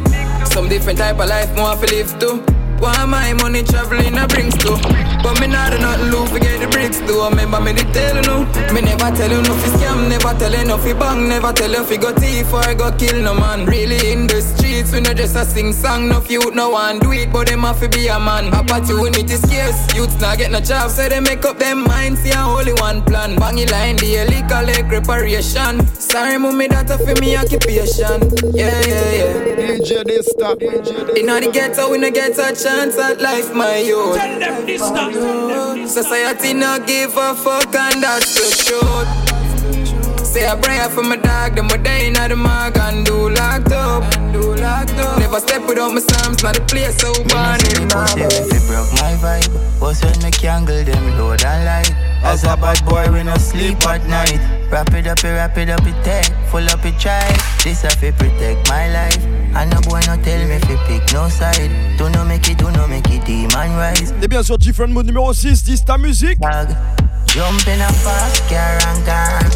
Some 0.46 0.70
different 0.70 1.00
type 1.00 1.20
of 1.20 1.30
life 1.30 1.56
more 1.56 1.76
to 1.76 1.86
live 1.94 2.20
too. 2.20 2.55
Why 2.86 3.04
my 3.06 3.34
money 3.42 3.64
traveling 3.64 4.14
I 4.14 4.28
brings 4.28 4.54
to? 4.60 4.78
But 5.24 5.42
me 5.42 5.48
not 5.48 5.72
do 5.72 5.80
nothing 5.80 6.12
lose, 6.12 6.30
forget 6.30 6.62
the 6.62 6.68
bricks 6.68 7.00
do. 7.00 7.18
Remember 7.26 7.60
me 7.60 7.74
did 7.74 7.92
tell 7.92 8.16
you 8.16 8.22
no. 8.22 8.46
Me 8.72 8.82
never 8.82 9.10
tell 9.10 9.32
you 9.32 9.42
no 9.42 9.56
fi 9.58 9.70
scam, 9.74 10.08
never 10.08 10.38
tell 10.38 10.54
you 10.54 10.66
no 10.66 10.78
fi 10.78 10.94
bang, 10.94 11.28
never 11.28 11.52
tell 11.52 11.72
you 11.72 11.84
fi 11.84 11.98
go 11.98 12.14
thief 12.14 12.54
or 12.54 12.76
go 12.76 12.92
kill 12.92 13.24
no 13.24 13.34
man. 13.34 13.66
Really 13.66 14.12
in 14.12 14.28
the 14.28 14.40
streets, 14.40 14.94
we 14.94 15.02
not 15.02 15.18
just 15.18 15.36
a 15.36 15.46
sing 15.46 15.74
song, 15.74 16.10
no 16.10 16.22
youth 16.30 16.54
no 16.54 16.70
one 16.70 17.00
do 17.00 17.12
it, 17.12 17.34
but 17.34 17.48
them 17.48 17.62
have 17.62 17.80
to 17.80 17.90
be 17.90 18.06
a 18.06 18.20
man. 18.20 18.54
Opportunity 18.54 19.34
scarce, 19.34 19.82
youths 19.96 20.22
not 20.22 20.38
get 20.38 20.52
no 20.52 20.60
job, 20.60 20.92
so 20.92 21.10
they 21.10 21.20
make 21.20 21.44
up 21.44 21.58
them 21.58 21.86
minds, 21.86 22.22
see 22.22 22.30
a 22.30 22.38
only 22.38 22.74
one 22.74 23.02
plan. 23.02 23.36
Bangy 23.38 23.66
line, 23.72 23.96
the 23.96 24.22
illegal 24.22 24.62
leg 24.62 24.86
reparation. 24.92 25.82
Sorry, 25.98 26.38
mommy, 26.38 26.68
that 26.68 26.92
a 26.92 27.00
for 27.00 27.20
me 27.20 27.36
occupation. 27.36 28.30
Yeah, 28.54 28.70
yeah, 28.86 29.12
yeah. 29.18 29.74
DJ 29.74 30.06
this 30.06 30.28
stop. 30.28 30.60
DJ 30.60 31.08
this 31.08 31.18
In 31.18 31.26
the 31.26 31.50
ghetto, 31.52 31.90
we 31.90 31.98
no 31.98 32.12
get 32.12 32.38
a 32.38 32.54
chance 32.54 32.75
at 32.80 33.22
life, 33.22 33.54
my 33.54 33.78
youth. 33.78 34.16
Tell 34.16 34.40
them 34.40 34.66
this 34.66 34.82
now. 34.82 35.86
Society 35.86 36.54
no 36.54 36.78
give 36.86 37.16
a 37.18 37.34
fuck, 37.36 37.74
and 37.74 38.04
that's 38.04 38.34
the 38.36 38.64
truth. 38.64 39.25
Say 40.36 40.44
a 40.44 40.58
prayer 40.58 40.90
for 40.90 41.02
my 41.02 41.16
dog, 41.16 41.56
them 41.56 41.70
would 41.70 41.82
day 41.82 42.08
in 42.08 42.14
the 42.16 42.36
mag 42.36 42.76
and 42.76 43.06
do 43.06 43.30
locked 43.30 43.72
up. 43.72 44.04
Do 44.34 44.54
locked 44.56 44.92
up. 45.00 45.18
Never 45.18 45.40
step 45.40 45.66
without 45.66 45.94
my 45.94 46.02
psalms, 46.02 46.44
not 46.44 46.58
a 46.58 46.62
place 46.66 46.98
so 46.98 47.14
if 47.16 48.52
it 48.52 48.68
broke 48.68 48.92
my 49.00 49.16
vibe. 49.24 49.80
Was 49.80 50.04
when 50.04 50.22
me 50.22 50.32
cangle 50.32 50.84
them 50.84 51.18
load 51.18 51.42
and 51.42 51.64
light 51.64 51.90
As 52.22 52.44
a 52.44 52.58
bad 52.58 52.84
boy 52.84 53.10
we 53.14 53.24
no 53.24 53.38
sleep 53.38 53.82
at 53.88 54.06
night. 54.10 54.42
Wrap 54.70 54.94
it 54.94 55.08
up, 55.08 55.24
it 55.24 55.24
wrap 55.24 55.58
it 55.58 55.70
up, 55.70 55.88
it 55.88 56.04
take. 56.04 56.36
Full 56.52 56.68
up 56.68 56.84
it 56.84 57.00
try. 57.00 57.32
This 57.64 57.86
a 57.86 57.90
fi 57.92 58.12
protect 58.12 58.68
my 58.68 58.92
life. 58.92 59.24
And 59.56 59.72
no 59.72 59.80
boy 59.88 60.02
no 60.06 60.22
tell 60.22 60.46
me 60.50 60.60
fi 60.68 60.76
pick 60.86 61.14
no 61.14 61.30
side. 61.30 61.72
Do 61.98 62.10
no 62.10 62.26
make 62.26 62.50
it, 62.50 62.58
do 62.58 62.70
no 62.72 62.86
make 62.90 63.08
it 63.10 63.24
demon 63.24 63.72
rise. 63.78 64.14
Et 64.22 64.28
bien 64.28 64.44
sûr, 64.44 64.58
Different 64.58 64.92
Mode 64.92 65.06
numéro 65.06 65.32
6, 65.32 65.64
10 65.64 65.86
ta 65.86 65.98
musique. 65.98 66.40
Jump 67.36 67.68
in 67.68 67.82
a 67.82 67.92
fast 67.92 68.48
car 68.48 68.80
and 68.88 69.06
gone. 69.06 69.52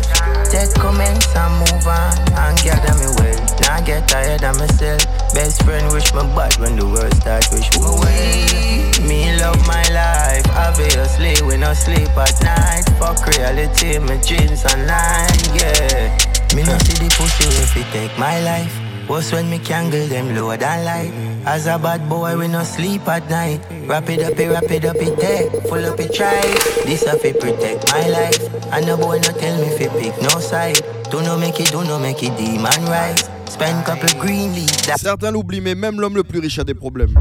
Take 0.51 0.73
comments 0.75 1.33
and 1.33 1.59
move 1.59 1.87
on. 1.87 2.11
And 2.35 2.59
gather 2.59 2.91
me 2.99 3.07
well 3.15 3.39
Now 3.61 3.79
get 3.79 4.05
tired 4.05 4.43
of 4.43 4.59
myself. 4.59 4.99
Best 5.33 5.63
friend 5.63 5.89
wish 5.93 6.13
me 6.13 6.19
bad 6.35 6.57
when 6.57 6.75
the 6.75 6.85
world 6.85 7.13
start 7.13 7.47
wish 7.53 7.71
me 7.71 7.87
well. 7.87 9.07
Me 9.07 9.31
love 9.39 9.65
my 9.65 9.87
life 9.95 10.43
Obviously 10.57 11.39
we 11.47 11.55
no 11.55 11.71
sleep 11.73 12.11
at 12.19 12.35
night. 12.43 12.83
Fuck 12.99 13.25
reality, 13.27 13.97
my 13.97 14.17
dreams 14.27 14.65
online, 14.65 15.39
yeah. 15.55 16.19
Me 16.53 16.67
no 16.67 16.75
see 16.83 16.99
the 16.99 17.07
pussy 17.15 17.47
if 17.63 17.77
it 17.77 17.87
take 17.93 18.19
my 18.19 18.41
life 18.41 18.88
was 19.09 19.31
when 19.33 19.49
me 19.49 19.57
cangle 19.59 20.05
them 20.07 20.35
lower 20.35 20.55
than 20.55 20.85
light 20.85 21.11
As 21.45 21.65
a 21.65 21.77
bad 21.79 22.07
boy 22.07 22.37
we 22.37 22.47
no 22.47 22.63
sleep 22.63 23.07
at 23.07 23.27
night 23.29 23.59
Wrap 23.87 24.09
it 24.09 24.23
up, 24.23 24.39
it 24.39 24.49
wrap 24.49 24.69
it 24.69 24.85
up, 24.85 24.95
it 24.97 25.19
take 25.19 25.51
Full 25.67 25.83
up 25.85 25.99
it 25.99 26.13
try 26.13 26.41
This 26.85 27.03
a 27.03 27.17
fi 27.17 27.33
protect 27.33 27.91
my 27.91 28.07
life 28.07 28.39
And 28.71 28.85
no 28.85 28.95
boy 28.97 29.17
no 29.17 29.31
tell 29.33 29.59
me 29.59 29.69
fi 29.77 29.87
pick 29.99 30.21
no 30.21 30.39
side 30.39 30.79
Do 31.09 31.21
no 31.23 31.37
make 31.37 31.59
it, 31.59 31.71
do 31.71 31.83
no 31.83 31.97
make 31.99 32.21
it 32.21 32.37
demon 32.37 32.85
rise 32.85 33.27
Spend 33.49 33.83
couple 33.83 34.09
green 34.21 34.53
leaves 34.53 34.85
that 34.85 34.99
Certains 34.99 35.31
l'oublient, 35.31 35.61
mais 35.61 35.73
même 35.73 35.99
l'homme 35.99 36.15
le 36.15 36.23
plus 36.23 36.39
riche 36.39 36.59
a 36.59 36.63
des 36.63 36.75
problèmes. 36.75 37.15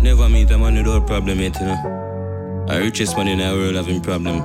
Never 0.00 0.28
meet 0.30 0.50
a 0.50 0.56
man 0.56 0.74
without 0.74 1.06
problem 1.06 1.38
yet, 1.38 1.54
you 1.60 1.66
know. 1.66 2.66
The 2.66 2.80
richest 2.80 3.16
man 3.16 3.28
in 3.28 3.38
the 3.38 3.44
world 3.54 3.76
having 3.76 4.00
problem. 4.00 4.40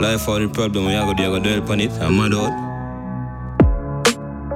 Life 0.00 0.26
all 0.26 0.40
the 0.40 0.48
problem, 0.48 0.86
when 0.86 0.94
you 0.94 1.04
go 1.04 1.14
there, 1.14 1.28
go 1.28 1.38
dwell 1.40 1.58
upon 1.58 1.80
it, 1.80 1.92
I'm 2.00 2.16
mad 2.16 2.32
out. 2.32 2.63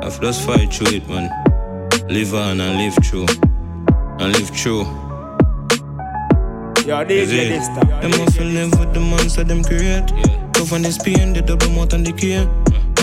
I've 0.02 0.20
just 0.20 0.46
fight 0.46 0.72
through 0.72 0.96
it, 0.96 1.08
man. 1.08 1.28
Live 2.08 2.34
on 2.34 2.60
and 2.60 2.78
live 2.78 2.94
through. 3.04 3.26
And 4.20 4.32
live 4.32 4.50
through. 4.50 4.84
Yo, 6.86 7.00
Is 7.02 7.30
DJ 7.30 7.48
this 7.48 7.68
time. 7.68 8.00
Them 8.00 8.12
to 8.12 8.44
live 8.44 8.78
with 8.78 8.94
the 8.94 9.00
monster 9.00 9.44
them 9.44 9.62
create. 9.64 10.08
Tough 10.54 10.72
on 10.72 10.82
this 10.82 10.98
pain, 10.98 11.32
they 11.32 11.40
double 11.40 11.68
mouth 11.70 11.92
and 11.92 12.06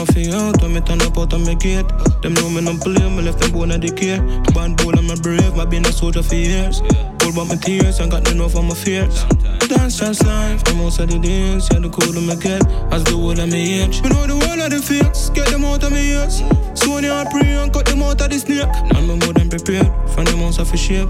decay. 0.05 0.31
Coffee 0.31 0.33
out 0.33 0.61
when 0.61 0.73
me 0.73 0.81
turn 0.81 1.01
up 1.01 1.17
out 1.17 1.33
on 1.33 1.43
my 1.43 1.53
gate. 1.55 1.87
Them 2.21 2.33
know 2.35 2.49
me 2.49 2.61
no 2.61 2.77
play, 2.77 3.09
me 3.09 3.21
left 3.23 3.39
them 3.39 3.51
bone 3.51 3.71
at 3.71 3.81
decay. 3.81 4.19
Band 4.53 4.77
bold 4.77 4.97
and 4.97 5.07
my 5.07 5.15
brave, 5.15 5.55
my 5.55 5.65
been 5.65 5.85
a 5.85 5.91
soldier 5.91 6.23
for 6.23 6.35
years. 6.35 6.81
Pull 7.19 7.33
back 7.33 7.47
my 7.47 7.55
tears 7.55 7.99
and 7.99 8.11
got 8.11 8.29
enough 8.31 8.55
of 8.55 8.65
my 8.65 8.75
fears. 8.75 9.23
Dance 9.67 9.99
just 9.99 10.25
life, 10.25 10.63
the 10.63 10.73
most 10.75 10.99
of 10.99 11.09
the 11.09 11.19
days, 11.19 11.67
yeah, 11.71 11.79
the 11.79 11.89
cold 11.89 12.15
of 12.15 12.23
my 12.23 12.35
get, 12.35 12.65
as 12.93 13.03
the 13.03 13.13
whole 13.13 13.39
of 13.39 13.51
me 13.51 13.81
age. 13.81 14.01
We 14.01 14.09
know 14.09 14.27
the 14.27 14.33
whole 14.33 14.61
of 14.61 14.69
the 14.69 14.81
fakes, 14.81 15.29
get 15.29 15.47
them 15.47 15.65
out 15.65 15.83
of 15.83 15.91
me 15.91 16.13
ears. 16.13 16.43
Soon 16.73 17.05
I 17.05 17.25
pray 17.31 17.53
and 17.53 17.73
cut 17.73 17.85
them 17.85 18.03
out 18.03 18.21
of 18.21 18.29
the 18.29 18.39
snake. 18.39 18.67
And 18.95 19.07
me 19.07 19.17
more 19.17 19.33
than 19.33 19.49
prepared, 19.49 19.89
from 20.11 20.25
the 20.25 20.35
monster 20.37 20.65
for 20.65 20.77
shape. 20.77 21.09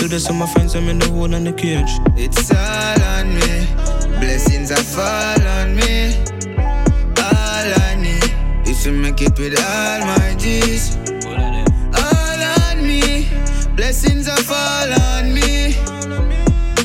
To 0.00 0.08
the 0.08 0.32
my 0.32 0.46
friends, 0.46 0.74
I'm 0.74 0.88
in 0.88 0.98
the 0.98 1.10
hole 1.10 1.34
and 1.34 1.46
the 1.46 1.52
cage. 1.52 1.92
It's 2.16 2.50
all 2.50 3.02
on 3.02 3.34
me. 3.34 3.68
Blessings 4.18 4.70
are 4.72 4.82
fall 4.82 5.46
on 5.46 5.76
me. 5.76 6.16
All 7.20 7.68
I 7.84 7.99
is 7.99 7.99
to 8.80 8.92
make 8.92 9.20
it 9.20 9.38
with 9.38 9.60
all 9.60 10.00
my 10.00 10.34
G's. 10.38 10.96
All 11.92 12.40
on 12.64 12.82
me. 12.82 13.28
Blessings 13.76 14.26
are 14.26 14.42
fall 14.42 14.90
on 14.90 15.34
me. 15.34 15.76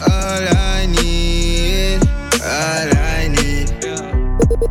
All 0.03 0.43
I 0.57 0.87
need. 0.91 2.01
All 2.43 2.89
I 2.99 3.29
need. 3.31 3.71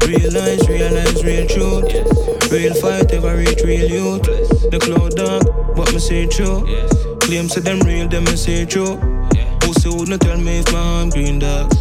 Realize, 0.06 0.68
realize, 0.68 1.24
real 1.24 1.46
truth. 1.48 2.52
Real 2.52 2.74
fight, 2.74 3.10
ever 3.14 3.36
reach 3.38 3.62
real 3.62 3.88
youth. 3.88 4.22
The 4.70 4.78
cloud 4.78 5.16
dark, 5.16 5.74
but 5.74 5.94
me 5.94 6.00
say 6.00 6.26
true. 6.26 6.66
Claims 7.20 7.54
to 7.54 7.60
them 7.60 7.80
real, 7.80 8.06
them 8.06 8.24
me 8.24 8.36
say 8.36 8.66
true. 8.66 8.98
Pussy 9.60 9.88
wouldn't 9.88 10.20
tell 10.20 10.36
me 10.38 10.58
if 10.58 10.70
my 10.70 11.08
green 11.10 11.38
dark. 11.38 11.72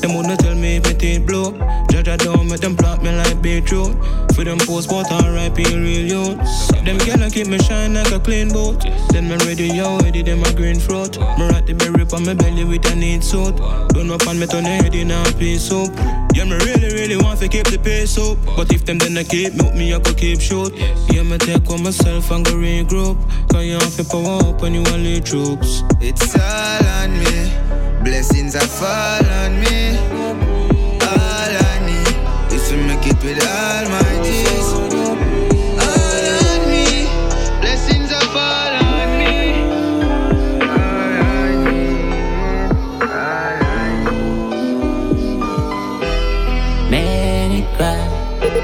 Them 0.00 0.14
wanna 0.14 0.36
tell 0.36 0.54
me 0.54 0.80
blue. 1.18 1.52
Judge 1.90 2.08
I 2.08 2.16
don't 2.16 2.48
make 2.48 2.60
them 2.60 2.74
block 2.74 3.02
me 3.02 3.10
like 3.14 3.40
beetroot. 3.42 3.96
For 4.34 4.44
them 4.44 4.58
post 4.58 4.88
but 4.88 5.10
R.I.P. 5.10 5.62
real 5.64 6.06
youths. 6.06 6.68
Them 6.84 6.98
gonna 6.98 7.30
keep 7.30 7.48
me 7.48 7.58
shine 7.58 7.94
like 7.94 8.10
a 8.12 8.18
clean 8.18 8.48
boat. 8.48 8.84
Then 9.10 9.28
me 9.28 9.36
ready, 9.44 9.68
yo, 9.68 9.98
ready 9.98 10.22
them 10.22 10.42
a 10.42 10.52
green 10.54 10.78
throat. 10.80 11.18
Me 11.38 11.48
rat 11.48 11.66
the 11.66 11.74
berry 11.74 12.06
on 12.12 12.24
my 12.24 12.34
belly 12.34 12.64
with 12.64 12.90
a 12.90 12.94
neat 12.96 13.22
suit. 13.22 13.56
Don't 13.90 14.10
up 14.10 14.26
on 14.26 14.38
me 14.38 14.46
turn 14.46 14.64
head 14.64 14.94
in 14.94 15.10
a 15.10 15.22
piece 15.38 15.68
soup. 15.68 15.92
Yeah, 16.34 16.44
me 16.44 16.56
really, 16.64 16.94
really 16.94 17.16
want 17.16 17.40
to 17.40 17.48
keep 17.48 17.66
the 17.66 17.78
pace 17.78 18.16
up. 18.18 18.38
But 18.56 18.72
if 18.72 18.84
them 18.84 18.98
then 18.98 19.18
I 19.18 19.24
keep 19.24 19.54
me, 19.54 19.70
me 19.72 19.94
I 19.94 19.98
go 19.98 20.14
keep 20.14 20.40
short. 20.40 20.72
Yeah, 21.10 21.22
me 21.22 21.38
take 21.38 21.68
on 21.70 21.82
myself 21.82 22.30
and 22.30 22.44
go 22.44 22.52
regroup. 22.52 23.18
Cause 23.50 23.64
you 23.64 23.74
have 23.74 23.96
to 23.96 24.04
power 24.04 24.48
up 24.48 24.62
when 24.62 24.74
you 24.74 24.82
lead 24.82 25.26
troops. 25.26 25.82
It's 26.00 26.34
all 26.34 26.86
on 26.86 27.18
me. 27.18 27.81
Blessings 28.04 28.56
are 28.56 28.60
fall 28.60 29.24
on 29.24 29.60
me. 29.60 29.96
All 29.96 31.52
I 31.70 31.78
need 31.86 32.52
is 32.52 32.68
to 32.70 32.76
make 32.76 33.06
it 33.06 33.22
with 33.22 33.40
all 33.46 33.88
my 33.88 34.22
G's. 34.24 34.91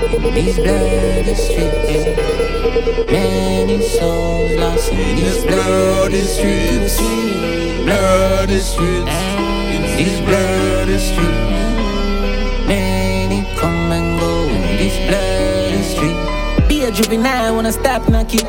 These 0.06 0.56
bloody 0.56 1.34
streets. 1.34 3.10
Many 3.10 3.82
souls 3.82 4.52
lost 4.56 4.92
in 4.92 5.16
these 5.16 5.44
bloody 5.44 6.22
streets. 6.22 7.00
Bloody 7.84 8.58
streets. 8.58 9.16
In 9.74 9.82
these 9.96 10.20
bloody 10.20 10.98
streets. 10.98 11.48
Many 12.66 13.42
come 13.56 13.92
and 13.92 14.20
go 14.20 14.44
in 14.44 14.78
these 14.78 14.98
bloody 15.08 15.82
streets. 15.82 16.68
Be 16.68 16.84
a 16.84 16.92
juvenile, 16.92 17.54
wanna 17.54 17.72
stop 17.72 18.08
knock 18.08 18.34
it. 18.34 18.46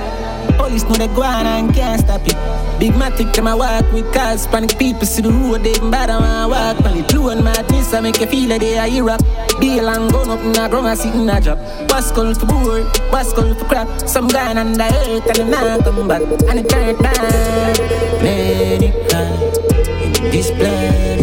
Police 0.57 0.83
know 0.83 0.95
they 0.95 1.07
go 1.07 1.23
on 1.23 1.45
and 1.47 1.73
can't 1.73 2.01
stop 2.01 2.21
it. 2.27 2.37
Big 2.79 2.93
matic 2.93 3.33
them 3.33 3.47
I 3.47 3.55
walk 3.55 3.91
with 3.91 4.13
cars, 4.13 4.45
panic 4.47 4.77
people 4.77 5.05
see 5.05 5.21
the 5.21 5.31
road, 5.31 5.63
they 5.63 5.73
bad 5.79 6.09
when 6.09 6.23
I 6.23 6.45
walk 6.45 6.85
on 6.85 6.97
it. 6.97 7.07
Blue 7.09 7.29
and 7.29 7.43
madness, 7.43 7.93
I 7.93 8.01
make 8.01 8.19
you 8.19 8.27
feel 8.27 8.49
like 8.49 8.61
they 8.61 8.77
are 8.77 8.87
Europe. 8.87 9.21
Be 9.59 9.79
a 9.79 9.83
long 9.83 10.07
gun 10.09 10.29
up 10.29 10.39
a 10.39 10.69
ground, 10.69 10.87
I 10.87 10.95
a. 10.95 11.55
What's 11.89 12.11
called 12.11 12.39
for 12.39 12.45
what's 13.11 13.33
called 13.33 13.57
for 13.59 13.65
crap. 13.65 13.87
Some 14.07 14.27
guy 14.27 14.57
on 14.57 14.73
the 14.73 14.85
earth 14.85 15.27
and 15.27 15.37
they 15.37 15.49
not 15.49 15.83
come 15.83 16.07
back, 16.07 16.21
and 16.49 16.59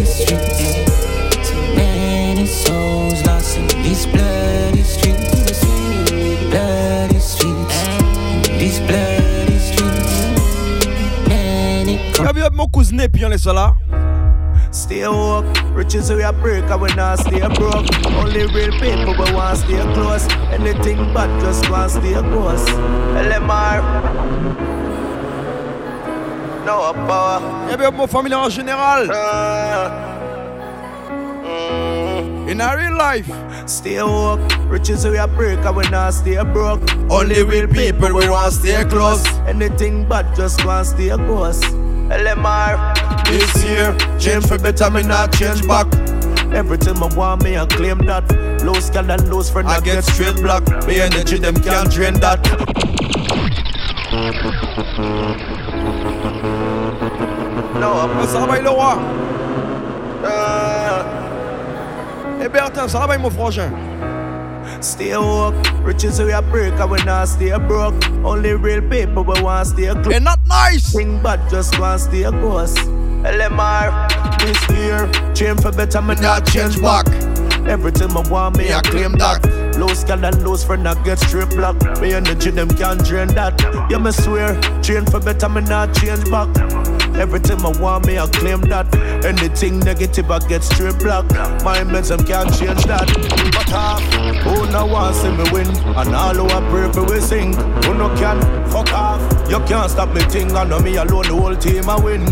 streets. 0.05 1.49
So 1.49 1.55
many 1.75 2.45
mon 12.51 12.69
cousin 12.69 13.07
puis 13.09 13.25
on? 13.57 13.76
Stay 14.87 15.05
woke, 15.05 15.45
riches 15.73 16.09
we 16.09 16.23
a 16.23 16.31
break 16.31 16.63
and 16.63 16.81
we 16.81 16.87
not 16.95 17.19
stay 17.19 17.45
broke. 17.55 17.85
Only 18.15 18.45
real 18.55 18.71
people 18.79 19.13
we 19.19 19.33
want 19.33 19.57
stay 19.57 19.81
close. 19.93 20.25
Anything 20.49 21.13
but 21.13 21.27
just 21.41 21.69
want 21.69 21.91
stay 21.91 22.13
close. 22.13 22.63
LMR. 23.19 23.83
No 26.65 26.93
power. 27.05 27.41
Eh 27.69 27.75
bien, 27.75 27.93
mon 27.93 28.07
famille 28.07 28.33
en 28.33 28.49
général. 28.49 29.09
In 32.47 32.61
a 32.61 32.77
real 32.77 32.95
life. 32.95 33.29
Stay 33.65 34.01
woke, 34.01 34.39
riches 34.69 35.05
we 35.05 35.17
a 35.17 35.27
break 35.27 35.59
and 35.65 35.75
we 35.75 35.83
not 35.89 36.13
stay 36.13 36.41
broke. 36.53 36.79
Only 37.11 37.43
real 37.43 37.67
people 37.67 38.13
we 38.13 38.29
want 38.29 38.53
stay 38.53 38.85
close. 38.85 39.27
Anything 39.49 40.05
but 40.07 40.33
just 40.33 40.63
want 40.63 40.87
stay 40.87 41.09
close. 41.09 41.59
LMR. 42.07 43.06
This 43.27 43.63
year, 43.65 43.95
change 44.17 44.47
for 44.47 44.57
better, 44.57 44.89
me 44.89 45.03
not 45.03 45.33
change 45.33 45.67
back. 45.67 45.87
Everything 46.53 46.95
I 46.97 47.13
want 47.15 47.43
me, 47.43 47.57
I 47.57 47.65
claim 47.65 47.99
that. 48.07 48.23
Lose 48.63 48.89
can 48.89 49.09
and 49.11 49.29
lose 49.29 49.49
friend, 49.49 49.67
I 49.67 49.79
get 49.81 50.03
straight 50.05 50.35
black. 50.37 50.63
Me 50.87 51.01
energy, 51.01 51.37
them 51.37 51.55
can't 51.55 51.91
drain 51.91 52.13
that. 52.21 52.39
No, 57.79 58.07
va, 58.47 58.61
le 58.61 58.69
roi. 58.69 58.97
Eh 62.41 62.47
bien, 62.49 62.63
attends, 62.63 62.87
ça 62.87 63.05
va, 63.05 63.17
mon 63.17 63.29
frangin. 63.29 63.71
Stay 64.81 65.17
woke, 65.17 65.55
riches 65.83 66.19
we 66.19 66.31
a 66.31 66.41
break 66.41 66.73
and 66.79 66.91
we 66.91 67.03
not 67.03 67.27
stay 67.27 67.57
broke. 67.67 67.95
Only 68.23 68.53
real 68.53 68.81
people 68.81 69.23
we 69.23 69.41
want 69.41 69.67
stay 69.67 69.87
close. 69.87 70.05
They're 70.05 70.19
not 70.19 70.39
nice. 70.47 70.93
Thing 70.93 71.19
but 71.21 71.39
just 71.49 71.77
want 71.79 72.01
stay 72.01 72.23
close. 72.23 72.75
LMR, 73.27 74.39
this 74.39 74.69
year, 74.77 75.11
change 75.33 75.61
for 75.61 75.71
better, 75.73 76.01
me 76.01 76.15
not 76.15 76.47
change 76.47 76.81
back. 76.81 77.05
Everything 77.67 78.09
I 78.11 78.23
want 78.29 78.57
me, 78.57 78.71
I 78.71 78.79
claim 78.79 79.11
that. 79.13 79.43
Lose 79.77 80.05
can 80.05 80.23
and 80.23 80.41
lose 80.43 80.63
friend, 80.63 80.87
I 80.87 80.93
get 81.03 81.19
straight 81.19 81.49
block. 81.49 81.75
Me 81.99 82.13
energy, 82.13 82.51
them 82.51 82.69
can't 82.69 83.03
drain 83.03 83.27
that. 83.35 83.59
Yeah, 83.91 83.97
me 83.97 84.11
swear, 84.11 84.55
change 84.81 85.09
for 85.09 85.19
better, 85.19 85.49
me 85.49 85.59
not 85.61 85.93
change 85.93 86.23
back. 86.31 86.47
Everything 87.19 87.59
I 87.65 87.77
want 87.81 88.07
me, 88.07 88.17
I 88.17 88.27
claim 88.27 88.61
that. 88.69 88.87
Anything 89.25 89.79
negative, 89.79 90.31
I 90.31 90.39
get 90.47 90.63
straight 90.63 90.97
block. 90.99 91.25
My 91.65 91.79
meds, 91.83 92.07
them 92.07 92.23
can't 92.23 92.49
change 92.57 92.85
that. 92.85 93.07
But 93.51 93.67
half, 93.67 94.01
who 94.43 94.71
no 94.71 94.85
want 94.85 95.15
see 95.17 95.31
me 95.31 95.43
win? 95.51 95.67
And 95.97 96.15
all 96.15 96.33
who 96.33 96.45
I 96.47 96.61
pray 96.71 96.89
for 96.93 97.03
we 97.03 97.19
sing. 97.19 97.53
Who 97.83 97.93
no 97.93 98.07
can, 98.15 98.39
fuck 98.71 98.93
off. 98.93 99.21
You 99.49 99.59
can't 99.67 99.91
stop 99.91 100.13
me 100.15 100.21
thing, 100.21 100.55
I 100.55 100.63
know 100.63 100.79
me 100.79 100.95
alone, 100.95 101.27
the 101.27 101.35
whole 101.35 101.55
team 101.57 101.89
I 101.89 101.99
win. 101.99 102.23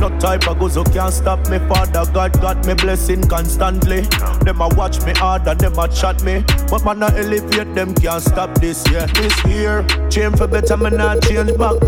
No 0.00 0.08
type 0.18 0.48
of 0.48 0.58
goes 0.58 0.74
who 0.76 0.84
can't 0.84 1.12
stop 1.12 1.48
me. 1.48 1.58
Father 1.58 2.10
God 2.12 2.32
got 2.40 2.66
me 2.66 2.74
blessing 2.74 3.22
constantly. 3.26 4.02
Them 4.42 4.60
a 4.60 4.68
watch 4.68 5.02
me 5.04 5.12
harder, 5.12 5.54
them 5.54 5.78
a 5.78 5.88
chat 5.88 6.22
me. 6.22 6.44
But 6.70 6.84
man 6.84 7.02
I 7.02 7.16
elevate 7.18 7.74
them 7.74 7.94
can't 7.94 8.22
stop 8.22 8.54
this 8.60 8.84
yeah. 8.90 9.06
This 9.06 9.44
year, 9.46 9.84
change 10.08 10.36
for 10.36 10.46
better, 10.46 10.76
me 10.76 10.90
not 10.90 11.22
change 11.22 11.56
back. 11.58 11.82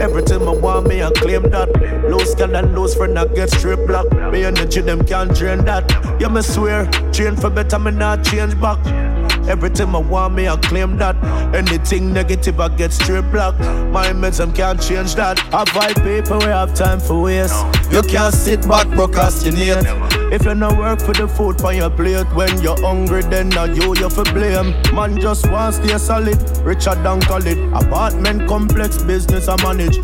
Everything 0.00 0.42
I 0.42 0.50
want 0.50 0.88
me, 0.88 1.02
I 1.02 1.10
claim 1.12 1.42
that. 1.50 1.70
Lose 2.10 2.34
can 2.34 2.54
and 2.56 2.74
lose 2.74 2.94
friend, 2.94 3.18
I 3.18 3.26
get 3.26 3.50
straight 3.50 3.86
block. 3.86 4.10
Me 4.32 4.44
energy, 4.44 4.80
them 4.80 5.04
can't 5.04 5.34
drain 5.34 5.64
that. 5.64 5.88
Yeah, 6.20 6.28
me 6.28 6.42
swear, 6.42 6.90
change 7.12 7.40
for 7.40 7.50
better, 7.50 7.78
me 7.78 7.92
not 7.92 8.24
change 8.24 8.60
back. 8.60 8.78
Everything 9.48 9.94
I 9.94 9.98
want 9.98 10.34
me, 10.34 10.48
I 10.48 10.56
claim 10.56 10.96
that. 10.98 11.16
Anything 11.54 12.12
negative, 12.12 12.58
I 12.60 12.68
get 12.68 12.92
straight 12.92 13.30
block. 13.30 13.58
My 13.90 14.12
them 14.12 14.52
can't 14.52 14.80
change 14.80 15.14
that. 15.16 15.38
I 15.52 15.64
buy 15.74 15.92
paper, 15.92 16.38
we 16.38 16.44
have 16.44 16.74
time 16.74 16.98
for 16.98 17.22
waste. 17.22 17.54
You 17.90 18.02
can't 18.02 18.34
sit 18.34 18.66
back, 18.66 18.88
procrastinate. 18.90 19.84
If 20.32 20.44
you're 20.44 20.54
not 20.54 20.78
work 20.78 21.00
for 21.00 21.12
the 21.12 21.28
food 21.28 21.62
on 21.62 21.76
your 21.76 21.90
plate, 21.90 22.26
when 22.34 22.60
you're 22.62 22.80
hungry, 22.80 23.22
then 23.22 23.50
now 23.50 23.64
you, 23.64 23.94
you 23.96 24.08
for 24.08 24.24
blame. 24.24 24.74
Man 24.94 25.20
just 25.20 25.48
wants 25.50 25.76
stay 25.76 25.98
solid, 25.98 26.38
richer 26.60 26.94
than 26.94 27.20
college. 27.20 27.58
Apartment 27.72 28.48
complex, 28.48 29.02
business 29.02 29.46
I 29.48 29.56
manage. 29.62 29.98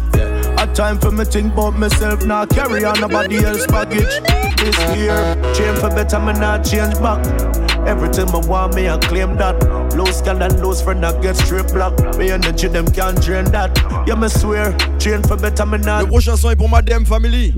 A 0.61 0.71
time 0.75 0.99
for 0.99 1.11
me 1.11 1.25
think 1.25 1.55
about 1.55 1.79
myself, 1.79 2.27
now 2.27 2.45
carry 2.45 2.85
on 2.85 3.01
nobody 3.01 3.45
else 3.45 3.67
baggage. 3.67 4.21
This 4.59 4.79
year, 4.97 5.35
change 5.55 5.79
for 5.79 5.89
better, 5.89 6.21
me 6.21 6.35
not 6.35 6.65
change 6.65 6.95
back. 7.01 7.70
Everything 7.87 8.29
I 8.29 8.47
want 8.47 8.75
me, 8.75 8.89
I 8.89 8.99
claim 8.99 9.37
that. 9.37 9.57
Lose 9.97 10.21
can 10.23 10.43
and 10.43 10.61
lose 10.63 10.81
friend, 10.83 11.05
I 11.05 11.19
get 11.21 11.37
straight 11.37 11.73
block. 11.73 11.99
Me 12.17 12.31
energy, 12.31 12.69
them 12.69 12.87
can't 12.87 13.21
drain 13.21 13.45
that. 13.53 13.77
Yeah, 14.07 14.15
me 14.15 14.29
swear, 14.29 14.77
change 14.99 15.27
for 15.27 15.37
better, 15.37 15.67
me 15.67 15.79
not. 15.79 16.03
Le 16.03 16.07
prochain 16.09 16.37
son 16.37 16.51
est 16.51 16.57
pour 16.57 16.69
ma 16.69 16.83
DM 16.83 17.05
family. 17.05 17.55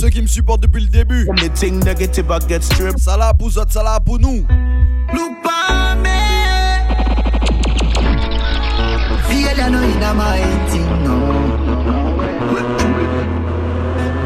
Ceux 0.00 0.10
qui 0.10 0.22
me 0.22 0.26
supportent 0.26 0.62
depuis 0.62 0.82
le 0.82 0.88
début. 0.88 1.26
Anything 1.38 1.84
negative, 1.84 2.26
I 2.30 2.38
get 2.48 2.62
straight. 2.62 2.98
Ça 2.98 3.16
là 3.16 3.32
pour 3.34 3.48
autres, 3.48 3.72
ça 3.72 3.82
là 3.82 3.98
pour 4.00 4.18
nous. 4.18 4.46
Look 5.12 5.32
for 5.42 5.96
me. 5.96 6.08
Feel 9.28 9.56
you 9.56 9.70
know 9.70 9.82
in 9.82 10.16
my 10.16 10.40
thing, 10.68 10.88
no. 11.02 11.14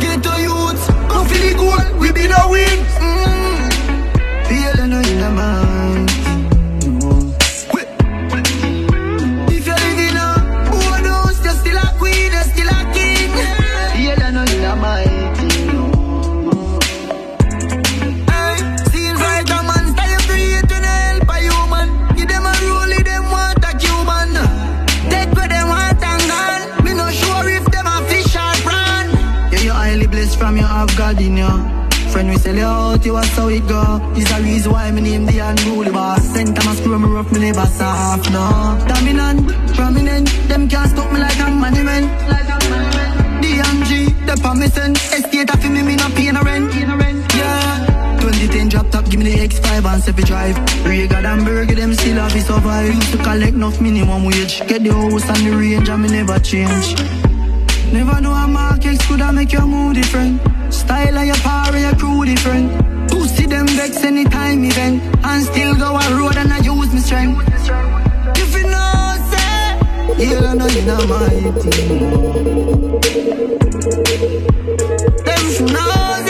Get 0.00 0.22
to 0.22 0.40
youth, 0.40 0.88
go 1.08 1.24
for 1.24 1.38
the 1.38 1.54
goal, 1.56 1.98
we 1.98 2.12
be 2.12 2.26
the 2.26 2.46
win. 2.50 2.97
Sell 32.48 32.56
you 32.56 32.64
out, 32.64 33.04
you 33.04 33.12
was 33.12 33.28
how 33.36 33.48
it 33.48 33.68
go. 33.68 34.00
Is 34.16 34.24
the 34.24 34.40
reason 34.42 34.72
why 34.72 34.90
me 34.90 35.02
name 35.02 35.26
the 35.26 35.38
unruly 35.38 35.90
boss. 35.90 36.24
Send 36.32 36.56
time 36.56 36.66
I 36.66 36.74
screw 36.76 36.98
me 36.98 37.06
rough, 37.06 37.30
me 37.30 37.40
never 37.40 37.66
soft, 37.66 38.30
no. 38.32 38.72
Dominant, 38.88 39.52
prominent, 39.76 40.28
them 40.48 40.66
can't 40.66 40.88
stop 40.88 41.12
me 41.12 41.20
like 41.20 41.38
a 41.40 41.50
money 41.50 41.82
man. 41.82 42.04
DMG, 43.42 44.24
the 44.24 44.34
permission, 44.40 44.92
estate 45.12 45.52
of 45.52 45.62
me, 45.62 45.82
me 45.82 45.96
no 45.96 46.08
pay 46.16 46.32
no 46.32 46.40
rent. 46.40 46.72
Yeah. 47.36 48.16
2010 48.22 48.68
drop 48.70 48.88
top, 48.92 49.04
give 49.10 49.20
me 49.20 49.30
the 49.30 49.46
X5 49.46 49.84
and 49.84 50.02
Sepi 50.02 50.24
drive. 50.24 50.56
Regal 50.86 51.26
and 51.26 51.44
Burger, 51.44 51.74
them 51.74 51.92
still 51.92 52.16
have 52.16 52.32
to 52.32 52.40
survive. 52.40 52.94
Used 52.94 53.12
to 53.12 53.18
collect 53.18 53.52
enough 53.52 53.78
minimum 53.78 54.24
wage. 54.24 54.66
Get 54.66 54.84
the 54.84 54.94
house 54.94 55.28
and 55.28 55.52
the 55.52 55.54
range, 55.54 55.90
and 55.90 56.02
me 56.02 56.08
never 56.08 56.38
change. 56.38 56.96
Never 57.92 58.22
know 58.22 58.32
a 58.32 58.48
market 58.48 58.98
could 59.00 59.20
have 59.20 59.34
make 59.34 59.52
your 59.52 59.66
mood 59.66 59.96
different. 59.96 60.57
Style 60.70 61.16
of 61.18 61.26
your 61.26 61.36
power, 61.36 61.76
your 61.76 61.94
crew 61.96 62.24
different. 62.24 62.70
To 63.10 63.26
see 63.26 63.46
them 63.46 63.66
vex 63.68 64.04
anytime 64.04 64.64
event. 64.64 65.02
And 65.24 65.44
still 65.44 65.74
go 65.76 65.96
a 65.96 66.16
road 66.16 66.36
and 66.36 66.52
I 66.52 66.58
use 66.58 66.92
my 66.92 67.00
strength. 67.00 67.42
If 68.36 68.52
you 68.56 68.64
know, 68.64 69.16
say, 69.30 69.78
you 70.24 70.40
know 70.40 70.66
you 70.66 70.82
know 70.82 71.06
my 71.06 71.28
team. 71.60 71.98
Them 75.24 75.66
know, 75.72 76.27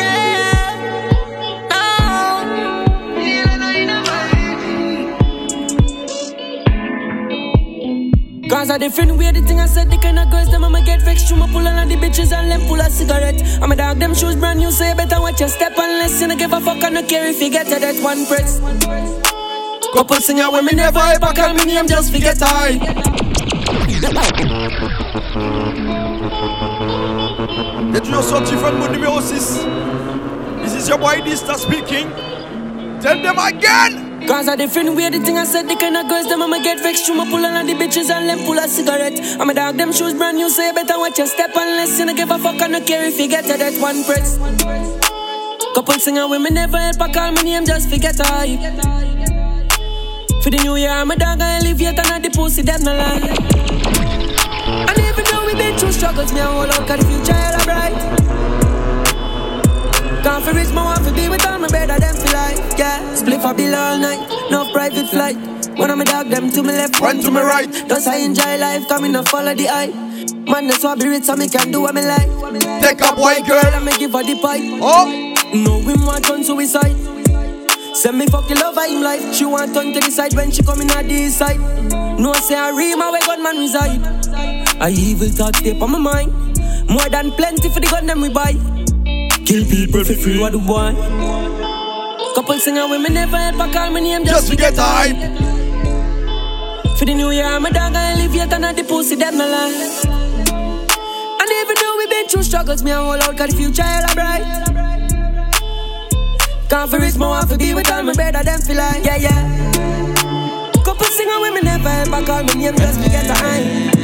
Cause 8.68 8.76
a 8.76 8.78
different 8.80 9.16
way, 9.16 9.32
the 9.32 9.40
thing 9.40 9.60
I 9.60 9.66
said, 9.66 9.90
the 9.90 9.96
kind 9.96 10.18
of 10.18 10.30
girls, 10.30 10.50
them 10.50 10.62
I'ma 10.62 10.82
get 10.82 11.00
vexed. 11.00 11.26
Through 11.28 11.38
my 11.38 11.46
pull 11.50 11.66
on 11.66 11.88
the 11.88 11.94
bitches 11.94 12.36
and 12.36 12.50
them 12.50 12.60
full 12.68 12.78
of 12.78 12.92
cigarette. 12.92 13.40
I'm 13.62 13.72
a 13.72 13.76
dog, 13.76 13.98
them 13.98 14.14
shoes 14.14 14.36
brand 14.36 14.58
new, 14.58 14.70
so 14.70 14.84
you 14.84 14.94
better 14.94 15.18
watch 15.22 15.40
your 15.40 15.48
step 15.48 15.72
unless 15.74 16.20
you 16.20 16.28
don't 16.28 16.36
give 16.36 16.52
a 16.52 16.60
fuck. 16.60 16.84
I 16.84 16.90
don't 16.90 17.08
care 17.08 17.26
if 17.28 17.40
you 17.40 17.48
get 17.48 17.66
to 17.68 17.80
that 17.80 17.96
one 18.04 18.26
press. 18.26 18.60
Couple 19.94 20.16
singer 20.16 20.50
me 20.60 20.72
never 20.74 20.98
ever 20.98 21.32
call 21.32 21.54
me 21.54 21.64
name 21.64 21.88
just 21.88 22.12
forget 22.12 22.36
I. 22.42 22.76
T'es 27.94 28.00
toujours 28.02 28.22
sorti 28.22 28.54
fan 28.54 28.74
mon 28.78 28.88
numéro 28.88 29.22
6 29.22 29.66
This 30.62 30.74
is 30.74 30.88
your 30.88 30.98
boy 30.98 31.22
Dysta 31.24 31.56
speaking 31.56 32.06
Tell 33.00 33.20
them 33.22 33.38
again 33.38 34.07
Cause 34.28 34.46
a 34.46 34.58
different 34.58 34.94
way 34.94 35.08
the 35.08 35.20
thing 35.20 35.38
I 35.38 35.44
said 35.44 35.66
The 35.70 35.74
kind 35.74 35.96
of 35.96 36.06
girls 36.06 36.28
them 36.28 36.42
I'ma 36.42 36.62
get 36.62 36.80
vexed. 36.80 37.06
Through 37.06 37.16
my 37.16 37.24
pull 37.24 37.46
on 37.46 37.66
the 37.66 37.72
bitches 37.72 38.10
and 38.10 38.28
them 38.28 38.40
pull 38.44 38.58
a 38.58 38.68
cigarette. 38.68 39.18
I'ma 39.40 39.54
dog 39.54 39.78
them 39.78 39.90
shoes 39.90 40.12
brand 40.12 40.36
new 40.36 40.50
So 40.50 40.62
you 40.66 40.74
better 40.74 40.98
watch 40.98 41.16
your 41.16 41.26
step. 41.26 41.50
Unless 41.56 41.98
you 41.98 42.04
don't 42.04 42.14
give 42.14 42.30
a 42.30 42.38
fuck 42.38 42.60
I 42.60 42.68
don't 42.68 42.86
care 42.86 43.06
if 43.06 43.18
you 43.18 43.26
get 43.26 43.46
to 43.46 43.56
that 43.56 43.80
one 43.80 44.04
press. 44.04 44.36
Couple 45.74 45.94
singer 45.94 46.28
women 46.28 46.52
never 46.52 46.76
help 46.76 47.00
I 47.00 47.10
call 47.10 47.32
my 47.32 47.40
name 47.40 47.64
just 47.64 47.88
forget 47.88 48.20
I 48.20 48.58
For 50.42 50.50
the 50.50 50.60
new 50.62 50.76
year 50.76 50.90
I'm 50.90 51.10
a 51.10 51.16
dog 51.16 51.40
I 51.40 51.60
live 51.60 51.80
elevate 51.80 51.98
And 52.12 52.22
the 52.22 52.28
pussy 52.28 52.60
them 52.60 52.82
no 52.82 52.92
lie. 52.92 53.32
And 54.88 54.98
even 55.08 55.24
though 55.24 55.46
we 55.46 55.54
been 55.54 55.78
through 55.78 55.92
struggles 55.92 56.34
Me 56.34 56.40
I 56.40 56.52
hold 56.52 56.68
out 56.68 56.86
cause 56.86 57.00
the 57.00 57.06
future 57.06 57.32
hella 57.32 57.64
bright 57.64 58.17
can't 60.22 60.44
for 60.44 60.52
rich, 60.52 60.72
my 60.72 60.84
want 60.84 61.04
to 61.04 61.12
be 61.14 61.28
with 61.28 61.46
all 61.46 61.58
my 61.58 61.68
better 61.68 61.98
than 61.98 62.14
feel 62.14 62.32
like 62.32 62.78
Yeah, 62.78 63.14
split 63.14 63.40
for 63.40 63.54
bill 63.54 63.74
all 63.74 63.98
night, 63.98 64.20
no 64.50 64.70
private 64.72 65.08
flight. 65.08 65.36
One 65.78 65.90
of 65.90 65.98
my 65.98 66.04
dog, 66.04 66.28
them 66.28 66.50
to 66.50 66.62
my 66.62 66.72
left, 66.72 67.00
one 67.00 67.20
to 67.20 67.30
my 67.30 67.42
right. 67.42 67.70
Thus 67.88 68.06
I 68.06 68.16
enjoy 68.16 68.58
life, 68.58 68.88
coming 68.88 69.12
to 69.12 69.22
follow 69.22 69.54
the 69.54 69.68
eye 69.68 70.08
Man, 70.48 70.66
that's 70.66 70.82
why 70.82 70.92
I 70.92 70.96
be 70.96 71.08
rich, 71.08 71.24
so 71.24 71.36
me 71.36 71.46
can 71.46 71.70
do 71.70 71.82
what 71.82 71.94
me 71.94 72.00
like. 72.00 72.26
Take 72.80 73.02
up 73.02 73.18
white 73.18 73.46
girl. 73.46 73.60
And 73.62 73.84
me 73.84 73.92
give 73.98 74.12
her 74.12 74.22
the 74.22 74.34
pipe. 74.40 74.62
Oh. 74.80 75.34
No, 75.54 75.78
him 75.80 76.06
want 76.06 76.24
turn 76.24 76.42
suicide. 76.42 76.96
Send 77.94 78.18
me 78.18 78.26
fuck 78.26 78.48
the 78.48 78.54
love 78.54 78.76
him 78.76 79.02
life 79.02 79.34
She 79.34 79.44
want 79.44 79.74
turn 79.74 79.92
to 79.92 80.00
the 80.00 80.10
side 80.10 80.32
when 80.34 80.50
she 80.50 80.62
come 80.62 80.80
in 80.80 80.90
at 80.90 81.06
this 81.06 81.36
side. 81.36 81.60
No, 82.18 82.32
say 82.32 82.56
I 82.56 82.70
read 82.70 82.94
ream 82.94 82.98
where 82.98 83.20
gunman 83.20 83.58
reside. 83.58 84.00
I 84.80 84.90
evil 84.90 85.28
thought 85.28 85.54
tape 85.54 85.82
on 85.82 85.92
my 85.92 85.98
mind. 85.98 86.32
More 86.88 87.08
than 87.08 87.30
plenty 87.32 87.68
for 87.68 87.80
the 87.80 87.86
gun 87.86 88.06
them 88.06 88.22
we 88.22 88.30
buy 88.30 88.77
Kill 89.48 89.64
people 89.64 90.04
for 90.04 90.12
free, 90.12 90.38
what 90.38 90.52
do 90.52 90.58
want? 90.58 90.98
Couple 92.34 92.58
singer 92.58 92.86
women 92.86 93.14
never 93.14 93.34
ever 93.34 93.72
call 93.72 93.90
my 93.90 93.98
name 93.98 94.26
just, 94.26 94.46
just 94.46 94.50
to 94.50 94.56
get 94.56 94.74
hype. 94.76 95.16
For 96.98 97.06
the 97.06 97.14
new 97.14 97.30
year, 97.30 97.46
I'm 97.46 97.64
a 97.64 97.72
dog, 97.72 97.94
I 97.94 98.14
live 98.16 98.34
yet 98.34 98.52
and 98.52 98.76
the 98.76 98.84
pussy 98.84 99.16
dead 99.16 99.32
my 99.32 99.46
life. 99.46 100.04
And 100.04 101.50
even 101.60 101.76
though 101.80 101.96
we 101.96 102.06
been 102.08 102.28
through 102.28 102.42
struggles, 102.42 102.82
me 102.82 102.92
I 102.92 103.02
hold 103.02 103.22
out, 103.22 103.38
cause 103.38 103.48
the 103.52 103.56
future 103.56 103.82
hella 103.82 104.12
bright. 104.12 104.44
Can't 106.68 106.90
for 106.90 106.98
risk, 106.98 107.18
more 107.18 107.30
want 107.30 107.48
to 107.48 107.56
be 107.56 107.72
with 107.72 107.90
all 107.90 108.02
my 108.02 108.12
better 108.12 108.44
than 108.44 108.60
feel 108.60 108.76
like, 108.76 109.02
yeah, 109.02 109.16
yeah. 109.16 110.72
Couple 110.84 111.06
singer 111.06 111.40
women 111.40 111.64
never 111.64 111.88
ever 111.88 112.26
call 112.26 112.42
my 112.42 112.52
name 112.52 112.76
just 112.76 113.02
to 113.02 113.08
get 113.08 113.26
hype. 113.30 113.97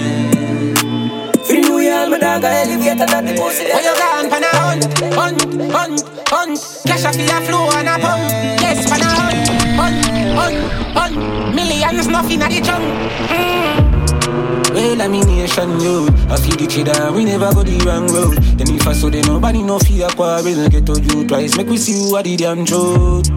New 1.94 2.10
my 2.10 2.18
dog, 2.18 2.44
I 2.44 2.62
elevate 2.62 3.00
and 3.00 3.28
the 3.28 3.34
pussy. 3.38 3.64
When 3.70 3.84
you 3.84 3.94
gone, 3.94 4.28
pan 4.28 4.42
a 4.42 4.50
hunt, 4.50 4.84
hunt, 5.14 5.40
hunt, 5.72 6.02
hunt. 6.28 6.58
Cash 6.84 7.04
off 7.04 7.16
your 7.16 7.40
flow 7.46 7.70
and 7.70 7.88
a 7.88 7.96
pump. 8.02 8.22
Yes, 8.60 8.90
pan 8.90 9.00
a 9.00 9.06
hunt, 9.06 9.48
hunt, 9.78 9.96
hunt, 10.34 10.56
hunt. 10.92 11.54
Millions, 11.54 12.08
nothing 12.08 12.42
at 12.42 12.50
the 12.50 12.60
trunk. 12.60 12.84
Mm. 13.30 14.74
Well, 14.74 15.02
I'm 15.02 15.14
in 15.14 15.26
nation, 15.26 15.80
yo. 15.80 16.06
I 16.28 16.36
feel 16.36 16.56
the 16.56 16.66
cheddar, 16.66 17.12
we 17.12 17.24
never 17.24 17.54
go 17.54 17.62
the 17.62 17.78
wrong 17.86 18.08
road. 18.12 18.42
Then 18.58 18.74
if 18.74 18.86
I 18.88 18.92
saw 18.92 19.08
then 19.08 19.24
nobody 19.26 19.62
no 19.62 19.78
fear 19.78 20.08
quarrel, 20.08 20.68
get 20.68 20.86
to 20.86 21.00
you 21.00 21.26
twice, 21.28 21.56
make 21.56 21.68
we 21.68 21.78
see 21.78 21.94
who 21.94 22.16
are 22.16 22.24
the 22.24 22.36
damn 22.36 22.64
truth. 22.66 23.30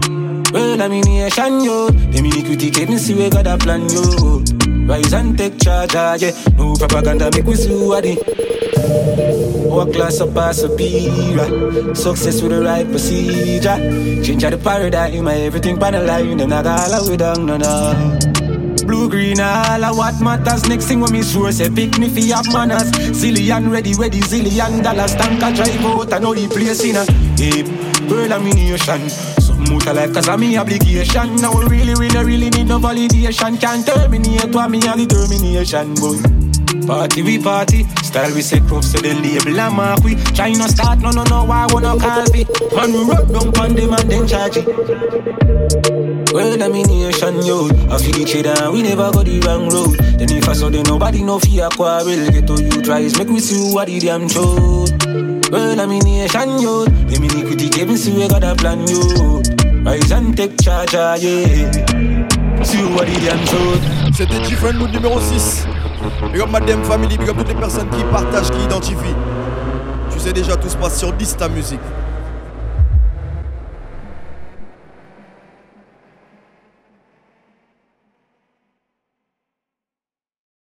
Well, 0.52 0.82
I'm 0.82 0.92
in 0.92 1.02
nation, 1.02 1.60
yo. 1.62 1.90
Them 1.90 2.26
iniquity 2.26 2.70
keep 2.72 2.88
me 2.88 2.98
see 2.98 3.14
we 3.14 3.30
got 3.30 3.46
a 3.46 3.56
plan, 3.56 3.88
yo. 3.88 4.57
Rise 4.88 5.12
and 5.12 5.36
take 5.36 5.60
charge, 5.60 5.94
ah, 5.94 6.14
yeah. 6.14 6.32
No 6.56 6.74
propaganda, 6.74 7.30
make 7.34 7.44
we 7.44 7.54
see 7.56 7.68
who 7.68 7.92
are 7.92 8.00
the. 8.00 8.16
Class 9.92 10.20
up 10.20 10.36
a 10.36 10.76
pira. 10.76 11.94
Success 11.94 12.42
with 12.42 12.52
the 12.52 12.62
right 12.62 12.88
procedure. 12.88 13.76
Change 14.24 14.42
the 14.42 14.58
paradigm, 14.58 15.28
everything 15.28 15.78
pan 15.78 15.92
the 15.92 16.00
line. 16.00 16.36
Them 16.36 16.50
not 16.50 16.64
gonna 16.64 16.86
allow 16.86 17.16
down, 17.16 17.46
no, 17.46 17.56
no. 17.58 18.18
Blue, 18.86 19.08
green, 19.08 19.40
all 19.40 19.84
of 19.84 19.96
what 19.96 20.20
matters. 20.20 20.66
Next 20.68 20.86
thing 20.86 21.00
when 21.00 21.12
me 21.12 21.22
sure 21.22 21.52
say 21.52 21.68
pick 21.68 21.98
me 21.98 22.08
for 22.08 22.34
have 22.34 22.52
manners. 22.52 22.90
Zillion 23.12 23.70
ready, 23.70 23.94
ready, 23.94 24.20
zillion 24.20 24.82
dollars. 24.82 25.14
Tank 25.14 25.42
a 25.42 25.54
drive 25.54 25.84
out 25.84 26.12
and 26.12 26.24
know 26.24 26.34
the 26.34 26.48
place 26.48 26.82
in 26.84 26.96
a. 26.96 27.04
Of 28.32 28.42
me 28.42 28.52
nation. 28.52 29.37
Move 29.68 29.84
to 29.84 29.92
life 29.92 30.14
cause 30.14 30.28
I'm 30.28 30.40
me 30.40 30.56
obligation 30.56 31.36
Now 31.36 31.52
we 31.52 31.66
really, 31.66 31.94
really, 31.94 32.24
really 32.24 32.50
need 32.50 32.68
no 32.68 32.78
validation. 32.78 33.60
Can't 33.60 33.86
terminate 33.86 34.54
what 34.54 34.70
me 34.70 34.78
a 34.78 34.96
determination 34.96 35.94
boy. 35.94 36.16
Party 36.86 37.22
we 37.22 37.38
party, 37.38 37.84
style 38.02 38.34
we 38.34 38.40
say 38.40 38.60
crops 38.60 38.92
to 38.92 39.02
the 39.02 39.12
label. 39.12 39.60
And 39.60 39.76
mark 39.76 40.00
we 40.02 40.14
Try 40.32 40.52
no 40.52 40.66
start, 40.68 41.00
no, 41.00 41.10
no, 41.10 41.22
no, 41.24 41.44
why 41.44 41.66
wanna 41.68 41.98
call 42.00 42.24
me? 42.32 42.46
Man 42.74 42.92
we 42.92 43.04
rub 43.04 43.28
down 43.28 43.52
pon 43.52 43.74
them 43.74 43.92
and 43.92 44.10
then 44.10 44.26
charge 44.26 44.56
it. 44.56 44.66
World 46.32 46.58
domination, 46.60 47.42
yo. 47.44 47.68
I 47.92 47.98
feel 48.00 48.16
the 48.16 48.24
cheddar, 48.26 48.72
we 48.72 48.82
never 48.82 49.10
go 49.12 49.22
the 49.22 49.38
wrong 49.40 49.68
road. 49.68 49.98
Then 50.18 50.32
if 50.32 50.48
I 50.48 50.54
saw 50.54 50.70
them, 50.70 50.84
nobody 50.84 51.22
no 51.22 51.38
fear 51.38 51.68
quarrel. 51.68 52.30
Get 52.30 52.46
to 52.46 52.62
you 52.62 52.82
tries, 52.82 53.18
make 53.18 53.28
we 53.28 53.40
see 53.40 53.56
who 53.56 53.76
are 53.78 53.84
the 53.84 53.98
damn 53.98 54.28
truth. 54.28 55.52
World 55.52 55.76
domination, 55.76 56.58
yo. 56.58 56.84
Them 56.86 57.24
iniquity 57.24 57.68
keep 57.68 57.88
me 57.88 57.96
see 57.96 58.16
we 58.16 58.28
got 58.28 58.44
a 58.44 58.54
plan, 58.54 58.88
yo 58.88 59.37
Take 59.88 60.62
charge, 60.62 60.90
C'était 64.12 64.38
Different 64.40 64.74
Mood 64.74 64.92
numéro 64.92 65.18
6 65.18 65.66
Big 66.30 66.42
up 66.42 66.50
Madame 66.50 66.84
Family, 66.84 67.16
big 67.16 67.30
up 67.30 67.38
toutes 67.38 67.48
les 67.48 67.54
personnes 67.54 67.88
qui 67.88 68.04
partagent, 68.12 68.50
qui 68.50 68.62
identifient. 68.64 69.16
Tu 70.12 70.20
sais 70.20 70.34
déjà, 70.34 70.56
tout 70.56 70.68
se 70.68 70.76
passe 70.76 70.98
sur 70.98 71.14
Dista 71.14 71.48
Music 71.48 71.80